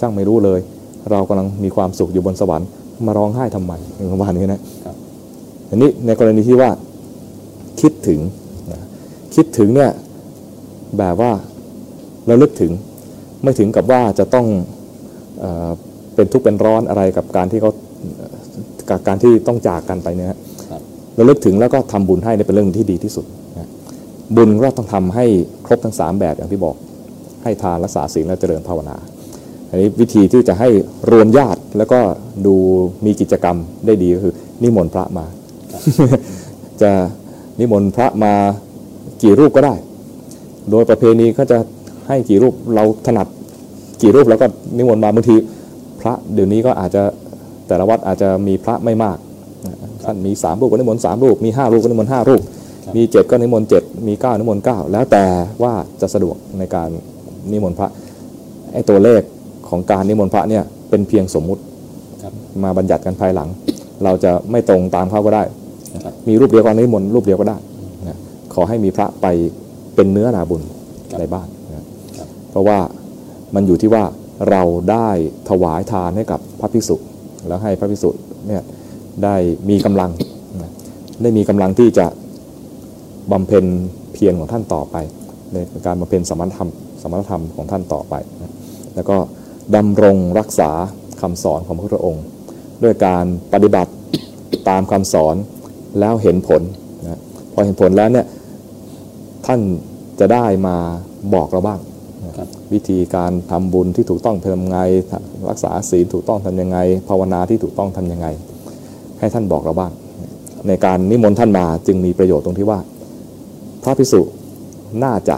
[0.00, 0.60] ช่างไม่รู้เลย
[1.10, 2.68] เรากำลังมีความสุขอยู่บนสวรรค์
[3.06, 4.96] มาร้องไห้ทำไมอย่างประมาณนี้นะครับ
[5.70, 6.70] อันนี้ในกรณีที่ว่า
[7.80, 8.20] คิดถึง
[8.72, 8.80] นะ
[9.34, 9.90] คิดถึงเนี่ย
[10.98, 11.32] แบบว่า
[12.26, 12.72] เราลึกถึง
[13.42, 14.46] ไม่ถึงกับว่าจะต้อง
[15.40, 15.70] เออ
[16.14, 17.70] เป็นทุกข์เป็นร้อนอะไรกับการที่เขา
[18.16, 18.36] เอ่อ
[18.90, 20.38] กับการที่ต้องจากกันไปเนี่ยฮะ
[20.70, 20.80] ครับ
[21.14, 23.26] เราลึกถึงแล้วก็ทำบุญให้เนี่ยเป็นเรื่องที่ดีที่สุด
[23.58, 23.68] นะ
[24.36, 25.26] บุญก็ต้องทำให้
[25.66, 26.76] ครบทั้งสามแบบอย่างที่บอก
[27.42, 28.96] ให้ทานรักษาศีลและเจริญภาวนา
[29.68, 30.68] อันนี้วิธีที่จะให้
[31.10, 32.00] รวมญาติแล้วก็
[32.46, 32.54] ดู
[33.04, 35.24] มีกิจกรรมได้ดีก็คือ นิมนต์พระมา
[36.82, 36.90] จะ
[37.60, 38.34] นิมนต์พระมา
[39.22, 39.74] กี่รูปก็ได้
[40.70, 41.58] โดยประเพณีก็จะ
[42.08, 43.26] ให้กี่รูปเราถนัด
[44.02, 44.46] กี่รูปแล้วก็
[44.78, 45.36] นิมนต์มาบางที
[46.00, 47.02] พระเดี๋ยวนี้ก็อาจจะ
[47.68, 49.18] แต่ละวัดอาจจะมีพระไม่มาก
[50.04, 52.42] ท่านมีสามรูปก็นิมนต์สามรูปมีห้ารูปก็นิมนต์ห้ารูป
[52.96, 55.24] มีเจ็ดก็นิมนต์เจ็ดมีเก้านิมนต์เก้าแล้วแต่
[55.62, 56.88] ว่าจะสะดวกในการ
[57.52, 57.88] นิมนต์พระ
[58.72, 59.22] ไอ้ตัวเลข
[59.68, 61.62] ของการนิมนต์พระเนี่ยเป็นเพียงสมมุติ
[62.62, 63.48] มาบัญญัติกันภายหลัง
[64.04, 65.42] เราจะไม่ตรงตามเขาก็ได้
[66.28, 67.56] มีรูปเดียวกันนิมนต์รูปเดียวก็ได้
[68.54, 69.26] ขอให้มีพระไป
[69.94, 70.62] เป็นเนื้อนาบุญ
[71.18, 71.46] ในบ้าน
[72.52, 72.78] เพราะว่า
[73.54, 74.04] มันอยู่ที่ว่า
[74.50, 75.08] เราได้
[75.48, 76.96] ถวายทานให้กับพระภิกษุ
[77.48, 78.10] แล้วให้พระภิกษุ
[78.46, 78.62] เนี่ย
[79.24, 79.36] ได้
[79.70, 80.10] มีกำลัง
[81.22, 82.06] ได้มีกำลังที่จะ
[83.32, 83.64] บำเพ็ญ
[84.12, 84.96] เพียรของท่านต่อไป
[85.52, 86.68] ในการบำเพ็ญสมณธรรม
[87.02, 88.14] สมณธรรมของท่านต่อไป
[88.94, 89.16] แล้วก็
[89.76, 90.70] ดำรงรักษา
[91.20, 92.24] คำสอนของพระพุทธองค์
[92.82, 93.92] ด้วยการปฏิบัติ
[94.68, 95.34] ตามคำสอน
[96.00, 96.62] แล้วเห็นผล
[97.02, 97.20] นะ
[97.52, 98.26] พอเห็นผลแล้วเนี่ย
[99.46, 99.60] ท่าน
[100.20, 100.76] จะได้มา
[101.34, 101.80] บอกเราบ้าง
[102.74, 104.80] วิธีการทำบุญที่ถูกต้องทำยังไง
[105.50, 108.26] รักษาศีลถูกต้องทำยังไง ภาวนาที่ถูกต้องทำยังไง
[109.18, 109.92] ให้ท่านบอกเราบ้าง
[110.68, 112.78] ในการนิมนต์ท่านมาจึงมีประโยชน์ตรงที่ว่า
[113.82, 114.20] พระพิสุ
[115.04, 115.36] น่าจะ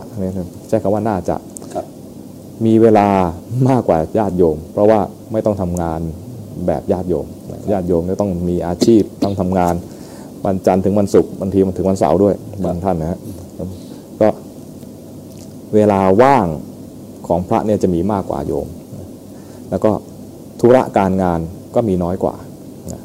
[0.68, 1.36] ใช้คำว่าน่าจะ
[1.74, 1.84] ครับ
[2.64, 3.08] มีเวลา
[3.68, 5.00] มากกว่าญาติโยม เพราะว่า
[5.32, 6.00] ไม่ต้องทำงาน
[6.66, 7.26] แบบญาติโยม
[7.72, 9.74] ญาติโยมก็ต้องมีอาชีพต้องทำงาน
[10.44, 13.18] วันจันทร์ถึงวันศุกร์บางทีมันถึงวันเสาร์ด้วยบางท่านนะฮะ
[14.20, 14.28] ก็
[15.74, 16.46] เวลาว่าง
[17.26, 18.68] ของพระเนี่ยจะมีมากกว่าโยม
[19.70, 19.90] แล้วก็
[20.60, 21.40] ธุระการงาน
[21.74, 22.34] ก็มีน้อยกว่า
[22.92, 23.02] นะ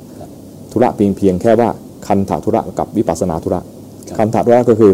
[0.72, 1.70] ธุระเพียงเพียงแค่ว่า
[2.07, 3.61] คันถาธุระกับวิปัสสนาธุระ
[4.07, 4.91] ครับคันถาธุระก็คือ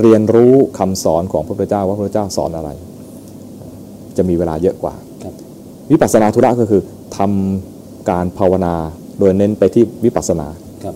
[0.00, 2.70] เรียนรู้คำสอนของพระพุทธเจ้าว่าพระพุทธเจ้าสอนอะไร
[4.16, 5.34] จะมีเวลาเยอะกว่าครับ
[5.90, 6.80] วิปัสสนาธุระก็คือ
[7.18, 8.74] ทำการภาวนา
[9.18, 10.46] โดยเน้นไปที่วิปัสสนา
[10.84, 10.94] ครับ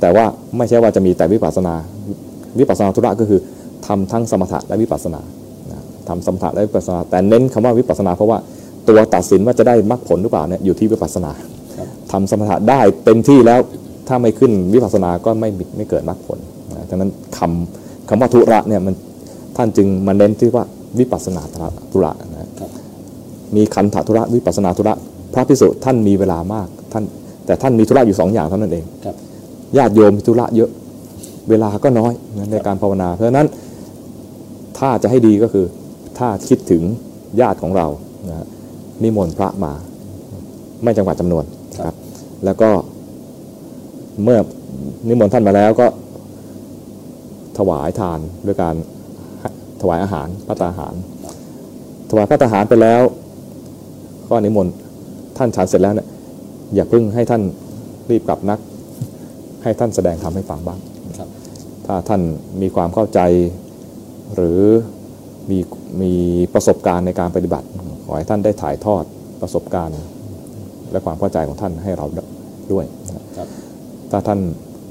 [0.00, 0.24] แต่ว่า
[0.56, 1.74] ไม่ใช่ว่าจะมีแต่วิปัสสนา
[2.58, 3.40] วิปัสสนาธุระก็คือ
[3.86, 5.37] ทำทั้งสมถะและวิปัสสนานะ
[6.08, 8.38] ทำสมถะและวิปัสสนาแต่เน้นคำว่าวิปัสสนา เพราะว่า
[8.88, 11.30] ตัวตัดสินว่าจะได้มรรคผลหรือเปล่าเนี่ยอยู่ที่วิปัสสนา
[11.78, 13.60] ครับทำสมถะได้เต็มที่แล้ว
[14.08, 16.38] ถ้าไม่ขึ้นวิปัสสนาก็ไม่ไม่เกิดมรรคผล
[16.70, 18.94] นะดังนั้นคำคำว่าธุระเนี่ยมัน
[19.56, 20.64] ท่านจึงมาเน้นที่ว่า
[20.98, 21.42] วิปัสสนา
[21.92, 22.70] ธุระนะครับ
[23.56, 24.94] มีคันธธุระวิปัสสนาธุระ
[25.34, 27.04] พระพิสุท่านมีเวลามากท่าน
[27.46, 29.16] แต่ท่านมีธุระอยู่สองอย่างเท่านั้นเองครับ
[29.76, 30.70] ญาติโยมมีธุระเยอะ
[31.50, 33.46] เวลาก็น้อยนะในการภาวนา เพราะฉะนั้น
[34.78, 35.66] ถ้าจะให้ดีก็คือ
[36.18, 36.82] ถ้าคิดถึง
[37.40, 37.86] ญาติของเรา
[38.28, 38.46] นะ
[39.02, 39.72] นิมนต์พระมา
[40.84, 41.44] ไม่จำกัดจำนวน
[41.76, 41.96] นะครับ
[42.44, 42.70] แล้วก็
[44.22, 44.38] เมื่อ
[45.08, 45.86] นิมนต์ท่านมาแล้วก็
[47.58, 48.74] ถวายทานด้วยการ
[49.80, 50.94] ถวายอาหารพระตาหาร
[52.10, 53.02] ถวายพระตาหารไปแล้ว
[54.28, 54.72] ก็นิมนต์
[55.36, 56.08] ท่านฉันเสร็จแล้วเนี่ย
[56.74, 57.42] อย่าเพิ่งให้ท่าน
[58.10, 58.58] รีบกลับนัก
[59.62, 60.78] ให้ท่านแสดงธรรมให้ฟังบ้าง
[61.18, 61.28] ครับ
[61.86, 62.22] ถ้าท่าน
[62.62, 63.20] มีความเข้าใจ
[64.34, 64.60] หรือ
[65.50, 65.58] มี
[66.02, 66.12] มี
[66.54, 67.66] ประสบการณ์ในการปฏิบัติ
[68.04, 69.04] ขอให้ท่านได้ถ่ายทอด
[69.40, 69.98] ประสบการณ์
[70.90, 72.06] และความเข้าใจของท่านให้เรา
[72.72, 73.48] ด้วยนะครับครับ
[74.10, 74.38] ถ้าท่าน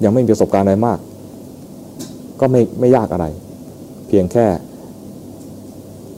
[0.03, 0.99] ยังไม่มีประสบการณ์อะไรมาก
[2.39, 3.25] ก็ไม่ไม่ยากอะไร
[4.07, 4.45] เพียงแค่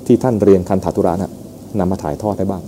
[0.06, 1.32] ที่ท่านเรียนคันธาตุระนะ
[1.80, 2.64] นำมาถ่ายทอดได้บ้าง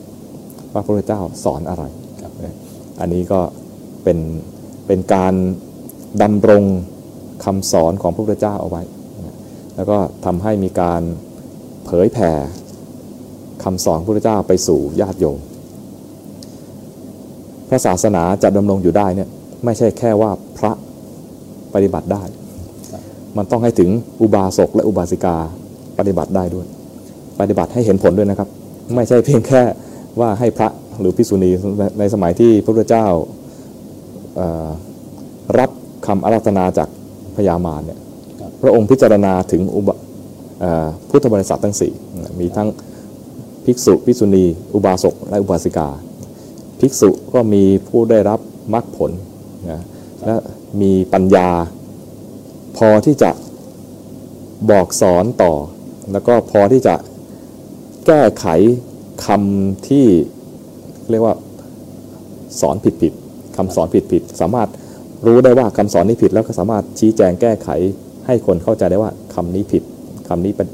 [0.73, 1.83] ว่าพระพุทธเจ้าสอนอะไร
[2.21, 2.55] ครับนะ
[2.99, 3.39] อันนี้ก็
[4.03, 4.17] เป็น
[4.87, 5.33] เป็นการ
[6.21, 6.63] ดำรง
[7.45, 8.83] คำสอนของพระพุทธเจ้าเอาไว้
[9.25, 9.35] นะ
[9.75, 12.31] แล้วก็ทำให้มีการเผยแผ่
[13.63, 15.39] คำสอนพระพุทธเจ้าไปสู่ญาติโยม
[17.69, 19.29] พระศาสนาจะดำรงอยู่ได้เนี่ย
[19.65, 20.71] ไม่ใช่แค่ว่าพระ
[21.73, 22.23] ปฏิบัติได้
[23.37, 23.89] มันต้องให้ถึง
[24.21, 25.35] อุบาสกและอุบาสิกา
[25.97, 26.67] ปฏิบัติได้ด้วย
[27.39, 28.49] ปฏิบัติให้เห็นผลด้วยนะครับ
[28.95, 29.61] ไม่ใช่เพียงแค่
[30.19, 30.69] ว่าให้พระ
[30.99, 31.51] หรือภิกษุณี
[31.99, 33.07] ในสมัยที่พระพุทธเจ้า
[35.59, 35.69] รับ
[36.07, 36.89] คำอาราธนาจาก
[37.35, 37.99] พญามารเนี่ย
[38.41, 40.10] รพระองค์พิจารณาถึงอุบะเอ่อ
[41.09, 41.91] พุทธบริษัททั้งสี่
[42.39, 42.67] มีทั้ง
[43.65, 45.87] ภิกษุภิกษุณี อุบาสกและอุบาสิกา
[46.79, 48.39] ภิกษุก็มีผู้ได้รับ
[48.73, 49.11] มรรคผล
[49.71, 49.81] นะ
[50.25, 50.35] และ
[50.81, 51.49] มีปัญญา
[52.77, 53.31] พอที่จะ
[54.71, 55.53] บอกสอนต่อ
[56.11, 56.95] แล้วก็พอที่จะ
[58.07, 58.45] แก้ไข
[59.25, 60.05] คำที่
[61.09, 61.35] เรียกว่า
[62.59, 64.69] สอนผิดผิดๆคำสอนผิดผิดๆสามารถ
[65.25, 67.69] รู้ได้ว่าคำสอนนี้ผิด แล้วก็สามารถชี้แจงแก้ไข
[68.25, 69.83] ให้คนเข้าใจได้ว่าคำนี้ผิด
[70.31, 70.67] คำนี้เป็น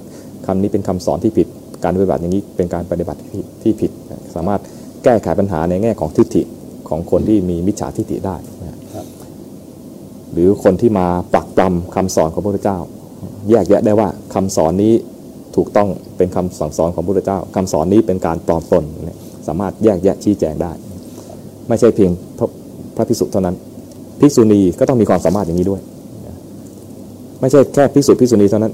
[0.48, 1.48] คำนี้เป็นคำสอนที่ผิด
[1.84, 3.20] การปฏิบัติอย่างนี้เป็นการปฏิบัติ
[3.64, 3.92] ที่ผิด
[4.36, 4.62] สามารถ
[5.04, 6.42] แก้ไขปัญหาในแง่ของทิฏฐิ
[6.90, 8.36] ของคนที่มีมิจฉาทิฏฐิได้
[10.34, 12.78] หรือคนที่มาปักปรำคำสอนของพระพุทธเจ้า
[13.50, 14.94] แยกแยะได้ว่าคำสอนนี้
[15.56, 18.84] ถูกต้องเป็นคำสั่งสอนของพระพุทธเจ้าคำสอนนี้เป็นการปลอมตน
[19.48, 20.72] สามารถแยกแยะชี้แจงได้
[21.68, 22.48] ไม่ใช่เพียงพระ
[22.96, 23.56] พระภิกษุเท่านั้น
[24.20, 25.82] ภิกษุณีก็ต้องมีความสามารถอย่างนี้ด้วย
[27.42, 28.74] ไม่ใช่แค่ภิกษุภิกษุณีเท่านั้น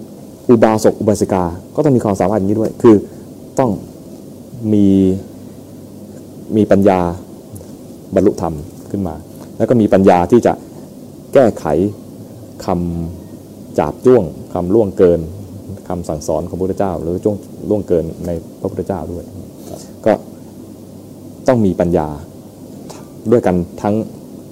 [0.49, 1.43] อุบาสกอุบาสิกา
[1.75, 2.95] ก็ต้องมีความสามารถอย่างนี้ด้วย คือ
[3.59, 3.71] ต้อง
[4.73, 4.87] มี
[6.57, 6.99] มีปัญญา
[8.15, 8.53] บรรลุธรรม
[8.91, 9.15] ขึ้นมา
[9.57, 10.53] แล้วก็มีปัญญาที่จะ
[11.33, 11.65] แก้ไข
[12.65, 14.23] คำจาบจ้วง
[14.53, 15.19] คำล่วงเกิน
[15.87, 17.35] คำสั่งสอนของพระพุทธเจ้า หรือจ้วง
[17.69, 19.23] ล่วงเกินในพระพุทธเจ้าด้วย
[20.05, 20.13] ก็
[21.47, 22.07] ต้องมีปัญญา
[23.31, 23.95] ด้วยกันทั้ง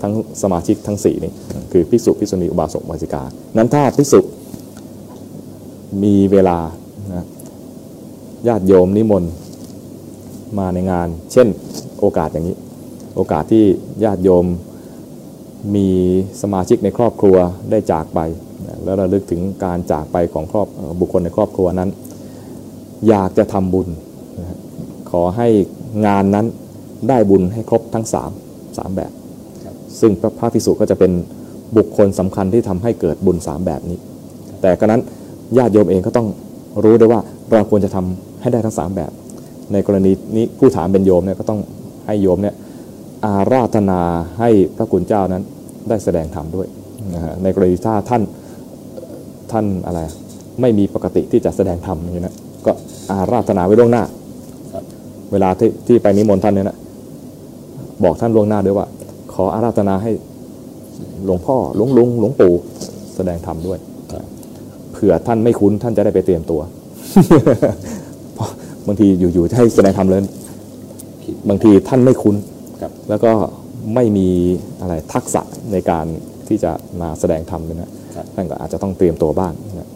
[0.02, 1.32] ทั้งสมาชิกทั้งสี่นี้
[1.72, 3.24] คือภิกษุภิกษุณีอุบาสกอุบาสิกา
[3.58, 4.20] นั้นถ้าภิกษุ
[6.04, 6.58] มีเวลา
[7.14, 7.26] นะ
[8.48, 9.32] ญาติโยมนิมนต์
[10.58, 11.48] มาในงาน เช่น
[12.00, 12.58] โอกาสอย่างนี้
[13.16, 13.64] โอกาสที่
[14.04, 14.46] ญาติโยม
[15.76, 15.88] มี
[16.42, 17.38] สมาชิกในครอบครัว
[17.70, 18.20] ได้จากไป
[18.68, 21.90] นะแล้วระลึกถึงการจากไปของครอบเอ่อบุคคลในครอบครัวนั้น
[23.08, 23.88] อยากจะทำบุญ
[24.40, 24.60] นะฮะ
[25.12, 25.48] ขอให้
[26.06, 26.46] งานนั้น
[27.10, 28.32] ได้บุญให้ครบทั้งสาม
[28.78, 29.12] สามแบบ
[30.00, 31.12] ซึ่งพระพระภิกษุก็จะเป็น
[31.78, 33.98] บุคคลสำคัญที่ทำให้เกิดบุญสามแบบนี้
[34.62, 35.02] แต่ก็นั้น
[35.58, 36.28] ญาติโยมเองก็ต้อง
[36.84, 37.22] รู้ด้วยว่า
[37.52, 39.12] เราควรจะทำให้ได้ทั้งสามแบบ
[39.74, 41.60] ในกรณีนี้ผู้ถามเป็นโยมเนี่ยก็ต้อง
[42.08, 42.56] ให้โยมเนี่ย
[43.26, 44.02] อาราธนา
[44.40, 45.44] ให้พระคุณเจ้านั้น
[45.90, 46.68] ได้แสดงธรรมด้วย
[47.14, 48.22] นะฮะในกรณีถ้าท่าน
[49.52, 50.00] ท่านอะไร
[50.62, 52.36] ไม่มีปกติที่จะแสดงธรรมอย่างนี้นะ
[52.66, 52.72] ก็
[53.12, 54.04] อาราธนาไว้ล่วงหน้า
[55.32, 56.78] เวลาที่ที่ไปนิมนต์ท่านเนี่ยนะ
[58.04, 58.88] บอกท่านล่วงหน้าด้วยว่า
[59.34, 60.12] ขออาราธนาให้
[61.26, 62.54] หลวงพ่อหลวงลุงหลวงปู่
[63.16, 63.80] แสดงธรรมด้วย
[65.02, 66.62] ผื่อท่านไม่คุ้นท่านจะได้ไปเตรียมตัว
[68.36, 68.50] เพราะ
[68.88, 70.22] บางทีอยู่ๆจะให้แสดงธรรมเลย
[71.24, 72.36] ผิดบางทีท่านไม่คุ้น
[72.82, 73.32] ครับแล้วก็
[73.96, 74.30] ไม่มี
[74.82, 75.42] อะไรทักษะ
[75.72, 76.06] ในการ
[76.48, 76.72] ที่จะ
[77.02, 79.90] มาแสดงธรรมเลยนะครับท่านก็อาจจะต้องเตรียมตัวบ้างนะ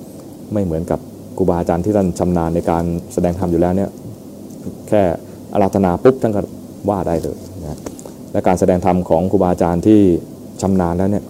[0.53, 0.99] ไม่เหมือนกับ
[1.37, 2.83] ครูบาอาจารย์ที่ท่านชำนาญในการ
[3.13, 3.89] แสดงธรรมอยู่แล้วเนี่ย
[4.87, 5.01] แค่
[5.53, 6.41] อาราธนาปุ๊บท่านก็
[6.89, 7.79] ว่าได้เลยนะ
[8.31, 9.99] และการแสดงธรรมของครูบาอาจารย์ที่
[10.61, 11.23] ชำนาญแล้วเนี่ย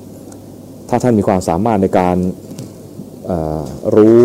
[0.89, 2.44] ถ้าท่านมีความสามารถในการเอ่อ
[3.95, 4.21] รู้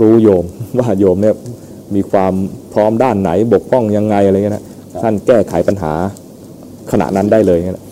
[0.00, 0.44] รู้โยม
[0.78, 1.34] ว่าโยมเนี่ย
[1.94, 2.32] มีความ
[2.72, 4.64] พร้อมด้านไหนบกพร่องยังไงอะไรเงี้ยนะ
[5.02, 5.92] ท่านแก้ไขปัญหา
[6.92, 7.84] ขณะนั้นได้เลยเงี้ยนะ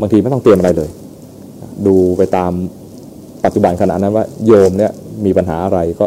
[0.00, 0.90] บางทีไม่ต้องเตรียมอะไรเลย
[1.86, 2.52] ดูไปตาม
[3.44, 4.92] ปัจจุบันขณะนั้นว่า โยมเนี่ย
[5.24, 6.06] มีปัญหาอะไรก็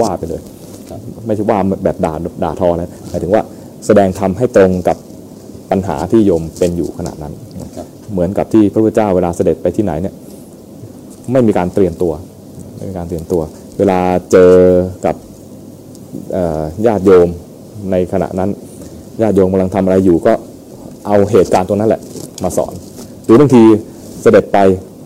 [0.00, 0.40] ว่าไปเลย
[0.90, 3.42] ครับไม่ใช่ว่าแบบด่าด่าทอนะหมายถึงว่า
[3.86, 4.96] แสดงธรรมให้ตรงกับ
[5.70, 7.32] ปัญหาที่โยมเป็นอยู่ขณะนั้น
[7.76, 10.14] ครับเหมือนกับที่พระพุทธเจ้าเวลาเสด็จไปที่ไหนเนี่ย
[11.32, 12.12] ไม่มีการเตรียมตัว
[12.78, 13.42] ไม่มีการเตรียมตัว
[13.78, 13.98] เวลา
[14.32, 14.52] เจอ
[15.06, 15.16] กับ
[16.86, 17.28] ญาติโยม
[17.90, 18.50] ในขณะนั้น
[19.22, 20.32] ญาติโยมกำลังทำอะไรอยู่ก็
[21.06, 22.00] เอาเหตุการณ์ตรงนั้นแหละ
[22.44, 22.72] มาสอน
[23.24, 23.62] หรือบางที
[24.22, 24.58] เสด็จไป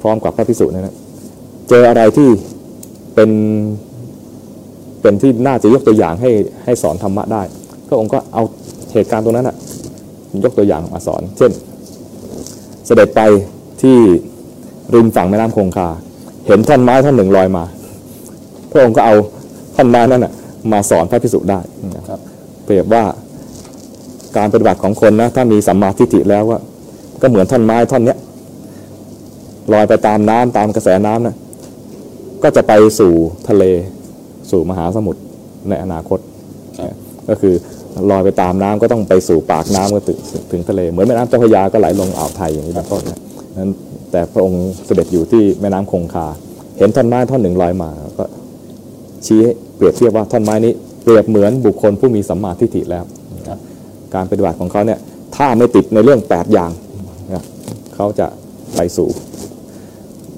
[0.02, 0.96] พร้อมกับพระพิสุนี่นะ
[1.68, 2.28] เจออะไรที่
[3.14, 3.30] เป็น
[5.02, 6.30] เป็นที่น่าจะยกตัวอย่างให้
[6.64, 7.42] ให้สอนธรรมะได้
[7.88, 8.42] พระองค์ก็เอา
[8.92, 9.56] เหตุการณ์ตรงนั้นอะ
[10.44, 11.50] ยกตัวอย่างมาสอน เช่น
[12.86, 13.20] เสด็จไป
[13.82, 13.96] ที่
[14.94, 15.88] ริมฝั่งแม่น้ำคงคา
[16.46, 17.64] เห็นท่อนไม้ท่อนหนึ่งลอยมา
[18.70, 19.14] พระองค์ก็เอา
[19.76, 20.32] ท่อนไม้นั้นนะ
[20.72, 21.60] มาสอนพระพิสุได้
[21.96, 22.18] นะครับ
[22.64, 23.04] เปรียบว่า
[24.36, 26.60] การปฏิบัติของคนนะถ้ามีสัมมาทิฏฐิแล้วว่า
[27.20, 28.18] ก็เหมือนท่อนไม้ท่อนเนี้ย
[29.72, 31.36] ลอยไปตามน้ำตามกระแสน้ำนะ
[32.42, 33.12] ก็จะไปสู่
[33.48, 33.64] ทะเล
[34.50, 35.20] สู่มหาสมุทร
[35.68, 36.18] ในอนาคต
[37.28, 37.54] ก็คือ
[38.10, 40.00] ลอยไปตามน้ำก็ต้องไปสู่ปากน้ำก็
[40.50, 43.18] ถึงทะเล เหมือนแม่น้ำเจ้าพระยาก็ไหลลงอ่าวไทยอย่างนี้เป็นต้นนะ
[43.58, 43.70] นั้น
[44.12, 46.26] แต่พระองค์เสด็จอยู่ที่แม่น้ำคงคา
[46.78, 48.24] เห็นท่อนไม้ท่อนหนึ่งลอยมา ก็
[49.26, 49.40] ชี้
[49.76, 50.72] เปรียบเทียบว่าท่อนไม้นี้
[51.02, 53.04] เปรียบเหมือนบุคคลผู้มีสัมมาทิฏฐิแล้ว
[54.14, 54.98] การปฏิบัติของเขาเนี่ย
[55.36, 56.70] ถ้าไม่ติดในเรื่อง 8 อย่าง
[57.94, 58.26] เขาจะ
[58.76, 59.08] ไปสู่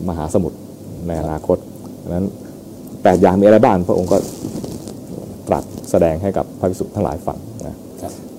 [0.09, 0.59] มหาสมุทร
[1.06, 1.59] ในอนาคต
[2.02, 2.26] ดังนั้น
[2.72, 4.18] 8อย่างมีอะไรบ้างพระองค์ก็
[5.48, 7.76] ตรัสแสดงให้กับพระภิกษุทั้งหลายฟังนะ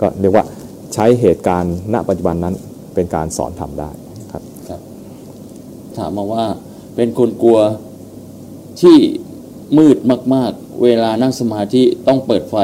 [0.02, 0.46] ก็เรียกว่า
[0.94, 2.56] ใช้เหตุการณ์ณปัจจุบันนั้น
[2.94, 3.90] เป็นการสอนธรรมได้
[6.00, 6.46] ถามมาว่า
[6.96, 7.60] เป็นคนกลัว
[8.82, 8.98] ที่
[9.78, 9.98] มืด
[10.34, 12.56] มาก ๆ เวลานั่งสมาธิต้องเปิดไฟ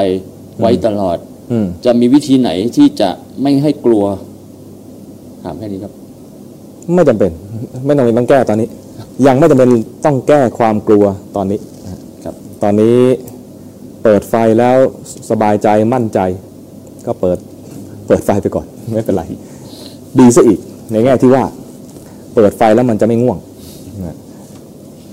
[0.60, 1.18] ไว้ตลอด
[1.52, 3.10] อืมจะมีวิธีไหนที่จะ
[3.42, 4.04] ไม่ให้กลัว
[5.42, 5.92] ถามแค่นี้ครับ
[6.94, 7.30] ไม่จำเป็น
[7.84, 8.68] ไม่ต้องต้องแก้ตอนนี้
[9.26, 9.70] ยังไม่จำเป็น
[10.04, 11.04] ต้องแก้ความกลัว
[11.36, 12.96] ตอนนี้นะครับ ตอนนี้
[14.02, 14.76] เปิดไฟแล้ว
[15.30, 16.20] สบายใจมั่นใจ
[17.06, 17.38] ก็เปิด
[18.06, 19.22] เปิดไฟไปก่อน ไม่เป็นไร
[20.18, 20.58] ดีซะอีก
[20.92, 21.44] ในแง่ที่ว่า
[22.34, 23.38] เปิดไฟแล้วมันจะไม่ง่วง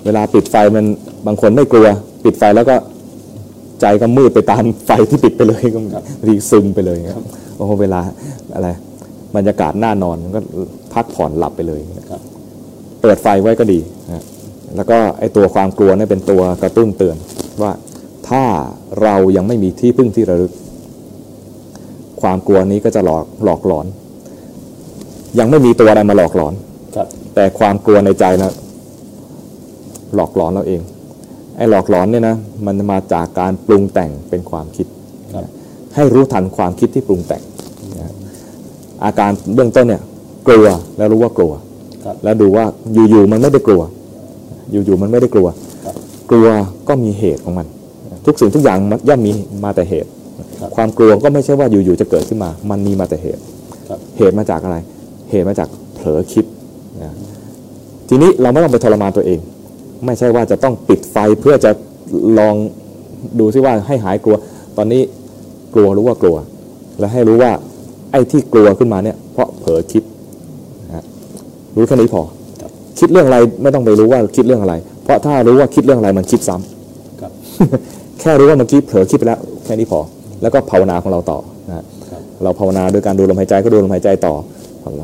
[0.06, 0.86] เวลาปิดไฟมัน
[1.28, 1.88] บางคนไม่กลัว
[2.24, 2.76] ปิดไฟแล้วก็
[3.82, 7.26] ใจก็มืดไปตามไฟที่ปิดไปเลยก็บางทีซึมไปเลยครับ
[7.56, 8.02] โอ้เวลา
[8.56, 8.68] อะไร
[9.36, 10.41] บรรยากาศน่านอนมันก็
[10.94, 11.82] พักผ่อนหลับไปเลย
[12.12, 12.22] ครับ
[13.02, 13.80] เปิดไฟไว้ก็ดี
[14.76, 17.18] แล้วก็ไอตัวความกลัวเนี่ยเป็นตัวกระตุ้นเตือน
[17.62, 17.72] ว่า
[18.30, 18.44] ถ้า
[19.02, 20.54] เรายังไม่มีที่พึ่งที่ระลึก
[22.22, 23.86] ความกลัวนี้ก็จะหลอกหลอกหลอน
[25.40, 26.54] ยังไม่มีตัวอะไรมาหลอกหลอน
[27.36, 28.52] แต่ความกลัวในใจนะ
[30.16, 30.82] หลอกหลอนเราเอง
[31.57, 32.36] ไอ้หลอกหลอนเนี่ยนะ
[32.66, 34.88] มันมาจากการปรุงแต่งเป็นความคิด
[35.34, 35.45] ครับ
[35.95, 37.44] ให้รู้ทันความคิดที่ปรุงแต่ง
[37.99, 38.14] นะ
[39.03, 40.02] อาการเบื้องต้นเนี่ย
[40.48, 40.68] กลัว
[40.98, 41.53] แล้วรู้ว่ากลัว
[42.06, 42.66] ครับแล้วดูว่า
[43.10, 43.82] อยู่ๆมันไม่ได้กลัว
[44.72, 45.48] อยู่ๆมันไม่ได้กลัว
[45.86, 45.95] ครับ
[46.32, 46.48] กลัว
[46.88, 47.68] ก็มีเหตุของมัน
[48.26, 49.32] ทุกสิ่งทุกอย่างมันย่อมมี
[49.64, 50.10] มาแต่เหตุ
[50.60, 53.41] ครับความกลัวก็ไม่ใช่ว่าอยู่ๆจะเกิดขึ้นมา มันมีมาแต่เหตุ
[53.90, 54.78] ครับเหตุมาจากอะไร
[55.32, 56.59] เหตุมาจากเผลอคิดนะ
[58.10, 59.40] ทีนี้เราไม่ต้องไปทรมานตัวเอง
[60.06, 61.72] ไม่ใช่ว่าจะต้องปิดไฟเพื่อจะ
[62.40, 62.56] ลอง
[63.40, 64.36] ดูซิว่าให้หายกลัว
[64.77, 65.02] ตอนนี้
[65.76, 66.38] กลัวรู้ว่ากลัว
[66.99, 67.52] แล้วให้รู้ว่า
[68.11, 70.03] ไอ้ที่กลัวขึ้นมาเนี่ย เพราะเผลอคิด
[70.88, 71.03] นะฮะ
[71.76, 72.22] รู้แค่นี้พอ
[72.61, 74.73] ครับคิดเรื่องอะไรไม่ต้องไปรู้ว่าคิดเรื่องอะไร
[75.03, 77.31] เพราะถ้ารู้ว่าคิดเรื่องอะไรมันคิดซ้ำครับ
[78.19, 79.99] แค่รู้ว่าเมื่อกี้เผลอคิดไปแล้วแค่นี้พอ
[80.41, 84.34] แล้วก็ภาวนาของเราต่อนะฮะครับเราภาวนาด้วยการดูลมหายใจก็ดูลมหายใจต่อ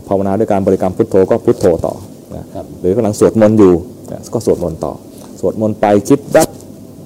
[0.10, 1.94] ภาวนาด้วยการบริกรรมพุทโธก็พุทโธต่อ
[2.38, 3.74] นะครับหรือกำลังสวดมนต์อยู่
[4.12, 4.94] นะก็สวดมนต์ต่อ
[5.40, 6.50] สวดมนต์ไปคิดแวบ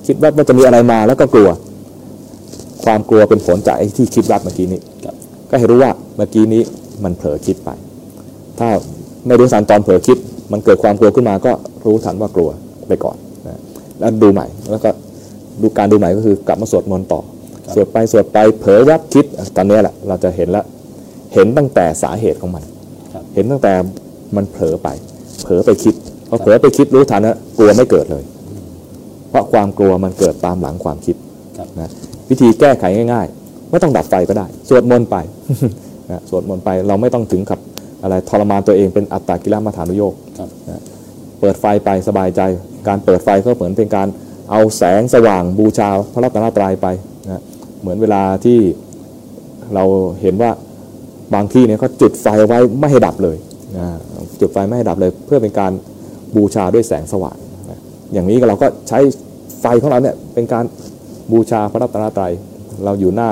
[0.06, 1.50] คิดแวบว่าจะมีอะไรมาแล้วก็กลัว
[2.84, 5.16] ความกลัวเป็นผลจากไอ้ที่คิดแวบเมื่อกี้นี้ครับ
[5.50, 6.62] ก็ให้รู้ว่าเมื่อกี้นี้
[7.04, 7.70] มันเผลอคิดไป
[8.60, 8.70] ถ้า
[9.28, 10.18] ไม่รู้ทันตอนเผลอคิด
[10.52, 11.52] มันเกิดความกลัวขึ้นมาก็
[11.86, 12.50] รู้ทันว่ากลัว
[12.88, 13.60] ไปก่อนนะ
[14.00, 14.90] แล้วดูใหม่แล้วก็
[15.62, 17.22] ดูการดูใหม่ก็คือกลับมาสวดมนต์ต่อ
[17.66, 20.66] ครับสวดไปสวดไปเผลอแวบคิดอะตอนนี้แหละเราจะเห็นแล้ว
[21.34, 22.64] เห็นตั้งแต่สาเหตุของมัน
[23.14, 23.74] ครับเห็นตั้งแต่
[24.36, 24.90] มันเผลอไป
[25.44, 25.94] เผลอไปคิด
[26.30, 28.24] พอเผลอไปคิดรู้ทันนะกลัวไม่เกิดเลย
[29.30, 31.16] เพราะความกลัวมันเกิดตามหลังความคิด
[31.58, 31.90] ครับนะ
[32.30, 32.84] วิธีแก้ไข
[33.14, 35.16] ง่ายๆไม่ต้องดับไฟก็ได้ สวดมนต์ไป
[36.12, 37.60] นะสวดมนต์ไปเราไม่ต้องถึงกับ
[38.02, 40.82] อะไรทรมานตัวเองเป็นอัตตากิลมัฐานุโยกครับนะ
[41.40, 42.42] เปิดไฟไปสบายใจ
[42.88, 44.08] การเปิดไฟก็เหมือนเป็นการ
[44.52, 46.88] เอาแสงสว่างบูชาพระรัตนตรัยไป
[47.26, 47.42] นะ
[47.82, 48.58] เหมือนเวลาที่
[49.74, 49.84] เรา
[50.22, 50.52] เห็นว่า
[51.34, 53.38] บางที่เนี่ยเขาจุดไฟไว้ไม่ให้ดับเลย
[53.78, 53.86] นะ
[54.40, 55.72] จุดไฟไม่ให้ดับเลย เพื่อเป็นการ
[56.36, 57.38] บูชาด้วยแสงสว่าง
[58.14, 59.00] อย่างนี้เราก็ใช้
[59.62, 60.66] ไฟของเราเนี่ยเป็นการ
[61.32, 62.34] บูชาพระรัตนตรัย
[62.86, 63.30] เราอยู่หน้า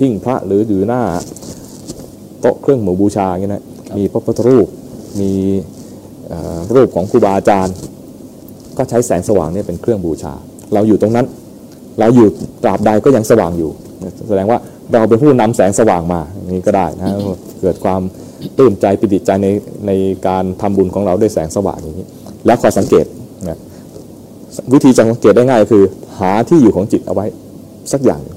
[0.00, 1.02] หิ้งพระหรืออยู่หน้า
[2.40, 3.64] โต๊ะเครื่องหมู่บูชาอย่างเงี้ยนะ
[3.96, 4.66] มีพระพุทธรูป
[5.20, 5.30] มี
[6.74, 7.74] รูปของครูบาอาจารย์
[8.76, 10.32] ก็ใช้แสงสว่างเนี่ยเป็นเครื่องบูชา
[10.74, 11.26] เราอยู่ตรงนั้น
[12.00, 12.26] เราอยู่
[12.62, 13.70] ตราบใดก็ยังสว่างอยู่
[14.28, 14.58] แสดงว่า
[14.92, 17.04] เราเป็นผู้นำแสงสว่างมาอย่างนี้ก็ได้นะ
[17.60, 18.00] เกิดความ
[18.56, 19.48] ปลื้มใจปิติใจใน
[19.86, 19.90] ใน
[20.26, 22.06] การทำบุญของเราด้วยแสงสว่างอย่างนี้
[22.46, 23.06] แล้วคอยสังเกต
[23.48, 23.58] นะ
[24.72, 25.84] วิธีจะสังเกตได้ง่ายก็คือ
[26.18, 27.26] หาที่อยู่ของจิตเอาไว้
[27.92, 28.36] สักอย่างหนึ่ง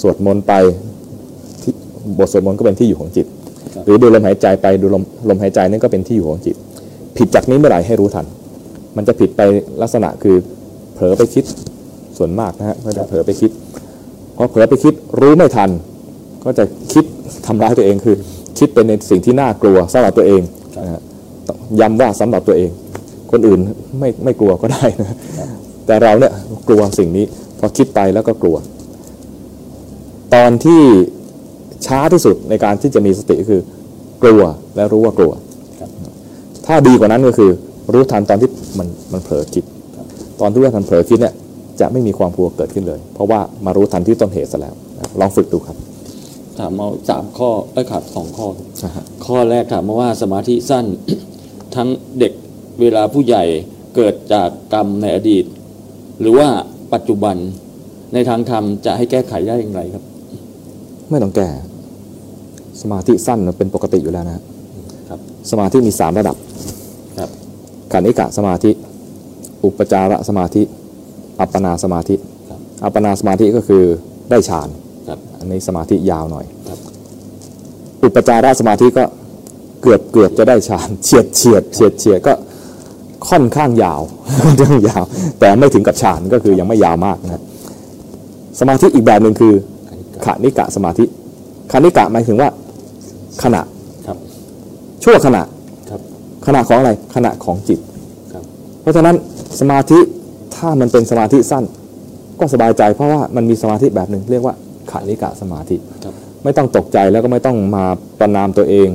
[0.00, 0.52] สวดมนต์ไป
[1.62, 1.72] ที่
[2.18, 3.26] บทสวดมนต์ก็เป็นที่อยู่ของจิต
[3.74, 6.56] ครับหรือดูลมหายใจไปดูลมลมหายใจนั่นก็เป็นที่อยู่ของจิต
[7.16, 8.26] ผิดจากนี้เมื่อไหร่ให้รู้ทัน
[8.96, 9.40] มันจะผิดไป
[9.82, 10.36] ลักษณะคือ
[10.94, 11.44] เผลอไปคิด
[12.16, 13.50] ส่วนมากนะฮะก็จะเผลอไปคิด
[14.36, 15.70] พอเผลอไปคิดรู้ไม่ทัน
[16.44, 17.04] ก็จะคิด
[17.46, 18.16] ทำร้ายตัวเองคือ
[18.58, 20.42] คิดเป็นในสิ่งที่น่ากลัวสำหรับตัวเอง
[20.78, 21.00] นะฮะ
[21.46, 22.70] ต้องย้ำว่าสำหรับตัวเอง
[23.30, 23.60] คนอื่น
[23.98, 25.16] ไม่ไม่กลัวก็ได้นะ
[25.86, 26.32] แต่เราเนี่ย
[26.68, 27.24] กลัวสิ่งนี้
[27.58, 28.56] พอคิดไปแล้วก็กลัว
[30.34, 30.80] ตอนที่
[31.86, 33.62] ช้าที่สุดในการที่จะมีสติก็คือ
[34.22, 34.42] กลัว
[34.76, 35.32] และรู้ว่ากลัว
[35.80, 35.90] ครับ
[36.66, 37.50] ถ้าดีกว่านั้นก็คือ
[37.92, 39.64] รู้ทันตอนที่มันมันเผลอคิด
[39.96, 40.06] ครับ
[40.40, 41.34] ตอนที่ว่าทันเผลอคิดเนี่ย
[41.80, 45.76] จะไม่มีความกลัวเกิดขึ้นเลย เพราะว่ามารู้ทันที่ต้นเหตุซะแล้วนะลองฝึกดูครับ
[46.62, 50.86] ถามเอาสามข้อเอ้ยครับสองข้อครับนะฮะข้อแรกถามมาว่าสมาธิสั้น
[51.74, 52.32] ทั้งเด็ก
[52.80, 53.44] เวลาผู้ใหญ่
[53.96, 55.44] เกิดจากกรรมในอดีต
[56.20, 56.48] หรือว่า
[56.94, 57.36] ปัจจุบัน
[58.14, 60.04] ในทางธรรมจะให้แก้ไขได้อย่างไรครับ
[61.10, 61.48] ไม่ต้องแก้
[62.82, 64.44] สมาธิสั้นมันเป็นปกติอยู่แล้วนะฮะ
[65.08, 65.20] ครับ
[65.50, 66.36] สมาธิมีสามระดับ
[67.18, 67.30] ครับ
[67.92, 68.70] ขันธิกะสมาธิ
[69.64, 70.62] อุปจารสมาธิ
[71.40, 72.14] อัปปนาสมาธิ
[72.50, 73.82] ครับอัปปนาสมาธิก็คือ
[74.30, 74.81] ได้ฌานครับ
[75.38, 76.78] อันนี้สมาธิยาวหน่อยครับ
[78.04, 79.04] อุปจารสมาธิก็
[79.82, 82.34] เกือบเกือบจะได้ฌานเฉียดเฉียดเฉียดเฉียดก็
[83.28, 84.00] ค่อนข้างยาว
[84.44, 85.02] ค่อนข้างยาว
[85.40, 87.42] แต่ไม่ถึงกับฌานก็คือยังไม่ยาวมากนะ
[88.60, 89.52] สมาธิอีกแบบหนึ่งคือ
[90.24, 91.04] ขณิกะสมาธิ
[91.72, 92.48] ขณิกะหมายถึงว่า
[93.42, 93.62] ขณะ
[94.06, 94.16] ครับ
[95.02, 95.42] ชั่วขณะ
[95.90, 96.00] ครับ
[96.46, 97.80] ขณะของอะไรขณะของจิต
[98.32, 98.44] ครับ
[98.80, 99.16] เพราะฉะนั้น
[99.60, 99.98] สมาธิ
[100.56, 101.64] ถ้ามันเป็นสมาธิสั้น
[102.40, 104.54] ก็สบายใจเพราะว่ามันมีสมาธิแบบหนึ่งเรียกว่า
[104.92, 106.14] ขณิกะสมาธิครับ
[106.44, 107.84] ไม่ต้องตกใจแล้วก็ไม่ต้องมา
[108.20, 108.88] ประนามตัวเอง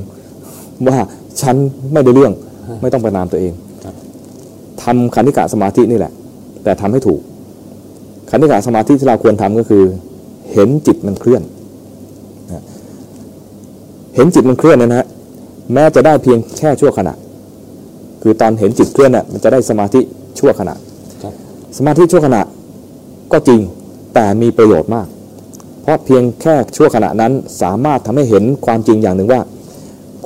[0.88, 0.98] ว่า
[1.41, 1.56] ฉัน
[1.94, 2.34] ไม่ได้เรื่อง
[2.82, 3.53] ไม่ต้องประนามตัวเอง
[3.84, 3.95] ครับ
[4.84, 6.11] ทำขันธิกะสมาธินี่แหละ
[6.64, 7.22] แต่ทำให้ถูก
[8.30, 9.84] ขันธิกะสมาธิที่เราควรทำก็คือ
[10.53, 11.41] เห็นจิตมันเคลื่อน
[12.53, 12.64] นะ
[14.15, 15.07] เห็นจิตมันเคลื่อนเนยนะฮะ
[15.74, 17.14] แม้จะได้เพียงแค่ชั่วขณะ
[18.22, 19.99] คือตอนเห็นจิตเคลื่อนน่ะมันจะได้สมาธิ
[20.40, 20.76] ชั่วขณะ
[21.24, 21.34] ครับ
[21.78, 22.41] สมาธิชั่วขณะ
[23.32, 23.60] ก็จริง
[24.14, 25.16] แต่มีประโยชน์มากเพ
[25.88, 29.42] ราะเพียงแค่ชั่วขณะนั้นสามารถทำให้เห็นความจริงอย่างหนึ่งว่า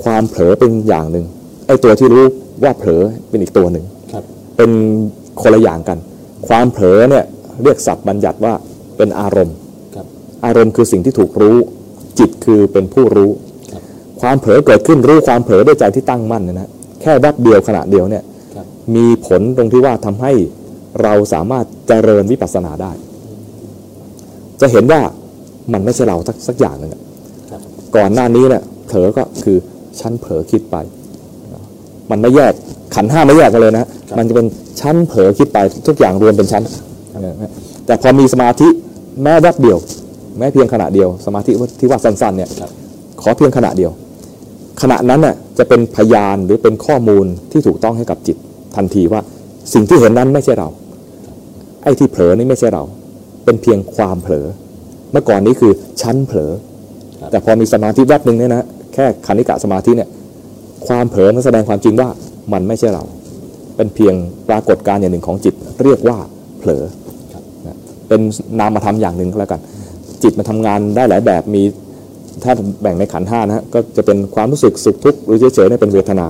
[0.03, 1.25] ความเผลอเป็นอย่างหนึ่ง
[1.67, 2.23] ไอ้ตัวที่รู้
[2.63, 4.23] ว่าเผลอเป็นอีกตัวหนึ่งครับ
[4.57, 4.71] เป็น
[5.41, 5.97] คนละอย่างกัน
[6.47, 7.25] ความเผลอเนี่ย
[7.63, 8.53] เรียกศัพท์บัญญัติว่า
[8.97, 9.55] เป็นอารมณ์
[9.95, 10.05] ครับ
[10.45, 11.57] อารมณ์คือสิ่งที่ถูกรู้
[12.19, 13.31] จิตคือเป็นผู้รู้
[13.71, 13.81] ครับ
[14.21, 16.69] ความเผลอเกิดขึ้นรู้ความเผลอด้วยใจที่ตั้งมั่นเนยนะ
[17.01, 18.23] แค่แวบเดียวขณะเดียวเนี่ย
[18.55, 18.65] ครับ
[18.95, 20.31] มีผลตรงที่ว่าทำให้
[21.01, 22.91] เราสามารถเจริญวิปัสสนาได้
[24.61, 25.01] จะเห็นว่า
[25.73, 27.01] มันไม่ใช่เราสักสักอย่างหนึ่งอะ
[27.49, 27.61] ครับ
[27.95, 29.57] ก่อนหน้านี้เนี่ยเผลอก็คือ
[29.99, 30.75] ฉันเผลอคิดไป
[32.11, 32.53] มันไม่แยก
[32.95, 33.85] ขันธ์ห้าไม่แยกกันเลยนะ
[34.17, 34.47] มันจะเป็น
[34.81, 35.57] ชั้นเผลอคิดไป
[35.87, 36.63] ทุกอย่างรวมเป็นชั้น
[37.23, 37.51] นะ
[37.85, 38.67] แต่พอมีสมาธิ
[39.23, 39.77] แม้แวบเดียว
[40.37, 42.71] แม้เพียงขณะเดียว สมาธิที่ว่าสั้นๆเนี่ยครับ
[43.21, 43.91] ขอเพียงขณะเดียว
[44.81, 48.37] ขณะนั้นน่ะจะเป็นพยานหรือเป็นข้อมูลที่ถูกต้องให้กับจิต
[48.75, 49.21] ทันทีว่า
[49.73, 50.69] สิ่งที่เห็นนั้นไม่ใช่เรา
[51.83, 52.83] ไอ้ที่เผลอนี่ไม่ใช่เรา
[53.45, 54.45] เป็นเพียงความเผลอ
[55.11, 55.71] เมื่อก่อนนี้คือ
[56.01, 56.51] ชั้นเผลอ
[57.21, 60.09] ครับแต่พอมีสมาธิแวบหนึ่งเนี่ยนะแค่คณิกะสมาธิเนี่ย
[60.87, 62.09] ความเผลอมันแสดงความจริงว่า
[62.53, 63.03] มันไม่ใช่เรา
[63.75, 64.15] เป็นเพียง
[64.49, 66.17] ปรากฏการณ์อย่างหนึ่งของจิต เรียกว่า
[66.59, 66.83] เผลอ
[67.33, 67.77] ครับนะ
[68.07, 68.21] เป็น
[68.59, 69.61] นามธรรมอย่างหนึ่งก็แล้วกัน
[70.23, 71.61] จิตมันทำงานได้หลายแบบมี
[72.43, 76.27] ถ้าแบ่งในขันธ์ห้านะฮะก็จะเป็นความรู้สึกสุขทุกข์หรือเฉยๆเนี่ยเป็นเวทนา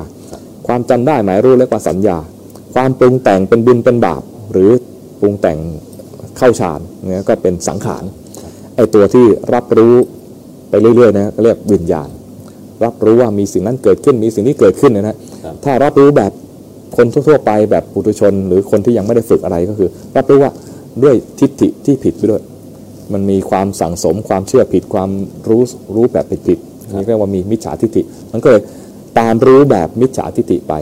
[0.68, 2.18] ความจำได้หมายรู้เรียกว่าสัญญา
[2.76, 4.22] ความปรุงแต่งเป็นบุญเป็นบาป
[4.52, 4.70] หรือ
[5.20, 5.58] ปรุงแต่ง
[6.38, 6.80] เข้าฌาน
[7.10, 8.21] เนี่ยก็เป็นสังขารไอ
[8.96, 9.96] ตัวที่รับรู้
[10.70, 12.10] ไปเรื่อยๆนะก็เรียกวิญญาณ
[12.86, 16.32] รับรู้ว่ามีสิ่งนั้นเกิดขึ้นมีสิ่งนี้เกิดขึ้นเนยนะครับถ้ารับรู้แบบ
[16.98, 20.52] คนทั่วๆไปแบบปุถุชน หรือคนที่ยังไม่ได้ฝึกอะไรก็คือ รับรู้ว่า
[21.04, 22.42] ด้วยทิฏฐิที่ผิดไปด้วย
[23.14, 25.10] มันมีความสั่งสมความเชื่อผิดความ
[25.50, 25.64] รู้
[25.96, 28.62] รู้แบบผิดๆอันนี้เรียกว่ามีมิจฉาทิฏฐิ มันก็เลย
[29.20, 30.74] ตามรู้แบบมิจฉาทิฏฐิไป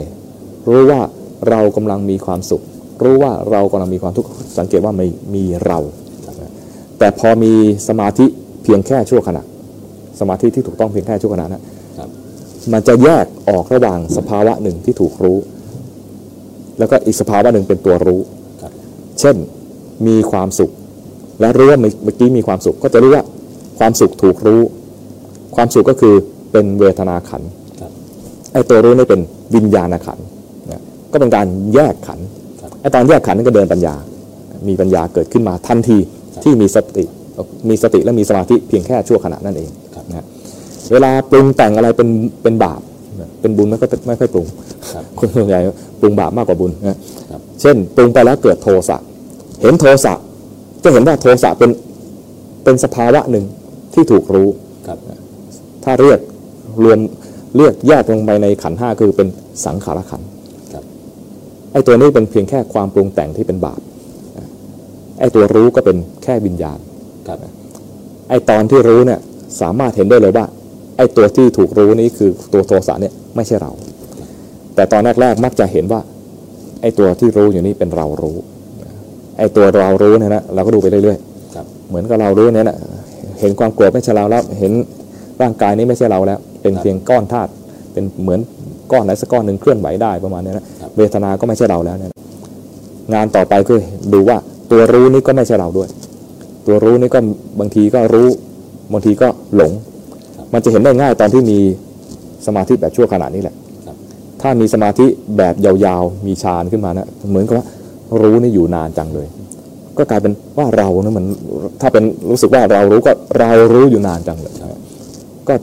[0.68, 1.00] รู้ว่า
[1.48, 2.62] เรากำลังมีความสุข
[3.02, 5.78] รู้ว่าเรากำลังมีความทุกข์สังเกตว่าไม่มีเรา
[7.00, 7.52] แต่พอมี
[7.88, 8.26] สมาธิ
[8.62, 9.42] เพียงแค่ชั่วขณะ
[10.20, 11.62] สมาธิที่ถูกต้องเพียงแค่ชั่วขณะนะ
[11.98, 12.08] ครับ
[12.72, 15.38] มันจะแยกออกระหว่างสภาวะหนึ่งที่ถูกรู้
[16.78, 18.20] แล้วก็อีกสภาวะหนึ่งเป็นตัวรู้
[18.62, 18.72] ครับ
[19.20, 19.36] เช่น
[20.06, 20.70] มีความสุข
[21.40, 23.24] และรู้ว่าเมื่อกี้มีความสุข ก็จะรู้ว่า
[23.78, 24.60] ความสุขถูกรู้
[25.56, 26.14] ความสุขก็คือ
[26.52, 27.50] เป็นเวทนาขันธ์
[27.80, 27.90] ครับ
[28.52, 29.20] ไอ้ตัวรู้นี่เป็น
[29.54, 30.24] วิญญาณขันธ์
[30.70, 30.82] นะ
[31.12, 32.26] ก็เป็นการแยกขันธ์
[32.60, 33.94] ครับไอ้ตอนแยกขันธ์นั่นก็เดินปัญญา
[34.68, 37.04] มีปัญญาเกิดขึ้นมาทันทีครับ ที่มีสติ
[37.68, 40.26] มีสติและมีสมาธิเพียงแค่ชั่วขณะนั่นเองครับนะฮะ
[40.92, 42.08] เวลาปรุงแต่งอะไรเป็น
[42.42, 42.80] เป็นบาป
[43.40, 44.46] เป็นบุญไม่ค่อยไม่ค่อยปรุง
[44.92, 45.60] ครับคนส่วนใหญ่
[46.00, 46.96] ปรุงบาปมากกว่าบุญนะ
[47.30, 48.96] ครับเช่น ปรุงไปแล้วเกิดโทสะ
[49.62, 50.14] เห็นโทสะ
[50.82, 51.70] จะเห็นว่าโทสะเป็น
[52.64, 53.44] เป็นสภาวะหนึ่ง
[53.94, 54.48] ที่ถูกรู้
[54.86, 54.98] ครับ
[55.84, 56.18] ถ้าเรียก
[56.84, 56.98] รวม
[57.56, 59.28] เรียกแยกลงไปในขันธ์ห้าคือเป็น
[59.64, 60.28] สังขารขันธ์
[60.72, 60.84] ครับ
[61.72, 63.80] ไอ้ตัวนี้เป็นเพียงแค่ความปรุงแต่งที่เป็นบาป
[65.20, 66.78] ไอ้ตัวรู้ก็เป็นแค่วิญญาณ
[67.28, 67.38] ครับ
[68.30, 69.20] ไอ้ตอนที่รู้เนี่ย
[69.60, 70.44] สามารถเห็นได้เลยว่า
[70.96, 73.72] ไอ้ตัวที่ถูกรู้นี้คือตัวโทสะเนี่ยไม่ใช่เรา
[74.74, 76.00] แต่ตอนแรกๆมักจะเห็นว่า
[76.80, 78.36] ไอ้ตัวที่รู้อยู่นี่เป็นเรารู้
[79.38, 81.18] ไอ้ตัวเรารู้เนี่ยนะเราก็ดูไปเรื่อย
[81.54, 82.76] ครับๆเหมือนกับเรารู้เนี่ยนะ
[83.40, 84.72] เห็นความโกรธไม่ใช่เราแล้วเห็น
[85.42, 87.50] ร่างกายนี้ไม่ใช่เราแล้ว เป็นเพียงก้อนธาตุ
[87.92, 88.40] เป็นเหมือน
[88.92, 92.12] ก้อนไหนสักก้อนหนึ่งเคลื่อนไหวได้ประมาณเนี้ยนะครับเวทนาก็ไม่ใช่เราแล้วเนี่ย
[93.14, 93.80] งานต่อไปคือ
[94.12, 94.38] ดูว่า
[94.70, 95.88] ตัวรู้นี่ก็ไม่ใช่เราด้วย
[96.66, 97.20] ตัวรู้นี่ก็
[97.60, 98.28] บางทีก็รู้
[98.92, 99.72] บางทีก็หลง
[100.52, 101.58] มันจะเห็นได้ง่ายตอนที่มี
[102.46, 103.54] สมาธิแบบชั่วขณะนี้แหละ
[103.86, 103.96] ครับ
[104.42, 105.06] ถ้ามีสมาธิ
[105.36, 107.66] แบบยาวๆ มีฌานขึ้นมานะเหมือนกับว่า
[108.22, 109.28] รู้นี่อยู่นานจังเลย
[109.98, 111.24] ก็กลายเป็นว่าเรานะมัน
[111.80, 114.54] ถ้าเป็นรู้สึกว่าเรารู้ก็เรารู้อยู่นานจังเลย
[115.48, 115.54] ก็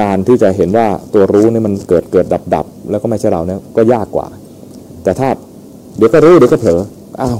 [0.00, 4.26] งานที่จะเห็นว่าตัวรู้นี่มันเกิดเกิดดับดับแล้วก็ไม่ใช่เราเนี่ยก็ยากกว่า
[5.04, 5.28] แต่ถ้า
[5.96, 6.80] เดี๋ยวก็รู้เดี๋ยวก็เผลอ
[7.22, 7.38] อ้าว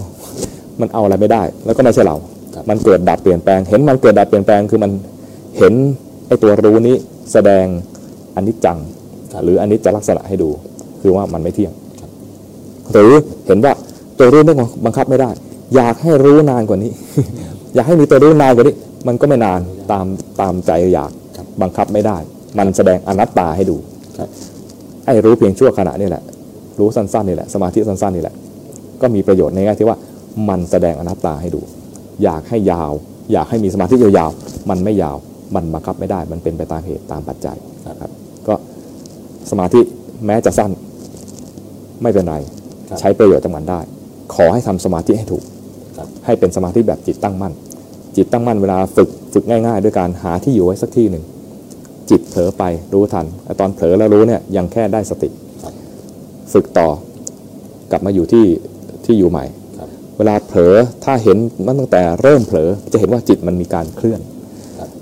[0.83, 2.17] มันเอาอะไรไม่ได้ แล้วก็ไม่ใช่เรา
[2.55, 4.91] ครับมันเกิดดับเปลี่ยนแปลง เห็นมันเกิดดับเปลี่ยนแปลงคือมัน
[5.59, 5.73] เห็น
[6.27, 6.97] ไอ้ตัวรู้นี้
[7.33, 7.67] แสดง
[8.37, 8.79] อนิจจัง
[9.45, 10.51] หรืออนิจจลักษณะให้ดู
[11.03, 11.73] คือว่ามันไม่เที่ยง
[12.93, 13.13] หรือ
[13.47, 13.73] เห็นว่า
[14.19, 14.55] ตัวรู้นี่
[14.85, 15.31] บังคับไม่ได้
[15.77, 16.91] อยากให้รู้นานกว่านี้
[17.75, 18.75] อยากให้มีตัวรู้นานกว่านี้
[19.07, 20.07] มันก็ไม่นานตาม
[20.41, 22.17] ตามใจอยากครับบังคับไม่ได้
[22.59, 23.77] มันแสดงอนัตตาให้ดู
[24.19, 24.29] ครับ
[25.05, 26.23] ไอ้รู้เพียงชั่วขณะนี่แหละ
[26.79, 28.35] รู้สั้นๆนี่แหละ สมาธิสั้นๆนี่แหละ
[29.01, 29.97] ก็มีประโยชน์ในแง่ที่ว่า
[30.49, 31.61] มันแสดงอนัตตาให้ดู
[32.23, 32.93] อยากให้ยาว
[33.33, 35.17] อยากให้มีสมาธิยาวๆมันไม่ยาว
[35.55, 37.57] มันบังคับไม่ได้ มันเป็นไปตามเหตุตามปัจจัย
[37.89, 38.11] นะครับ
[38.49, 38.55] ก็
[39.51, 39.81] สมาธิ
[40.27, 40.71] แม้จะสั้น
[42.03, 42.37] ไม่เป็นไร
[42.89, 43.81] ครับใช้ประโยชน์จากมันได้
[44.35, 45.43] ขอให้ทำสมาธิให้ถูก
[45.99, 47.53] ครับให้เป็นสมาธิแบบจิตตั้งมั่น
[48.17, 51.25] จิตตั้งมั่นเวลาฝึกฝึกง่าย ๆ ด้วยการหาที่อยู่ไว้สักที่หนึ่ง
[52.11, 52.63] จิตเผลอไป
[52.93, 55.29] รู้ทันไอ้ตอนเผลอแล้วรู้เนี่ยยังแค่ได้สติ
[55.63, 55.75] ครับ
[56.53, 56.89] ฝึกต่อ
[57.91, 58.45] กลับมาอยู่ที่
[59.05, 59.60] ที่อยู่ใหม่ครับ
[60.21, 60.75] เวลาเผลอ
[61.05, 64.21] ถ้าเห็นมันตั้งแต่เริ่มเผลอจะเห็นว่าจิตมันมีการเคลื่อน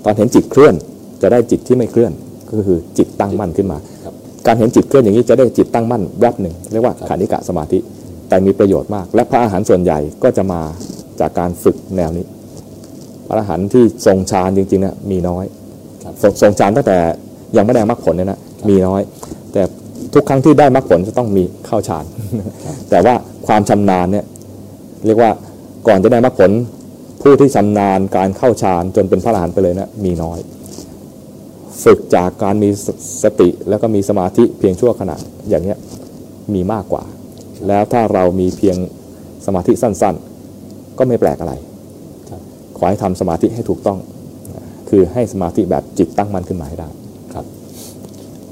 [0.03, 0.73] ตอนเห็นจิตเคลื่อน
[1.21, 2.11] จะได้จิตที่ไม่เคลื่อน
[2.49, 3.77] ก็คือจิตตั้งมั่นขึ้นมา
[4.47, 7.79] การเห็นจิตเคลื่อนอย่างนี้จะได้จิตตั้งมั่นแวบหนึ่งเรียกว่าขานิกะสมาธิ
[8.29, 10.61] แต่มีประโยชน์มาก และพระอาหารส่วนใหญ่ก็จะมา
[11.19, 12.25] จากการฝึกแนวนี้
[13.27, 15.45] พระอาหารที่ทรงฌานจริงๆเนี่ยมีน้อย
[16.41, 16.97] ทรงฌานตั้งแต่
[17.57, 18.39] ยังไม่ได้มรรคผลเนี่ยนะ
[18.69, 19.01] มีน้อย
[19.53, 19.61] แต่
[20.13, 22.05] ทุกครั้งที่ได้มรรคผลจะต้องมีเข้าฌาน
[22.89, 23.15] แต่ว่า
[23.47, 24.25] ความชำนาญเนี่ย
[25.05, 25.31] เรียกว่า
[25.87, 26.51] ก่อนจะได้มรรคผล
[27.21, 30.39] ผู้ที่ชำนาญการเข้าฌานจนเป็นพระอรหันต์ไปเลยนะมีน้อย
[31.83, 32.69] ฝึกจากการมี
[33.23, 35.15] สติแล้วก็มีสมาธิเพียงชั่วขณะ
[35.49, 35.77] อย่างเนี้ย
[36.53, 37.03] มีมากกว่า
[37.67, 38.77] แล้วถ้าเรามีเพียง
[39.45, 41.53] สมาธิสั้นๆ ก็ไม่แปลกอะไร
[42.77, 43.99] ขอให้ทำสมาธิให้ถูกต้อง
[44.89, 46.89] คือให้สมาธิแบบจิตตั้งมั่นขึ้นมาให้ได้
[47.33, 47.45] ครับ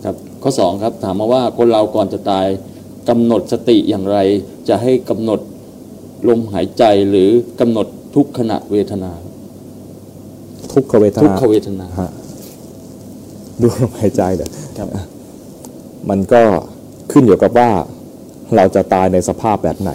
[0.04, 2.46] ครับข้อสองครับถามมาว่าคนเราก่อนจะตาย
[3.10, 4.18] กำหนดสติอย่างไร
[4.70, 5.40] จะให้กำหนด
[6.30, 7.30] ลมหายใจหรือ
[7.60, 9.12] กำหนดทุกขณะเวทนา
[10.74, 12.12] ทุกขเวททุกนาขเวทนาฮะ
[13.62, 14.88] ดูลมหายใจเดี๋ยวครับ
[16.10, 16.42] มันก็
[17.12, 17.70] ขึ้นอยู่กับว่า
[18.56, 19.92] เราจะตายในสภาพแบบไหน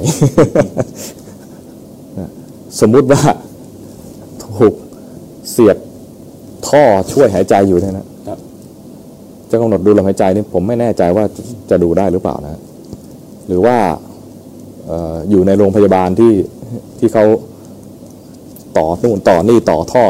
[2.81, 3.23] สมมุติว่า
[4.45, 4.75] ถูก
[5.51, 5.77] เสียบ
[6.69, 6.83] ท่อ
[7.13, 8.39] ช่วยหายใจอยู่เนี่ยนะครับ
[9.51, 11.25] จะกำหนดดูลมหายใจนี่ผมไม่แน่ใจว่า
[11.71, 12.61] จะดูได้หรือเปล่านะ
[13.47, 13.77] หรือว่า
[14.12, 16.33] เอออยู่ในโรงพยาบาลที่
[16.99, 17.25] ที่เขา
[18.79, 20.05] ต่อนู่นต่อนี่ต่อท่อ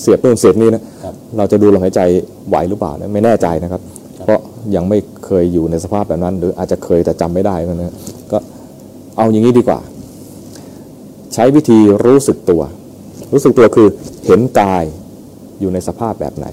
[0.00, 2.00] เสียบนู่นเสียบนี่นะครับเราจะดูลมหายใจ
[2.48, 3.82] ไหวหรือเปล่าเนี่ยไม่แน่ใจนะครับ
[4.24, 4.40] เพราะ
[4.74, 7.94] ยังไม่เคยอยู่ในสภาพแบบนั้น หรืออาจจะเคยแต่จำไม่ได้นะนะ
[8.32, 8.38] ก็
[9.16, 9.80] เอาอย่างนี้ดีกว่า
[11.34, 12.62] ใช้วิธีรู้สึกตัว
[13.32, 13.88] รู้สึกตัวคือ
[14.26, 14.84] เห็นกาย
[15.60, 16.46] อยู่ในสภาพแบบไหน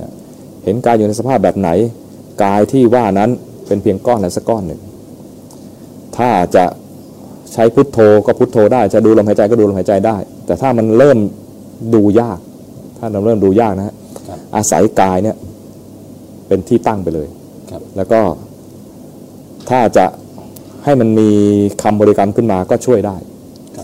[0.00, 0.12] นะ
[0.64, 1.70] เห็นกายอยู่ในสภาพแบบไหน
[2.44, 3.30] กายที่ว่านั้น
[3.66, 4.80] เป็นเพียงก้อนอะไรสักก้อนหนึ่ง
[6.16, 6.64] ถ้าจะ
[7.52, 10.16] ใช้พุทโธก็พุทโธได้ จะดูลมหายใจก็ดูลมหายใจได้
[10.46, 11.18] แต่ถ้ามันเริ่ม
[11.94, 12.38] ดูยาก
[12.98, 13.94] ถ้าเราเริ่มดูยากนะฮะ
[14.28, 15.36] ครับอาศัยกายเนี่ย
[16.48, 17.28] เป็นที่ตั้งไปเลย
[17.70, 18.20] ครับแล้วก็
[19.70, 20.06] ถ้าจะ
[20.84, 21.30] ให้มันมี
[21.82, 23.16] คำบริกรรมขึ้นมาก็ช่วยได้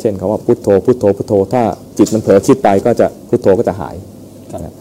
[0.00, 1.62] เช่นคำว่าพุทโธพุทโธพุทโธ ถ้า
[1.98, 3.94] จิตมันเผลอคิดไปก็จะพุทโธก็จะหาย
[4.50, 4.74] ครับนะ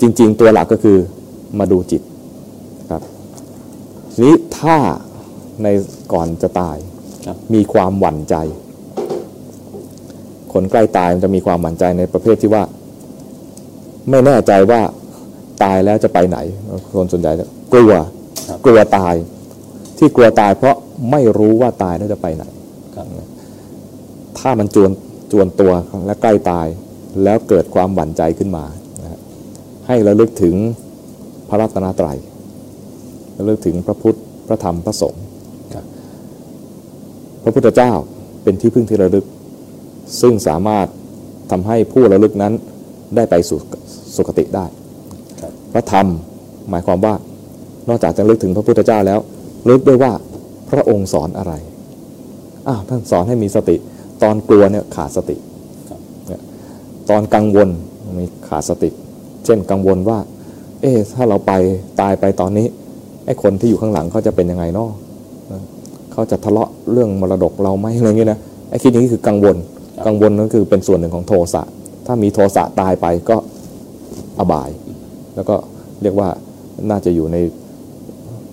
[0.00, 0.98] จริง ๆ ตัวหลักก็คือ
[1.58, 2.02] มาดูจิต
[2.90, 3.02] ครับ
[4.12, 4.76] ทีนี้ถ้า
[5.64, 5.68] ใน
[6.12, 6.76] ก่อนจะตาย
[7.26, 8.36] ครับมีความหวั่นใจ
[10.52, 12.62] คนใกล้ตายมันจะมีความหวั่นใจในประเภทที่ว่า
[14.10, 14.80] ไม่แน่ใจว่า
[15.62, 16.38] ตายแล้วจะไปไหน
[16.96, 17.92] คนส่วนใหญ่จะกลัว
[18.48, 19.14] ครับกลัวตาย
[19.98, 20.76] ที่กลัวตาย เพราะ
[21.10, 22.44] ไม่รู้ว่าตายแล้วจะไปไหน
[22.94, 23.06] ครับ
[24.38, 24.90] ถ้ามันจวน
[25.32, 25.72] จวนตัว
[26.06, 26.66] และใกล้ตาย
[27.24, 28.64] แล้วเกิดความหวั่นใจขึ้นมา
[29.02, 29.20] นะฮะ
[29.86, 30.54] ให้ระลึกถึง
[31.48, 32.18] พระรัตนตรัย
[33.38, 35.31] ระลึกถึงพระพุทธพระธรรมพระสงฆ์ครับ
[37.42, 37.92] พระพุทธเจ้า
[38.42, 39.24] เป็นที่พึ่งที่ระลึก
[40.20, 40.86] ซึ่งสามารถ
[41.50, 42.52] ทำให้ผู้ระลึกนั้น
[43.16, 43.58] ได้ไปสู่
[44.16, 44.66] สุคติได้
[45.72, 46.06] พระธรรม
[46.70, 47.14] หมายความว่า
[47.88, 49.20] นอกจากจะลึกถึงพระพุทธเจ้าแล้ว
[49.68, 50.12] ลึกด้วยว่า
[50.70, 51.52] พระองค์สอนอะไร
[52.68, 53.76] อ้าวท่านสอนให้มีสติ
[54.22, 55.36] ตอนกลัวเนี่ยขาดสติ
[57.10, 57.68] ตอนกังวล
[58.18, 58.90] มีขาดสติ
[59.44, 60.18] เช่นกังวลว่า
[60.80, 61.52] เอ๊ะถ้าเราไป
[62.00, 62.66] ตายไปตอนนี้
[63.26, 64.90] ไอ้คนที่อยู่ข้างหลังเขาจะเป็นยังไงเนาะ
[66.12, 69.56] เขาจะทะเลาะเรื่องมรดกเราไหมอะไรเงี้ยนะไอ้คิดอย่างนี้คือกังวล
[70.06, 71.62] กังวลนั่นคือเป็นส่วนหนึ่งของโทสะ
[72.06, 73.36] ถ้ามีโทสะตายไปก็
[74.38, 74.70] อบาย
[75.34, 75.56] แล้วก็
[76.02, 76.28] เรียกว่า
[76.90, 77.36] น่าจะอยู่ใน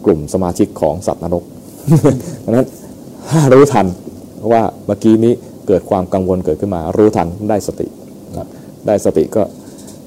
[0.06, 1.44] กลุ่มสมาชิกของสัตว์นรก
[2.44, 2.68] ดังนั้น
[3.30, 3.88] ถ้ารู้ทัน
[4.52, 5.34] ว่าเมื่อกี้นี้
[5.68, 7.88] เกิดความกังวลเกิดขึ้นมา รู้ทันได้สติ
[8.88, 9.42] ได้สติก็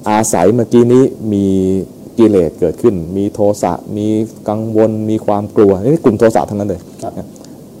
[0.09, 1.03] อาศัยเมื่อกี้นี้
[1.33, 1.45] มี
[2.17, 4.07] กิเลสเกิดขึ้น มีโทสะ มี
[4.49, 7.05] กังวล มีความกลัวนี่กลุ่มโทสะทั้งนั้นเลยค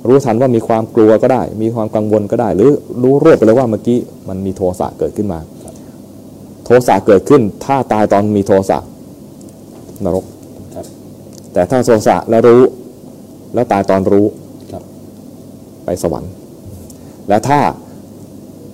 [0.03, 2.71] รับรู้ทันว่ามีความกลัวก็ได้ มีความกังวลก็ได้ หรือ
[3.03, 3.99] รู้รวดไปเลยว่าเมื่อกี้
[4.29, 5.73] มันมีโทสะเกิดขึ้นมาครับ
[6.65, 8.77] โทสะเกิดขึ้น ถ้าตายตอนมีโทสะ
[10.05, 10.25] นรก
[10.75, 10.85] ครับ
[11.53, 12.61] แต่ถ้าโทสะแล้วรู้
[13.53, 14.25] แล้วตายตอนรู้
[14.71, 14.83] ครับ
[15.85, 16.31] ไปสวรรค์
[17.29, 17.59] และถ้า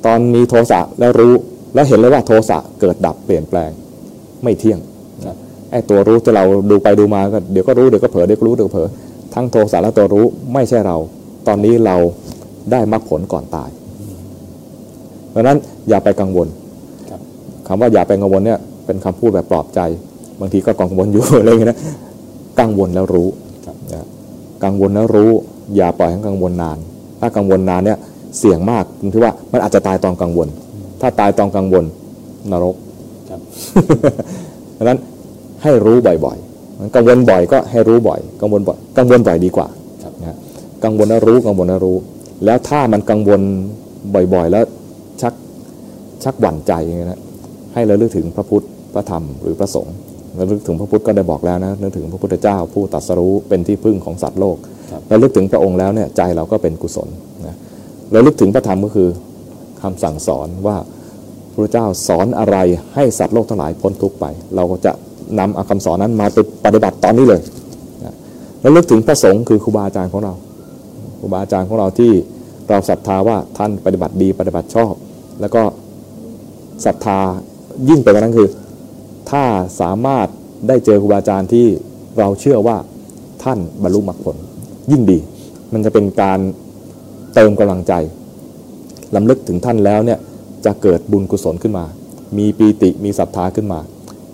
[0.06, 1.34] ตอนมีโทสะแล้วรู้
[1.74, 3.72] แล้วเห็นเลยว่าโทสะเกิดดับเปลี่ยนแปลง
[4.44, 4.80] ไม่เที่ยง
[5.26, 5.36] ครับ
[5.72, 8.88] ไอ้ตัวรู้ที่เราดูไปดูมาก็เดี๋ยวก็รู้เดี๋ยวก็เผลอเดี๋ยวก็รู้เดี๋ยวก็เผลอ
[9.34, 10.98] ทั้งโทสะและตัวรู้ไม่ใช่เรา
[11.50, 11.96] ตอนนี้เรา
[12.72, 13.70] ได้มรรคผลก่อนตาย
[15.30, 15.58] เพราะฉะนั้น
[15.90, 16.48] อย่าไปกังวล
[17.10, 17.22] ครับ
[17.68, 19.80] คำว่าอย่าไปกังวลเนี่ยเป็นคำพูดแบบปลอบใจ
[20.40, 21.80] บางทีก็กังวลอยู่อะไรอย่างเงี้ยนะ
[22.60, 23.30] กังวลแล้วรู้
[23.66, 24.06] ครับนะ
[24.64, 25.32] กังวลแล้วรู้
[25.76, 26.78] อย่าปล่อยให้กังวลนาน
[27.20, 27.98] ถ้ากังวลนานเนี่ย
[28.38, 30.48] เสี่ยงมากตรงที่ว่ามันอาจจะตายตอนกังวล
[31.02, 31.86] ถ้าตายตอนกังวล
[32.52, 32.76] นรก
[33.30, 33.42] ครับ
[34.78, 35.00] ดังนั้น
[35.64, 39.79] ให้รู้บ่อยๆกังวลบ่อยก็ให้รู้บ่อย กังวลบ่อย กังวลบ่อยดีกว่าครับนะ
[40.84, 41.98] กังวลแล้วรู้กังวลแล้วรู้
[42.46, 43.42] แล้วถ้ามันกังวล
[44.34, 44.64] บ่อยๆ แล้ว
[45.22, 45.34] ชัก
[46.24, 47.22] ชักหวั่นใจอย่างเงี้ยนะ
[47.74, 49.96] ให้ระลึกถึงพระพุทธพระธรรมหรือพระสงฆ์
[50.40, 54.58] ระลึกถึงพระพุทธก็ได้บอกแล้วนะนึกถึงพระพุทธเจ้าผู้ตรัสรู้เป็นที่พึ่งของสัตว์โลก
[54.92, 57.08] ครับระลึกถึงพระองค์แล้วเนี่ยใจเราก็เป็นกุศล
[57.48, 57.56] นะ
[58.16, 59.10] ระลึกถึงพระธรรมก็คือ
[59.82, 60.78] คำสั่งสอนว่า
[61.54, 62.58] พระเจ้าสอนอะไร
[62.96, 64.26] ให้สัตว์โลกทั้งหลายพ้นทุกข์ไป
[64.56, 64.92] เราก็จะ
[65.40, 67.42] นำเอาคำสอนนั้นมาไปปฏิบัติตอนนี้เลย
[68.06, 68.14] นะ
[68.62, 70.34] แล้วลึกถึงพระสงฆ์คือครูบาอาจารย์ของเรา
[71.20, 72.12] ครูบาอาจารย์ของเราที่
[72.70, 74.94] เราศรัทธาว่าท่านปฏิบัติดีปฏิบัติชอบ
[75.42, 75.64] แล้วก็
[76.86, 77.20] ศรัทธา
[77.90, 78.50] ยิ่งไปกว่านั้นคือ
[79.32, 79.44] ถ้า
[79.82, 80.28] สามารถ
[80.68, 81.66] ได้เจอครูบาอาจารย์ที่
[82.20, 82.78] เราเชื่อว่า
[83.44, 84.36] ท่านบรรลุมรรคผล
[84.92, 85.18] ยิ่งดี
[85.74, 86.40] มันจะเป็นการ
[87.36, 87.94] เติมกำลังใจ
[89.16, 90.20] ลำลึกถึงท่านแล้วเนี่ย
[90.66, 91.86] จะเกิดบุญกุศลขึ้นมา
[92.38, 93.80] มีปีติมีศรัทธาขึ้นมา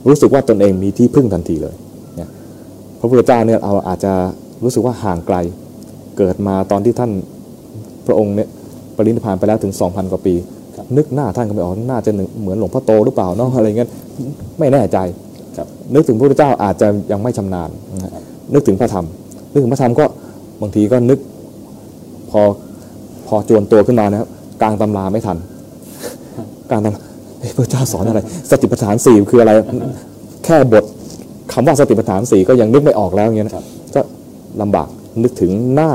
[0.07, 1.75] รู้สึกว่าตนเองมีที่พึ่งทันทีเลย
[2.15, 2.29] เนี่ย
[2.99, 4.13] พระพุทธเจ้าเนี่ยเราอาจจะ
[4.63, 5.37] รู้สึกว่าห่างไกล
[6.17, 7.11] เกิดมาตอนที่ท่าน
[8.07, 8.49] พระองค์เนี่ย
[8.95, 10.33] ปรินิพพานไปแล้วถึง 2,000 กว่าปี
[10.75, 12.11] ครับนึกหน้าท่านก็ไม่ออกน่าจะ
[12.41, 13.89] เหมือนหลวงพ่อโตหรือเปล่าเนาะอะไรเงี้ย
[14.59, 14.97] ไม่แน่ใจ
[15.57, 18.11] ครับนึกถึงพระพุทธเจ้าอาจจะยังไม่ชำนาญนะฮะ
[18.53, 19.05] นึกถึงพระธรรม
[19.51, 20.05] นึกถึงพระธรรมก็
[20.61, 21.19] บางทีก็นึก
[22.31, 22.41] พอ
[23.27, 24.29] พอจวนตัวขึ้นมานะครับ
[24.61, 25.37] กลางตำราไม่ทัน
[26.69, 27.01] กลางตำรา
[27.39, 28.19] เฮ้ยพระเจ้าสอนอะไร
[28.51, 29.51] สติปัฏฐานสี่คืออะไร
[30.45, 30.83] แค่บท
[31.51, 33.65] คำว่าสติปัฏฐานสี่ก็ยังนึกไม่ออกแล้วอย่างเงี้ยนะครับ
[33.95, 34.01] ก็
[34.61, 34.87] ลำบาก
[35.23, 35.91] นึกถึงหน้า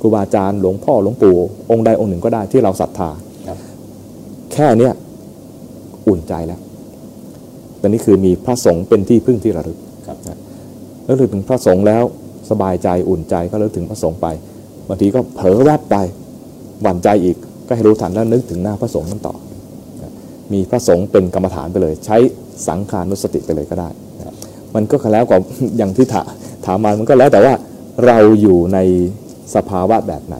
[0.00, 1.36] ครูบาอาจารย์หลวงพ่อหลวงปู่
[1.70, 3.10] องค์ใดองค์หนึ่งก็ได้ที่เราศรัทธา
[3.46, 3.58] ครับ
[4.52, 4.92] แค่เนี้ย
[6.08, 6.60] อุ่นใจแล้ว
[7.78, 10.16] แต่นี่คือมีพระสงฆ์เป็นที่พึ่งที่ระลึกครับ
[11.04, 12.02] แล้วลึกถึงพระสงฆ์แล้ว
[12.50, 14.26] สบายใจอุ่นใจก็เลิกถึงพระสงฆ์ไป
[14.88, 15.96] บางทีก็เผลอแวบไป
[16.82, 17.36] หวั่นใจอีก
[17.66, 19.34] ก็ให้รู้ทันแล้วนึกถึงหน้าพระสงฆ์นั่นต่อ
[20.02, 20.12] นะ
[20.52, 22.16] มีพระสงฆ์เป็นกรรมฐานไปเลย ใช้
[22.68, 23.88] สังขานุสติไปเลยก็ได้
[24.18, 24.34] นะ
[24.74, 25.38] มันก็แล้วกว่า
[25.78, 26.22] อย่างที่ถา
[26.66, 27.54] ถามมามันก็แล้วแต่ว่า
[28.06, 28.78] เราอยู่ใน
[29.54, 30.36] สภาวะแบบไหน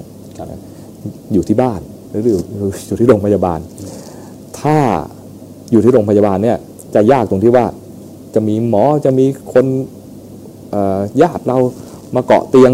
[1.32, 1.80] อยู่ที่บ้าน
[2.10, 2.22] หรือ
[2.86, 3.60] อยู่ที่โรงพยาบาล
[4.60, 4.76] ถ้า
[5.70, 6.58] อยู่ที่โรงพยาบาลเนี่ย
[6.94, 7.64] จะยากตรงที่ว่า
[8.34, 9.66] จะมีหมอจะมีคน
[11.22, 11.58] ญาติเรา
[12.14, 12.72] มาเกาะเตียง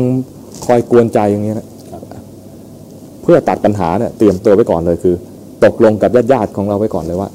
[0.64, 1.68] คอยกวนใจอย่างเงี้ยนะ
[3.22, 5.14] เพื่อตัดปัญหาเนี่ยเตรียมตัวไว้ก่อนเลยคือ
[5.64, 7.28] ตกลงกับญาติญาติของเราไว้ก่อนเลยว่า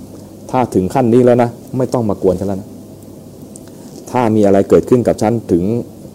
[0.52, 2.70] ถ้าถึงขั้นนี้แล้วนะไม่ต้องมากวนฉันแล้วนะ
[4.12, 5.64] ถ้ามีอะไรเกิดขึ้นกับฉันถึง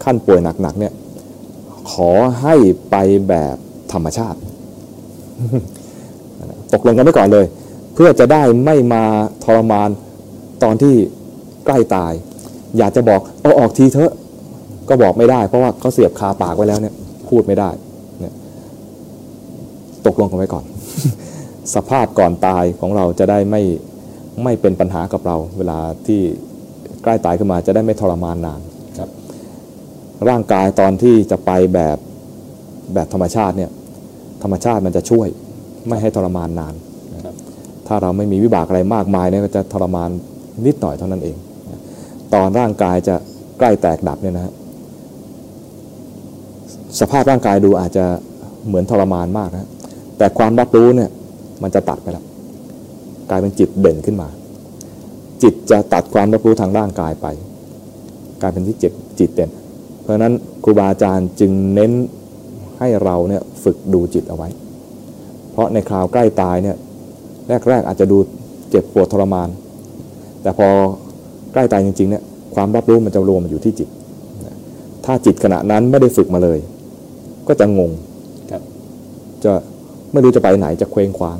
[0.03, 0.93] ขั้นป่วยหนักๆเนี่ย
[1.91, 2.11] ขอ
[2.41, 2.55] ให้
[2.91, 2.95] ไป
[3.29, 3.55] แบบ
[3.91, 4.39] ธรรมชาติ
[6.73, 7.45] ตกลงกันไว้ก่อนเลย
[7.93, 9.03] เพื่อจะได้ไม่มา
[9.43, 9.89] ทรมาน
[10.63, 10.95] ตอนที่
[11.65, 12.13] ใกล้ตาย
[12.77, 14.11] อยากจะบอกเอาออกทีเถอะ
[14.89, 16.95] ก็บอกไม่ได้ เพราะว่าเขาเสียบคาปากไว้แล้วเนี่ย
[17.29, 17.69] พูดไม่ได้
[18.21, 18.33] เนี่ย
[20.05, 20.63] ตกลงกันไว้ก่อน
[21.75, 23.61] สภาพก่อนตายของเราจะได้ไม่
[24.43, 26.21] ไม่เป็นปัญหากับเรา เวลาที่
[27.03, 28.59] ใกล้ตายขึ้นมาจะได้ไม่ทรมานนาน
[30.29, 31.97] ร่างกายตอนที่จะไปแบบ
[32.93, 33.71] แบบธรรมชาติเนี่ย
[34.43, 35.27] ธรรมชาติมันจะช่วย
[35.87, 36.73] ไม่ให้ทรมานนาน
[37.87, 40.09] ถ้าเราไม่มีวิบากอะไรมากมายเนี่ยก็จะทรมาน
[40.65, 41.35] นิดหน่อยเท่านั้นเอง
[42.33, 43.15] ตอนร่างกายจะ
[43.59, 44.53] ใกล้แตกดับเนี่ยนะฮะ
[46.99, 48.05] สภาพร่างกายดูอาจจะ
[48.67, 49.69] เหมือนทรมานมากนะ
[50.17, 51.09] แต่ความรับรู้เนี่ย
[51.63, 52.25] มันจะตัดไปแล้ว
[53.29, 54.27] กลายเป็นจิตเด่นขึ้นมา
[55.43, 57.27] จิตจะตัดความรับรู้ทางร่างกายไป
[58.41, 59.49] กลายเป็นที่จิตจิตเด่น
[60.09, 60.33] ราะฉะนั้น
[60.63, 61.91] ครูบาอาจารย์จึงเน้น
[62.79, 64.49] ให้เราเนี่ยฝึกดูจิตเอาไว้
[65.51, 66.77] เพราะในคราวใกล้ตายเนี่ย
[67.69, 68.17] แรกๆอาจจะดู
[68.69, 69.49] เจ็บปวดทรมาน
[70.41, 70.67] แต่พอ
[71.53, 72.23] ใกล้ตายจริงๆเนี่ย
[72.55, 73.89] ความรับรู้มันจะรวมมาอยู่ที่จิต
[75.05, 76.59] ถ้าจิตขณะนั้นไม่ได้ฝึกมาเลย
[77.47, 77.91] ก็จะงง
[78.51, 78.61] ครับ
[79.43, 79.51] จะ
[80.11, 81.37] ไม่รู้จะไปไหนจะเคว้งคว้าง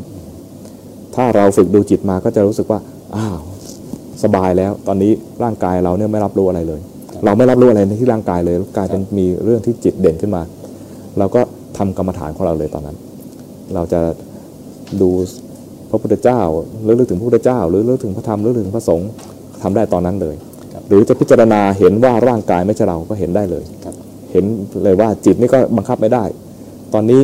[1.15, 2.79] ถ้าเราฝึกดูจิตมาก็จะรู้สึกว่า
[3.15, 3.39] อ้าว
[4.23, 5.11] สบายแล้ว ตอนนี้
[5.43, 6.81] ร่างกายเราเนี่ยไม่รับรู้อะไรเลย
[7.25, 10.41] เราไม่รับรู้อะไรในที่ร่างกายเลยกลายเป็นมีเรื่องที่จิตเด่นขึ้นมา
[11.19, 11.41] เราก็
[11.77, 12.97] ทำกรรมฐานของเราเลยตอนนั้น
[13.73, 13.99] เราจะ
[15.01, 15.09] ดู
[15.89, 16.41] พระพุทธเจ้า
[16.83, 19.09] หรือเรื่องถึงพระพุทธเจ้า หรือเรื่องถึงพระธรรมหรือเรื่องถึงพระสงฆ์
[19.61, 20.35] ทำได้ตอนนั้นเลย
[20.87, 23.63] หรือจะพิจารณาเห็นว่าร่างกายไม่ใช่เราก็เห็นได้เลย
[24.31, 24.45] เห็น
[24.83, 26.23] เลยว่าจิตนี่ก็บังคับไม่ได้
[26.93, 27.21] ตอนนี้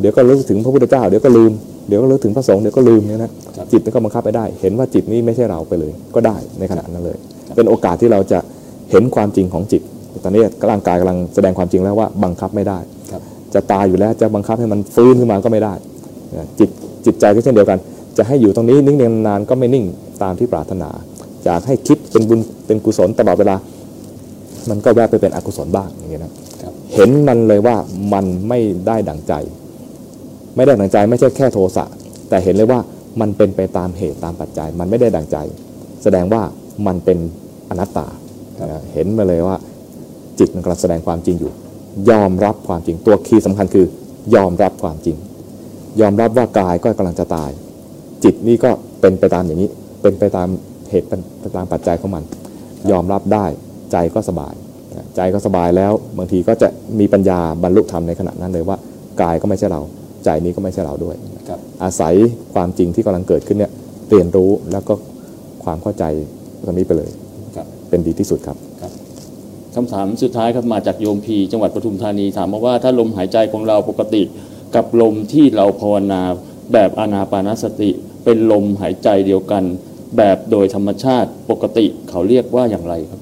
[0.00, 1.52] เดี๋ยวก็รู้ถึงพระพุทธเจ้าเดี๋ยวก็ลืม
[1.88, 3.30] เดี๋ยวก็รู้ถึงพระสงฆ์เดี๋ยวก็ลืมเนี่ยนะ
[3.72, 7.18] จิตมันก็บังคับไม่ได้ เห็นว่าจิตนี้ไม่ใช่เราไปเลย ก็ได้ในขณะนั้นเลย
[7.56, 8.38] เป็นโอกาสที่เราจะ
[8.90, 9.82] เห็นความจริงของจิต
[10.24, 12.78] ตอนนี้ร่างกายกำลังแสดงความจริงแล้วว่าบังคับไม่ได้
[13.12, 13.22] ครับ
[13.54, 15.74] จะตายอยู่แล้วจะบังคับให้มันฟื้นขึ้นมาก็ไม่ได้
[16.36, 16.70] นะจิต
[17.06, 17.78] จิตใจก็เช่นเดียวกัน
[18.16, 19.84] จะให้อยู่ตรงนี้นิ่งๆนานๆก็ไม่นิ่ง
[20.22, 20.88] ตามที่ปรารถนา
[21.44, 23.56] อยากให้คิดเป็นบุญเป็นกุศลตลอดเวลา
[24.68, 26.32] มันก็แวบไปเป็นอกุศลบ้างอย่างเงี้ยนะ
[26.62, 27.76] ครับเห็นมันเลยว่า
[28.12, 29.32] มันไม่ได้ดั่งใจ
[30.56, 31.84] ไม่ได้ดั่งใจไม่ใช่แค่โทสะ
[32.28, 32.80] แต่เห็นเลยว่า
[33.20, 35.36] มันเป็นไปตามเหตุตามปัจจัย มันไม่ได้ดั่งใจ
[36.02, 36.42] แสดงว่า
[36.86, 37.18] มันเป็น
[37.70, 38.23] อนัตตานะ
[38.92, 39.56] เห็นมาเลยว่า
[40.38, 41.52] จิตมันกำลังแสดงความจริงอยู่
[42.10, 43.86] ยอมรับความจริงตัวคีย์สำคัญคือ
[44.34, 45.16] ยอมรับความจริง
[46.00, 47.50] ยอมรับว่ากายก็กำลังจะตาย
[48.24, 48.70] จิตนี่ก็
[49.00, 49.68] เป็นไปตามอย่างนี้
[50.02, 50.48] เป็นไปตาม
[50.90, 52.22] เหตุเป็นไปตามปัจจัยของมัน
[52.90, 53.44] ยอมรับได้
[53.92, 54.54] ใจก็สบาย
[54.96, 56.68] นะใจก็สบายแล้วบางทีก็จะ
[57.00, 58.76] มีปัญญาบรรลุธรรมในขณะนั้นเลยว่า
[59.22, 59.80] กายก็ไม่ใช่เรา
[60.24, 61.16] ใจนี้ก็ไม่ใช่เราด้วย
[61.48, 62.14] ครับอาศัย
[62.54, 63.72] ความจริงที่กำลังเกิดขึ้นเนี่ย
[64.10, 64.94] เรียนรู้แล้วก็
[65.64, 66.04] ความเข้าใจ
[66.64, 67.23] ตรงนี้ไปเลยครับ
[67.94, 68.56] เป็นดีที่สุดครับ
[69.74, 74.22] คำถามสุดท้ายครับมาจากโยมพีจังหวัดปทุมธานีถามมาว่าถ้าลมหายใจของเราปกติ
[74.74, 76.22] กับลมที่เราภาวนา
[76.72, 77.90] แบบอานาปานสติ
[78.24, 79.62] เป็นลมหายใจเดียวกัน
[80.16, 83.20] แบบโดยธรรมชาติปกติเขาเรียกว่าอย่างไรครับ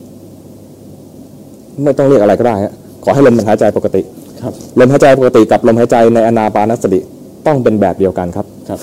[1.83, 2.73] ไม่ต้องเรียกอะไรก็ได้ฮะ
[3.05, 4.03] ขอให้ลมมันหายใจปกติ
[4.41, 7.01] ครับลมหายใจปกติกับลมหายใจในอนาปานสติ
[7.47, 8.79] ต้องเป็นแบบเดียวกันครับครับ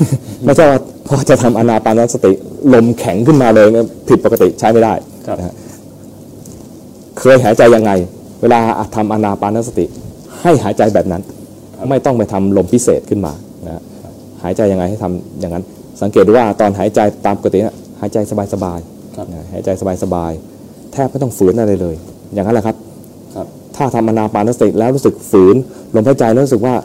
[0.45, 2.31] ไม่ใช่ว่าพอจะทำอนาปานสติ
[2.73, 4.93] ลมแข็งขึ้นมาเลยเนี่ยผิดปกติใช้ไม่ได้
[5.27, 5.55] ครับนะฮะ
[7.19, 7.91] เคยหายใจยังไง
[8.41, 8.59] เวลา
[8.95, 9.85] ทำอนาปานสติ
[10.41, 11.21] ให้หายใจแบบนั้น
[11.89, 13.33] ไม่ต้องไปทำลมพิเศษขึ้นมา
[13.65, 13.81] นะฮะ
[14.43, 15.63] หายใจยังไงให้ทำอย่างนั้น
[16.01, 18.79] สังเกตดูว่าตอนหายใจตามปกติเนี่ยหายใจสบาย
[19.15, 19.69] ครับๆนะหายใจ
[20.03, 21.95] สบายๆแทบไม่ต้องฝืนอะไรเลย
[22.33, 22.75] อย่างนั้นแหละครับ
[23.35, 25.55] ครับถ้าทำอนาปานสติแล้วรู้สึกฝืน
[25.95, 26.75] ลมหายใจแล้วรู้สึกว่า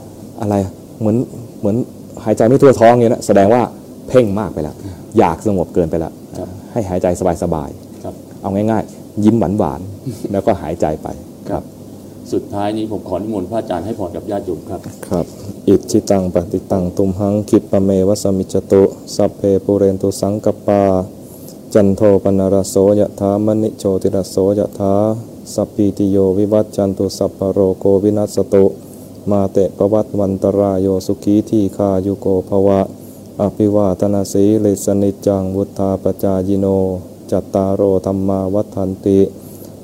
[0.41, 0.55] อะไร
[1.01, 1.17] เหมือน
[1.61, 1.77] เหมือน
[2.25, 3.63] หายใจไม่ทั่วท้องอย่างนี้นะแสดงว่า
[4.09, 4.75] เพ่งมากไปแล้ว
[5.19, 7.23] อยากสงบเกินไปแล้วครับให้หายใจส
[7.55, 7.69] บาย
[8.03, 11.09] ครับๆเอาง่ายๆ ยิ้มหวานๆแล้วก็หายใจไป
[11.49, 11.63] ครับ
[12.33, 15.27] สุดท้ายนี้ผมขอนิมนต์พระอาจารย์ให้พรกับญาติโยมครับ ครับ
[15.69, 18.83] อิจิตังปฏิตังตุมหังคิปะเมวะสมิจจตุ
[19.17, 20.83] สัพเพปุเรนตุสังกปปา
[21.75, 24.95] จันโทปนรสโสยถามณิโชติรสโสยถา
[25.55, 28.65] สัพพิติโยวิวัจจันตุสัพพะโรโกวินัสสตุ
[29.31, 32.81] มาเตปวัตวันตรายโยสุขีทีคายุโกภวะ
[33.41, 36.67] อภิวาทนาสีลิสนิจจังวุธาปจายโน
[37.35, 39.21] จัตตารโอธรรมาวัฏันติ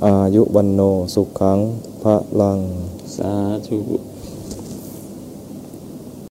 [0.06, 0.81] อายุวันโน
[1.14, 1.59] สุขัง
[2.02, 2.60] พระลัง
[3.16, 3.35] สา
[3.66, 3.78] ธุ